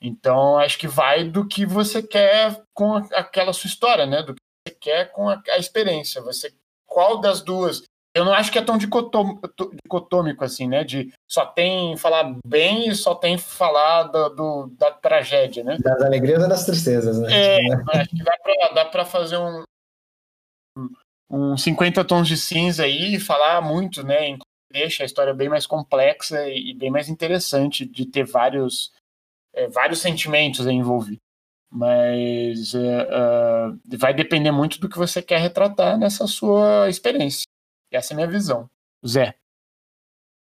[0.00, 4.22] Então acho que vai do que você quer com aquela sua história, né?
[4.22, 6.20] Do que você quer com a, a, experiência.
[6.22, 6.54] Você
[6.86, 7.82] qual das duas?
[8.18, 10.82] Eu não acho que é tão dicotômico assim, né?
[10.82, 15.78] De só tem falar bem e só tem falar do, do da tragédia, né?
[15.80, 17.28] Das alegrias ou das tristezas, né?
[17.32, 17.58] É,
[17.94, 19.62] acho que dá para fazer um,
[21.30, 24.36] um 50 tons de cinza aí e falar muito, né?
[24.72, 28.92] Deixa a história bem mais complexa e bem mais interessante de ter vários,
[29.54, 31.20] é, vários sentimentos envolvidos.
[31.70, 37.44] Mas é, uh, vai depender muito do que você quer retratar nessa sua experiência.
[37.90, 38.68] Essa é a minha visão.
[39.06, 39.34] Zé.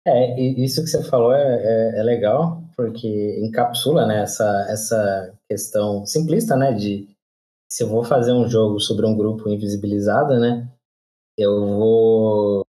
[0.04, 6.04] É, isso que você falou é, é, é legal, porque encapsula né, essa, essa questão
[6.04, 7.08] simplista, né, de
[7.70, 10.68] se eu vou fazer um jogo sobre um grupo invisibilizado, né,
[11.38, 12.66] eu vou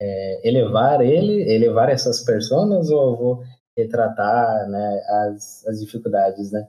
[0.00, 3.44] é, elevar ele, elevar essas pessoas ou eu vou
[3.76, 6.68] retratar, né, as, as dificuldades, né?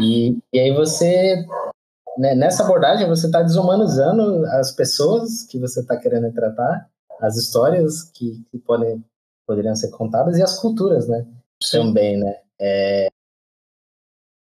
[0.00, 1.44] E, e aí você,
[2.18, 6.88] né, nessa abordagem, você está desumanizando as pessoas que você está querendo retratar,
[7.20, 9.04] as histórias que, que podem
[9.46, 11.26] poderiam ser contadas e as culturas, né?
[11.62, 11.78] Sim.
[11.78, 12.40] Também, né?
[12.60, 13.08] É,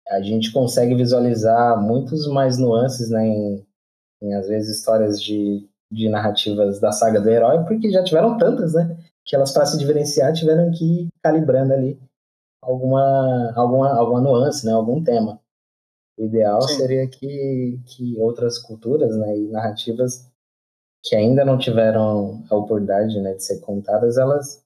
[0.08, 3.66] a gente consegue visualizar muitos mais nuances, né, em,
[4.22, 8.74] em às vezes histórias de, de narrativas da saga do herói, porque já tiveram tantas,
[8.74, 12.00] né, que elas para se diferenciar tiveram que ir calibrando ali
[12.62, 15.38] alguma alguma alguma nuance, né, algum tema.
[16.18, 16.76] O ideal Sim.
[16.76, 20.28] seria que, que outras culturas, né, e narrativas
[21.04, 24.62] que ainda não tiveram a oportunidade, né, de ser contadas, elas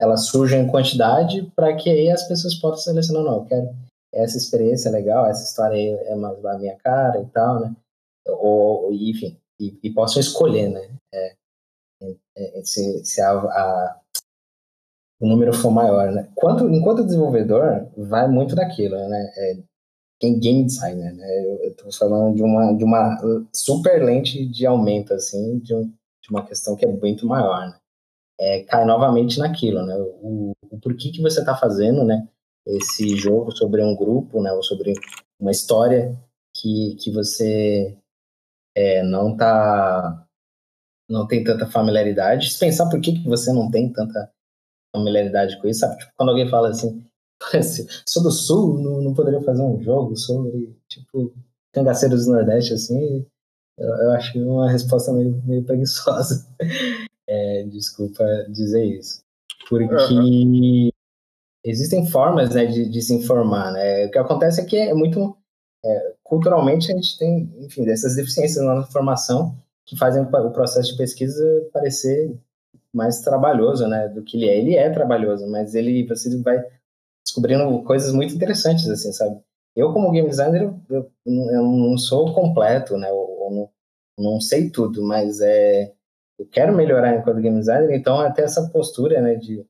[0.00, 3.68] elas surjam em quantidade para que aí as pessoas possam selecionar, não, eu quero
[4.12, 7.76] essa experiência é legal, essa história aí é mais da minha cara e tal, né?
[8.26, 10.96] Ou, enfim, e, e possam escolher, né?
[11.14, 11.36] É,
[12.36, 14.00] é, se, se a, a,
[15.20, 16.28] o número for maior, né?
[16.34, 19.32] Quanto, enquanto desenvolvedor, vai muito daquilo, né?
[19.36, 19.62] É,
[20.20, 21.44] game designer, né?
[21.46, 23.18] Eu, estou falando de uma, de uma
[23.54, 27.76] super lente de aumento, assim, de, um, de uma questão que é muito maior, né?
[28.38, 29.94] É, cai novamente naquilo, né?
[29.96, 32.28] O, o porquê que você está fazendo, né?
[32.66, 34.92] esse jogo sobre um grupo, né, ou sobre
[35.40, 36.16] uma história
[36.54, 37.96] que, que você
[38.76, 40.26] é, não tá
[41.08, 42.52] não tem tanta familiaridade.
[42.52, 44.30] Se pensar por que, que você não tem tanta
[44.94, 45.98] familiaridade com isso, sabe?
[45.98, 47.04] Tipo, quando alguém fala assim,
[48.06, 51.32] sou do Sul, não, não poderia fazer um jogo sobre, tipo,
[51.72, 53.26] cangaceiros do Nordeste, assim,
[53.78, 56.46] eu, eu acho uma resposta meio, meio preguiçosa.
[57.32, 59.22] É, desculpa dizer isso.
[59.68, 60.90] Porque uhum
[61.64, 63.72] existem formas né, de, de, se informar.
[63.72, 64.06] Né?
[64.06, 65.36] O que acontece é que é muito.
[65.84, 69.56] É, culturalmente a gente tem, enfim, dessas deficiências na formação
[69.86, 72.36] que fazem o processo de pesquisa parecer
[72.92, 74.58] mais trabalhoso, né, do que ele é.
[74.58, 76.62] Ele é trabalhoso, mas ele você vai
[77.30, 79.40] descobrindo coisas muito interessantes, assim, sabe?
[79.76, 83.70] Eu como game designer eu, eu, não sou completo, né, eu, eu não,
[84.32, 85.92] não sei tudo, mas é
[86.38, 89.64] eu quero melhorar enquanto game designer, então até essa postura, né, de,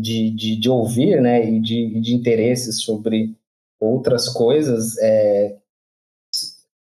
[0.00, 3.36] de, de, de ouvir, né, e de, de interesse sobre
[3.78, 5.58] outras coisas, é,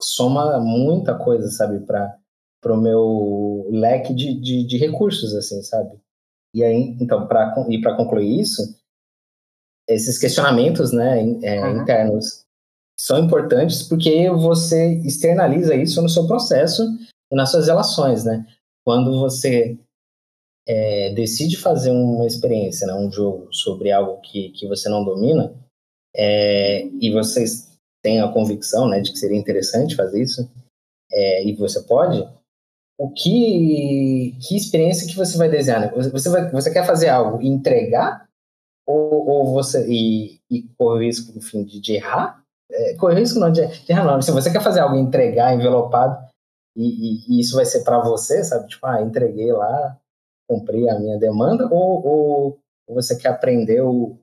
[0.01, 2.19] soma muita coisa, sabe, para
[2.67, 5.99] o meu leque de, de, de, recursos, assim, sabe?
[6.53, 8.63] E aí, então, para e para concluir isso,
[9.89, 11.83] esses questionamentos, né, é, uhum.
[11.83, 12.45] internos
[12.99, 16.83] são importantes porque você externaliza isso no seu processo
[17.31, 18.47] e nas suas relações, né?
[18.85, 19.79] quando você
[20.69, 25.55] é, decide fazer uma experiência, né, um jogo sobre algo que, que você não domina,
[26.15, 30.49] é, e vocês têm a convicção né, de que seria interessante fazer isso,
[31.11, 32.29] é, e você pode,
[32.99, 35.81] o que, que experiência que você vai desenhar?
[35.81, 36.11] Né?
[36.13, 38.29] Você, vai, você quer fazer algo e entregar,
[38.87, 42.43] ou, ou você e, e correr o risco, enfim, de, de errar?
[42.71, 44.21] É, correr o risco não de, de errar, não.
[44.21, 46.25] Se você quer fazer algo entregar envelopado,
[46.77, 48.67] e, e, e isso vai ser para você, sabe?
[48.69, 49.97] Tipo, ah, entreguei lá,
[50.49, 52.59] cumpri a minha demanda, ou, ou
[52.89, 54.19] você quer aprender o,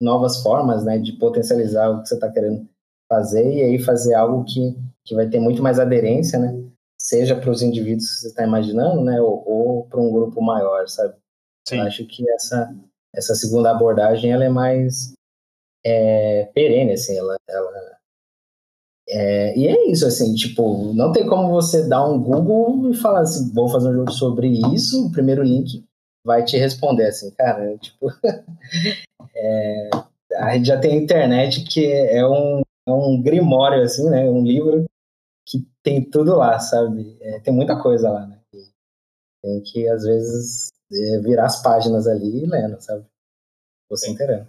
[0.00, 2.68] novas formas, né, de potencializar o que você está querendo
[3.10, 6.62] fazer e aí fazer algo que, que vai ter muito mais aderência, né?
[7.00, 10.88] Seja para os indivíduos que você está imaginando, né, ou, ou para um grupo maior,
[10.88, 11.14] sabe?
[11.68, 11.78] Sim.
[11.78, 12.74] Eu acho que essa
[13.14, 15.14] essa segunda abordagem ela é mais
[15.84, 17.94] é, perene, assim, ela, ela
[19.08, 23.20] é, e é isso, assim, tipo, não tem como você dar um Google e falar
[23.20, 25.84] assim, vou fazer um jogo sobre isso, o primeiro link
[26.24, 28.06] vai te responder assim, cara, tipo,
[29.36, 29.90] é,
[30.36, 34.84] a gente já tem internet que é um, é um grimório, assim, né, um livro
[35.46, 38.40] que tem tudo lá, sabe, é, tem muita coisa lá, né,
[39.42, 40.83] tem que, às vezes, é,
[41.22, 43.04] virar as páginas ali e lendo, sabe,
[43.88, 44.48] você inteirando.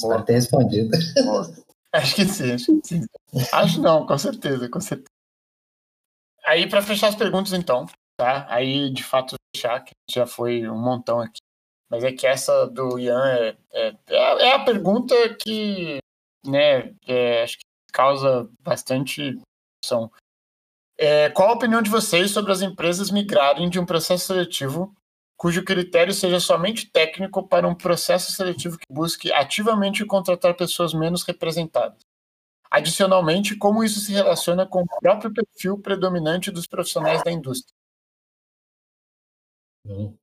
[0.00, 0.90] Espero ter respondido.
[1.24, 1.50] Boa.
[1.92, 3.00] Acho que sim, acho que sim.
[3.52, 5.08] Acho não, com certeza, com certeza.
[6.46, 7.86] Aí, para fechar as perguntas, então,
[8.16, 8.46] tá?
[8.48, 11.40] Aí, de fato, fechar, que já foi um montão aqui.
[11.90, 15.98] Mas é que essa do Ian é, é, é a pergunta que,
[16.46, 19.36] né, é, acho que causa bastante
[19.82, 20.12] discussão.
[21.02, 24.94] É, qual a opinião de vocês sobre as empresas migrarem de um processo seletivo
[25.34, 31.22] cujo critério seja somente técnico para um processo seletivo que busque ativamente contratar pessoas menos
[31.22, 32.02] representadas.
[32.70, 37.74] Adicionalmente, como isso se relaciona com o próprio perfil predominante dos profissionais da indústria?
[39.86, 40.14] Hum.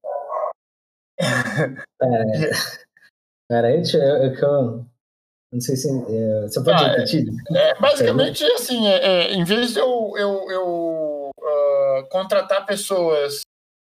[1.20, 2.52] é,
[3.50, 4.86] peraí, eu, eu, eu,
[5.52, 7.26] não sei se é, você pode ah, repetir.
[7.56, 13.42] É, é, basicamente, assim, é, é, em vez de eu, eu, eu uh, contratar pessoas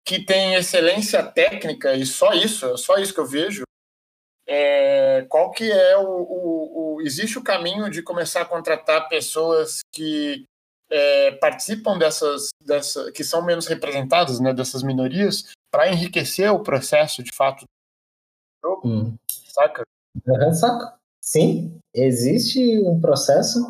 [0.05, 3.63] que tem excelência técnica e só isso, é só isso que eu vejo.
[4.47, 9.81] É, qual que é o, o, o, existe o caminho de começar a contratar pessoas
[9.93, 10.45] que
[10.91, 17.23] é, participam dessas, dessa, que são menos representadas, né, dessas minorias, para enriquecer o processo
[17.23, 19.17] de fato do jogo, hum.
[19.31, 19.83] saca?
[20.27, 20.98] Uhum, saca.
[21.31, 23.61] Sim, existe um processo.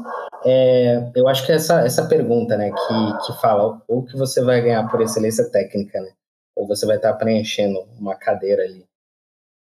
[0.44, 4.60] É, eu acho que essa, essa pergunta, né, que, que fala o que você vai
[4.60, 6.12] ganhar por excelência técnica, né?
[6.56, 8.85] ou você vai estar preenchendo uma cadeira ali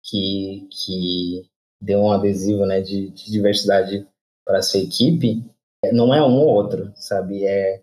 [0.05, 1.49] que, que
[1.81, 4.07] deu um adesivo né, de, de diversidade
[4.45, 5.43] para sua equipe,
[5.83, 7.47] é, não é um ou outro, sabe?
[7.47, 7.83] É,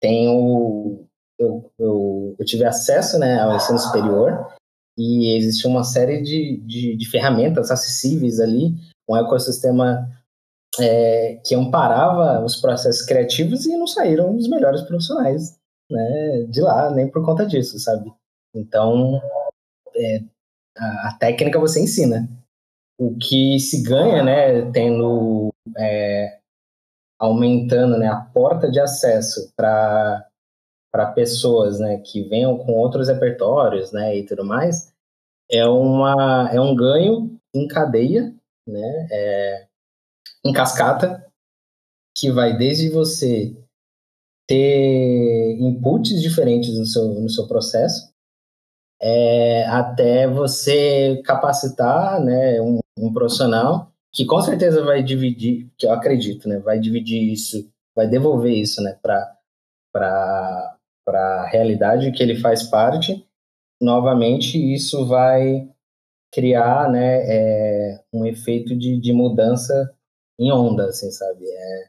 [0.00, 1.06] tem o,
[1.38, 4.52] eu, eu, eu tive acesso né, ao ensino superior
[4.98, 8.74] e existe uma série de, de, de ferramentas acessíveis ali,
[9.08, 10.08] um ecossistema
[10.80, 15.58] é, que amparava os processos criativos e não saíram os melhores profissionais
[15.90, 18.12] né, de lá, nem por conta disso, sabe?
[18.54, 19.20] Então,
[19.96, 20.20] é,
[20.76, 22.28] a, técnica você ensina.
[22.98, 26.38] O que se ganha, né, tendo é,
[27.18, 30.26] aumentando né, a porta de acesso para
[30.92, 34.94] para pessoas, né, que venham com outros repertórios, né, e tudo mais,
[35.50, 38.32] é uma é um ganho em cadeia,
[38.66, 39.66] né, é,
[40.44, 41.24] em cascata,
[42.16, 43.56] que vai desde você
[44.46, 48.12] ter inputs diferentes no seu, no seu processo,
[49.00, 55.92] é, até você capacitar né, um, um, profissional que com certeza vai dividir, que eu
[55.92, 60.76] acredito, né, vai dividir isso, vai devolver isso né, para
[61.08, 63.26] a realidade que ele faz parte.
[63.82, 65.68] Novamente, isso vai
[66.34, 69.94] criar né, é, um efeito de, de mudança
[70.36, 71.44] em onda, assim, sabe?
[71.46, 71.88] É,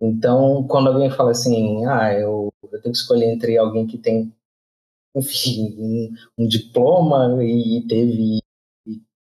[0.00, 4.32] então, quando alguém fala assim, ah, eu, eu tenho que escolher entre alguém que tem,
[5.16, 8.38] enfim, um, um diploma e, e teve,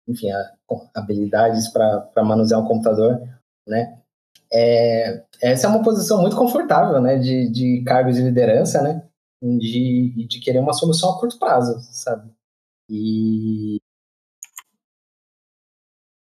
[0.09, 0.55] enfim, a,
[0.95, 3.21] habilidades para manusear um computador,
[3.67, 4.01] né?
[4.51, 9.07] É, essa é uma posição muito confortável, né, de, de cargos de liderança, né,
[9.43, 12.33] de, de querer uma solução a curto prazo, sabe?
[12.89, 13.79] E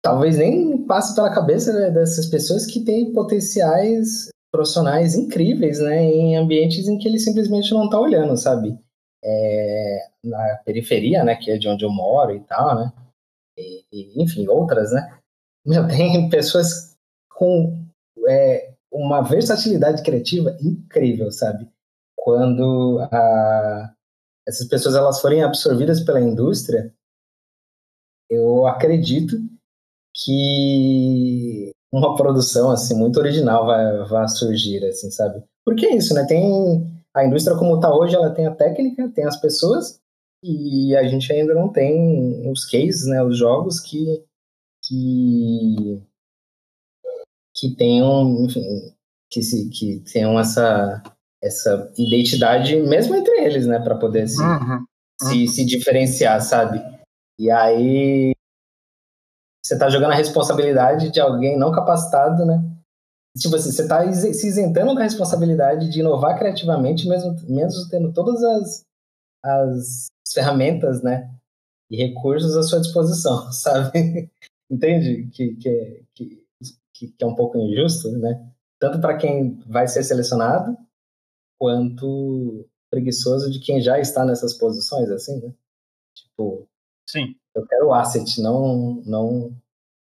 [0.02, 6.36] talvez nem passe pela cabeça né, dessas pessoas que têm potenciais profissionais incríveis, né, em
[6.36, 8.78] ambientes em que ele simplesmente não está olhando, sabe?
[9.23, 12.94] É, na periferia, né, que é de onde eu moro e tal, né?
[13.57, 15.18] E, e, enfim, outras, né?
[15.65, 16.98] Meu, tem pessoas
[17.30, 17.86] com
[18.28, 21.69] é, uma versatilidade criativa incrível, sabe?
[22.18, 23.94] Quando a,
[24.48, 26.94] essas pessoas elas forem absorvidas pela indústria,
[28.30, 29.38] eu acredito
[30.13, 35.43] que uma produção assim muito original vai, vai surgir, assim, sabe?
[35.65, 36.25] Porque é isso, né?
[36.25, 39.99] Tem a indústria como está hoje, ela tem a técnica, tem as pessoas
[40.43, 43.23] e a gente ainda não tem os cases, né?
[43.23, 44.23] Os jogos que
[44.83, 46.01] que
[47.55, 48.63] que tenham, enfim,
[49.29, 51.03] que, se, que tenham essa,
[51.41, 54.85] essa identidade mesmo entre eles, né, para poder se, uhum.
[55.21, 56.81] se, se diferenciar, sabe?
[57.39, 58.33] E aí
[59.63, 62.63] você tá jogando a responsabilidade de alguém não capacitado, né?
[63.38, 68.43] Tipo assim, você tá se isentando da responsabilidade de inovar criativamente, mesmo, mesmo tendo todas
[68.43, 68.83] as,
[69.43, 71.29] as ferramentas, né?
[71.89, 74.29] E recursos à sua disposição, sabe?
[74.69, 75.29] Entende?
[75.31, 76.41] Que, que, que
[77.01, 78.53] que, que é um pouco injusto, né?
[78.79, 80.77] Tanto para quem vai ser selecionado,
[81.59, 85.53] quanto preguiçoso de quem já está nessas posições, assim, né?
[86.15, 86.67] Tipo,
[87.07, 87.35] Sim.
[87.56, 89.56] Eu quero o asset, não, não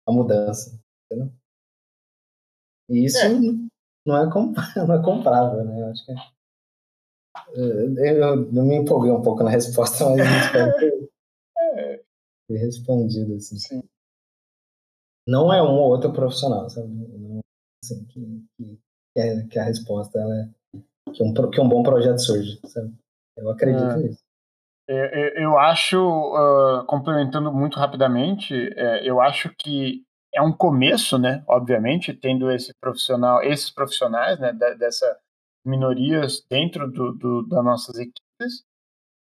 [0.07, 1.31] a mudança, entendeu?
[2.89, 3.29] E isso é.
[3.29, 4.25] não, é
[4.87, 5.81] não é comprável, né?
[5.81, 6.15] Eu acho que é,
[7.53, 11.09] eu, eu me empolguei um pouco na resposta, mas espero ter,
[11.57, 12.03] é.
[12.47, 13.57] ter respondido assim.
[13.57, 13.89] Sim
[15.29, 16.91] não é um ou outro profissional, sabe?
[17.83, 18.79] Assim, que, que,
[19.15, 20.49] é, que, a resposta ela é
[21.13, 22.93] que um, que um bom projeto surge, sabe?
[23.37, 23.97] Eu acredito é.
[23.97, 24.23] nisso.
[24.91, 30.03] É, eu acho, uh, complementando muito rapidamente, é, eu acho que
[30.33, 31.43] é um começo, né?
[31.47, 34.51] Obviamente, tendo esse profissional, esses profissionais, né?
[34.51, 35.05] dessa
[35.63, 38.63] minorias dentro do, do, das nossas equipes,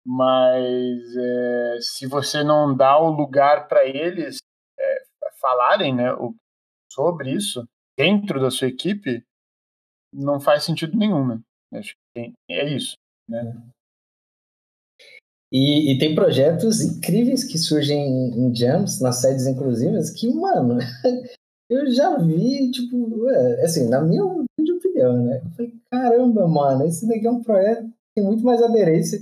[0.05, 4.37] mas é, se você não dá o lugar para eles
[4.77, 5.03] é,
[5.41, 6.35] falarem né, o,
[6.91, 7.67] sobre isso
[7.97, 9.23] dentro da sua equipe,
[10.13, 11.39] não faz sentido nenhum, né?
[11.73, 12.95] Acho que tem, é isso,
[13.27, 13.41] né?
[15.51, 20.77] E, e, tem projetos incríveis que surgem em, em jams, nas sedes inclusivas, que, mano,
[21.69, 25.41] eu já vi, tipo, é, assim, na minha opinião, né?
[25.43, 29.19] Eu falei, caramba, mano, esse daqui é um projeto que tem muito mais aderência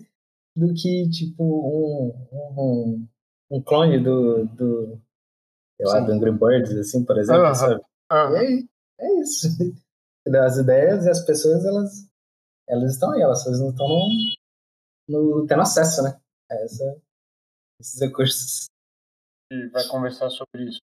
[0.55, 2.13] do que, tipo, um,
[2.57, 3.07] um,
[3.51, 4.99] um clone do, do,
[5.77, 7.55] sei lá, do Angry Birds, assim, por exemplo, uhum.
[7.55, 7.75] sabe?
[7.75, 8.35] Uhum.
[8.35, 8.65] Aí,
[8.99, 9.47] é isso.
[10.27, 12.05] As ideias e as pessoas, elas,
[12.67, 13.87] elas estão aí, elas não estão
[15.07, 16.19] no, tendo acesso, né?
[16.49, 17.01] A essa,
[17.79, 18.65] esses recursos.
[19.51, 20.79] E vai conversar sobre isso.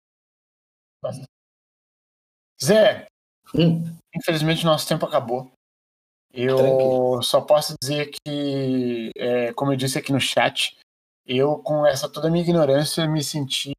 [1.03, 1.29] Bastante.
[2.63, 3.07] Zé,
[3.55, 3.83] hum.
[4.15, 5.53] infelizmente nosso tempo acabou.
[6.33, 7.23] Eu Tranquilo.
[7.23, 10.77] só posso dizer que, é, como eu disse aqui no chat,
[11.27, 13.73] eu, com essa toda a minha ignorância, me senti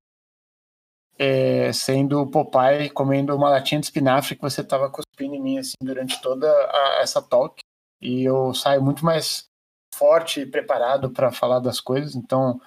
[1.18, 5.58] é, sendo o Popeye comendo uma latinha de espinafre que você estava cuspindo em mim
[5.58, 7.60] assim durante toda a, essa talk.
[8.02, 9.46] E eu saio muito mais
[9.98, 12.16] forte e preparado para falar das coisas.
[12.16, 12.60] Então,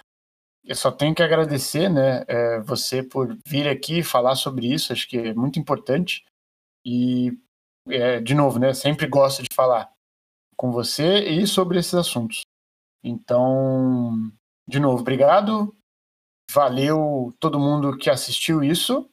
[0.65, 4.93] eu só tenho que agradecer, né, é, você por vir aqui falar sobre isso.
[4.93, 6.25] Acho que é muito importante.
[6.85, 7.33] E,
[7.89, 9.91] é, de novo, né, sempre gosto de falar
[10.57, 12.43] com você e sobre esses assuntos.
[13.03, 14.31] Então,
[14.69, 15.75] de novo, obrigado.
[16.51, 19.09] Valeu todo mundo que assistiu isso.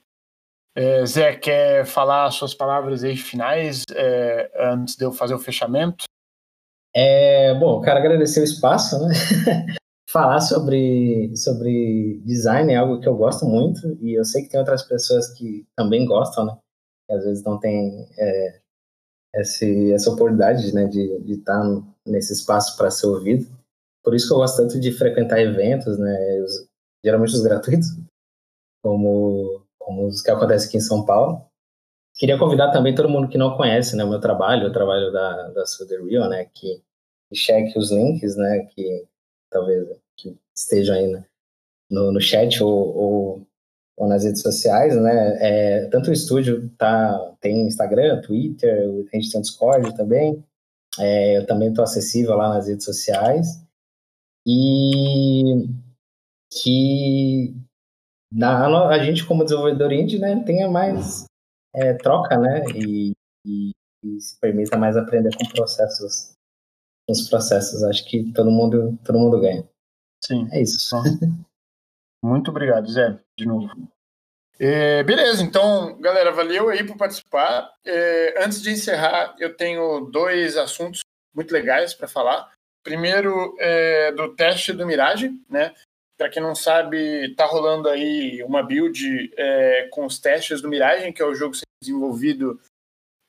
[0.75, 6.05] É, Zé, quer falar suas palavras aí finais é, antes de eu fazer o fechamento?
[6.95, 9.13] É, bom, quero agradecer o espaço, né?
[10.15, 14.59] falar sobre, sobre design é algo que eu gosto muito e eu sei que tem
[14.61, 16.57] outras pessoas que também gostam, né?
[17.05, 18.61] Que às vezes não tem é,
[19.35, 21.61] esse, essa oportunidade né, de, de estar
[22.07, 23.45] nesse espaço para ser ouvido.
[24.01, 26.41] Por isso que eu gosto tanto de frequentar eventos, né?
[26.41, 26.65] Os,
[27.03, 27.87] geralmente os gratuitos,
[28.81, 31.45] como, como os que acontecem aqui em São Paulo.
[32.15, 35.49] Queria convidar também todo mundo que não conhece né, o meu trabalho, o trabalho da,
[35.49, 35.63] da
[36.01, 36.81] Rio, né, que,
[37.29, 39.05] que cheque os links, né, que
[39.49, 39.87] talvez
[40.17, 41.23] que estejam aí
[41.89, 43.47] no, no chat ou, ou
[43.97, 45.37] ou nas redes sociais, né?
[45.39, 50.43] É, tanto o estúdio tá, tem Instagram, Twitter, a gente tem Discord também.
[50.99, 53.63] É, eu também estou acessível lá nas redes sociais.
[54.45, 55.67] E
[56.51, 57.55] que
[58.31, 61.25] na, a gente, como desenvolvedor indie, né, tenha mais
[61.75, 62.63] é, troca, né?
[62.73, 63.13] E,
[63.45, 63.71] e,
[64.03, 66.33] e, se permita mais aprender com processos,
[67.09, 67.83] os processos.
[67.83, 69.67] Acho que todo mundo, todo mundo ganha.
[70.23, 70.47] Sim.
[70.51, 70.95] É isso.
[72.23, 73.69] Muito obrigado, Zé, de novo.
[74.57, 77.73] É, beleza, então, galera, valeu aí por participar.
[77.85, 81.01] É, antes de encerrar, eu tenho dois assuntos
[81.35, 82.51] muito legais para falar.
[82.81, 85.73] Primeiro é do teste do Mirage, né?
[86.17, 91.11] Para quem não sabe, tá rolando aí uma build é, com os testes do Mirage,
[91.11, 92.59] que é o jogo sendo desenvolvido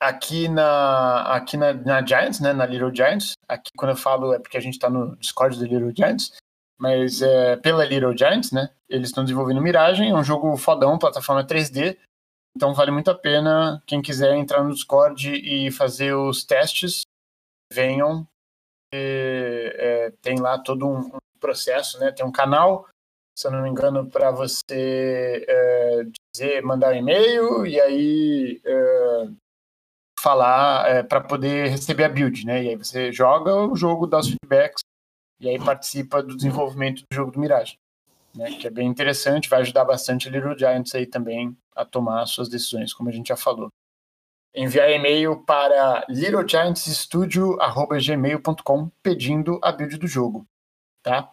[0.00, 2.52] aqui na aqui na, na, Giants, né?
[2.52, 3.32] Na Little Giants.
[3.48, 6.32] Aqui quando eu falo é porque a gente está no Discord do Little Giants
[6.78, 8.70] mas é, pela Little Giants, né?
[8.88, 11.96] Eles estão desenvolvendo Miragem, é um jogo fodão, plataforma 3D,
[12.54, 17.02] então vale muito a pena quem quiser entrar no Discord e fazer os testes,
[17.72, 18.26] venham.
[18.92, 22.12] E, é, tem lá todo um, processo, né?
[22.12, 22.86] Tem um canal,
[23.36, 26.02] se eu não me engano, para você é,
[26.34, 29.28] dizer, mandar um e-mail e aí é,
[30.20, 32.64] falar é, para poder receber a build, né?
[32.64, 34.82] E aí você joga o jogo, dá os feedbacks
[35.40, 37.78] e aí participa do desenvolvimento do jogo do Mirage,
[38.34, 42.24] né, que é bem interessante, vai ajudar bastante a Little Giants aí também a tomar
[42.26, 43.68] suas decisões, como a gente já falou.
[44.54, 50.46] Enviar e-mail para littlegiantsstudio.gmail.com pedindo a build do jogo,
[51.06, 51.30] tá?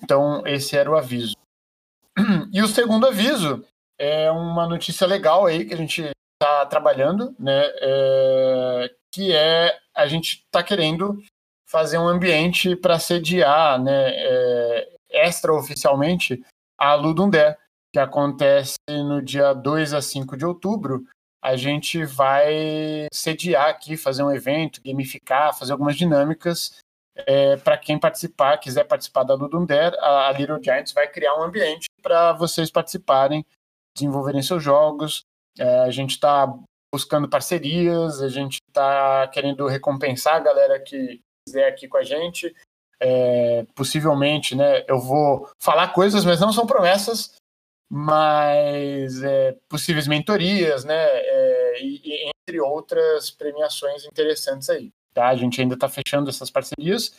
[0.00, 1.34] Então, esse era o aviso.
[2.52, 3.64] E o segundo aviso
[3.98, 7.64] é uma notícia legal aí que a gente está trabalhando, né?
[7.80, 11.20] É, que é a gente está querendo
[11.68, 16.42] fazer um ambiente para sediar, né, é, extraoficialmente,
[16.78, 17.58] a Ludundé,
[17.92, 21.04] que acontece no dia 2 a 5 de outubro.
[21.42, 26.78] A gente vai sediar aqui, fazer um evento, gamificar, fazer algumas dinâmicas.
[27.26, 31.42] É, para quem participar, quiser participar da Ludundé, a, a Little Giants vai criar um
[31.42, 33.44] ambiente para vocês participarem,
[33.96, 35.24] desenvolverem seus jogos.
[35.58, 36.46] É, a gente está
[36.92, 42.54] buscando parcerias, a gente está querendo recompensar a galera que quiser aqui com a gente.
[43.00, 47.36] É, possivelmente, né, eu vou falar coisas, mas não são promessas,
[47.88, 54.90] mas é, possíveis mentorias, né, é, e, e, entre outras premiações interessantes aí.
[55.14, 55.28] Tá?
[55.28, 57.16] A gente ainda está fechando essas parcerias,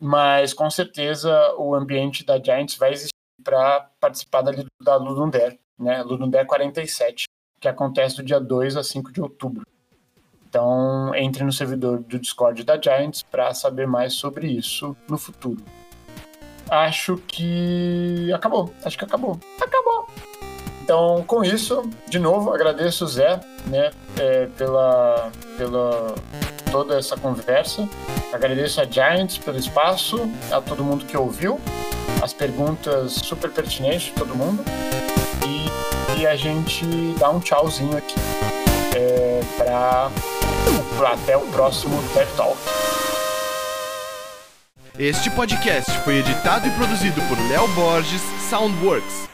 [0.00, 3.10] mas com certeza o ambiente da Giants vai existir
[3.42, 4.52] para participar da,
[4.82, 7.24] da Ludundare, né, Ludundare 47,
[7.60, 9.66] que acontece do dia 2 a 5 de outubro.
[10.48, 15.62] Então, entre no servidor do Discord da Giants para saber mais sobre isso no futuro.
[16.68, 18.72] Acho que acabou.
[18.84, 19.38] Acho que acabou.
[19.60, 20.08] Acabou.
[20.82, 26.14] Então, com isso, de novo, agradeço o Zé, né, é, pela, pela
[26.70, 27.88] toda essa conversa.
[28.32, 31.60] Agradeço a Giants pelo espaço, a todo mundo que ouviu,
[32.22, 34.64] as perguntas super pertinentes de todo mundo.
[35.46, 36.84] E, e a gente
[37.18, 38.14] dá um tchauzinho aqui
[38.96, 40.10] é, para
[41.12, 42.58] até o próximo TED Talk.
[44.98, 48.20] Este podcast foi editado e produzido por Léo Borges
[48.50, 49.30] Soundworks.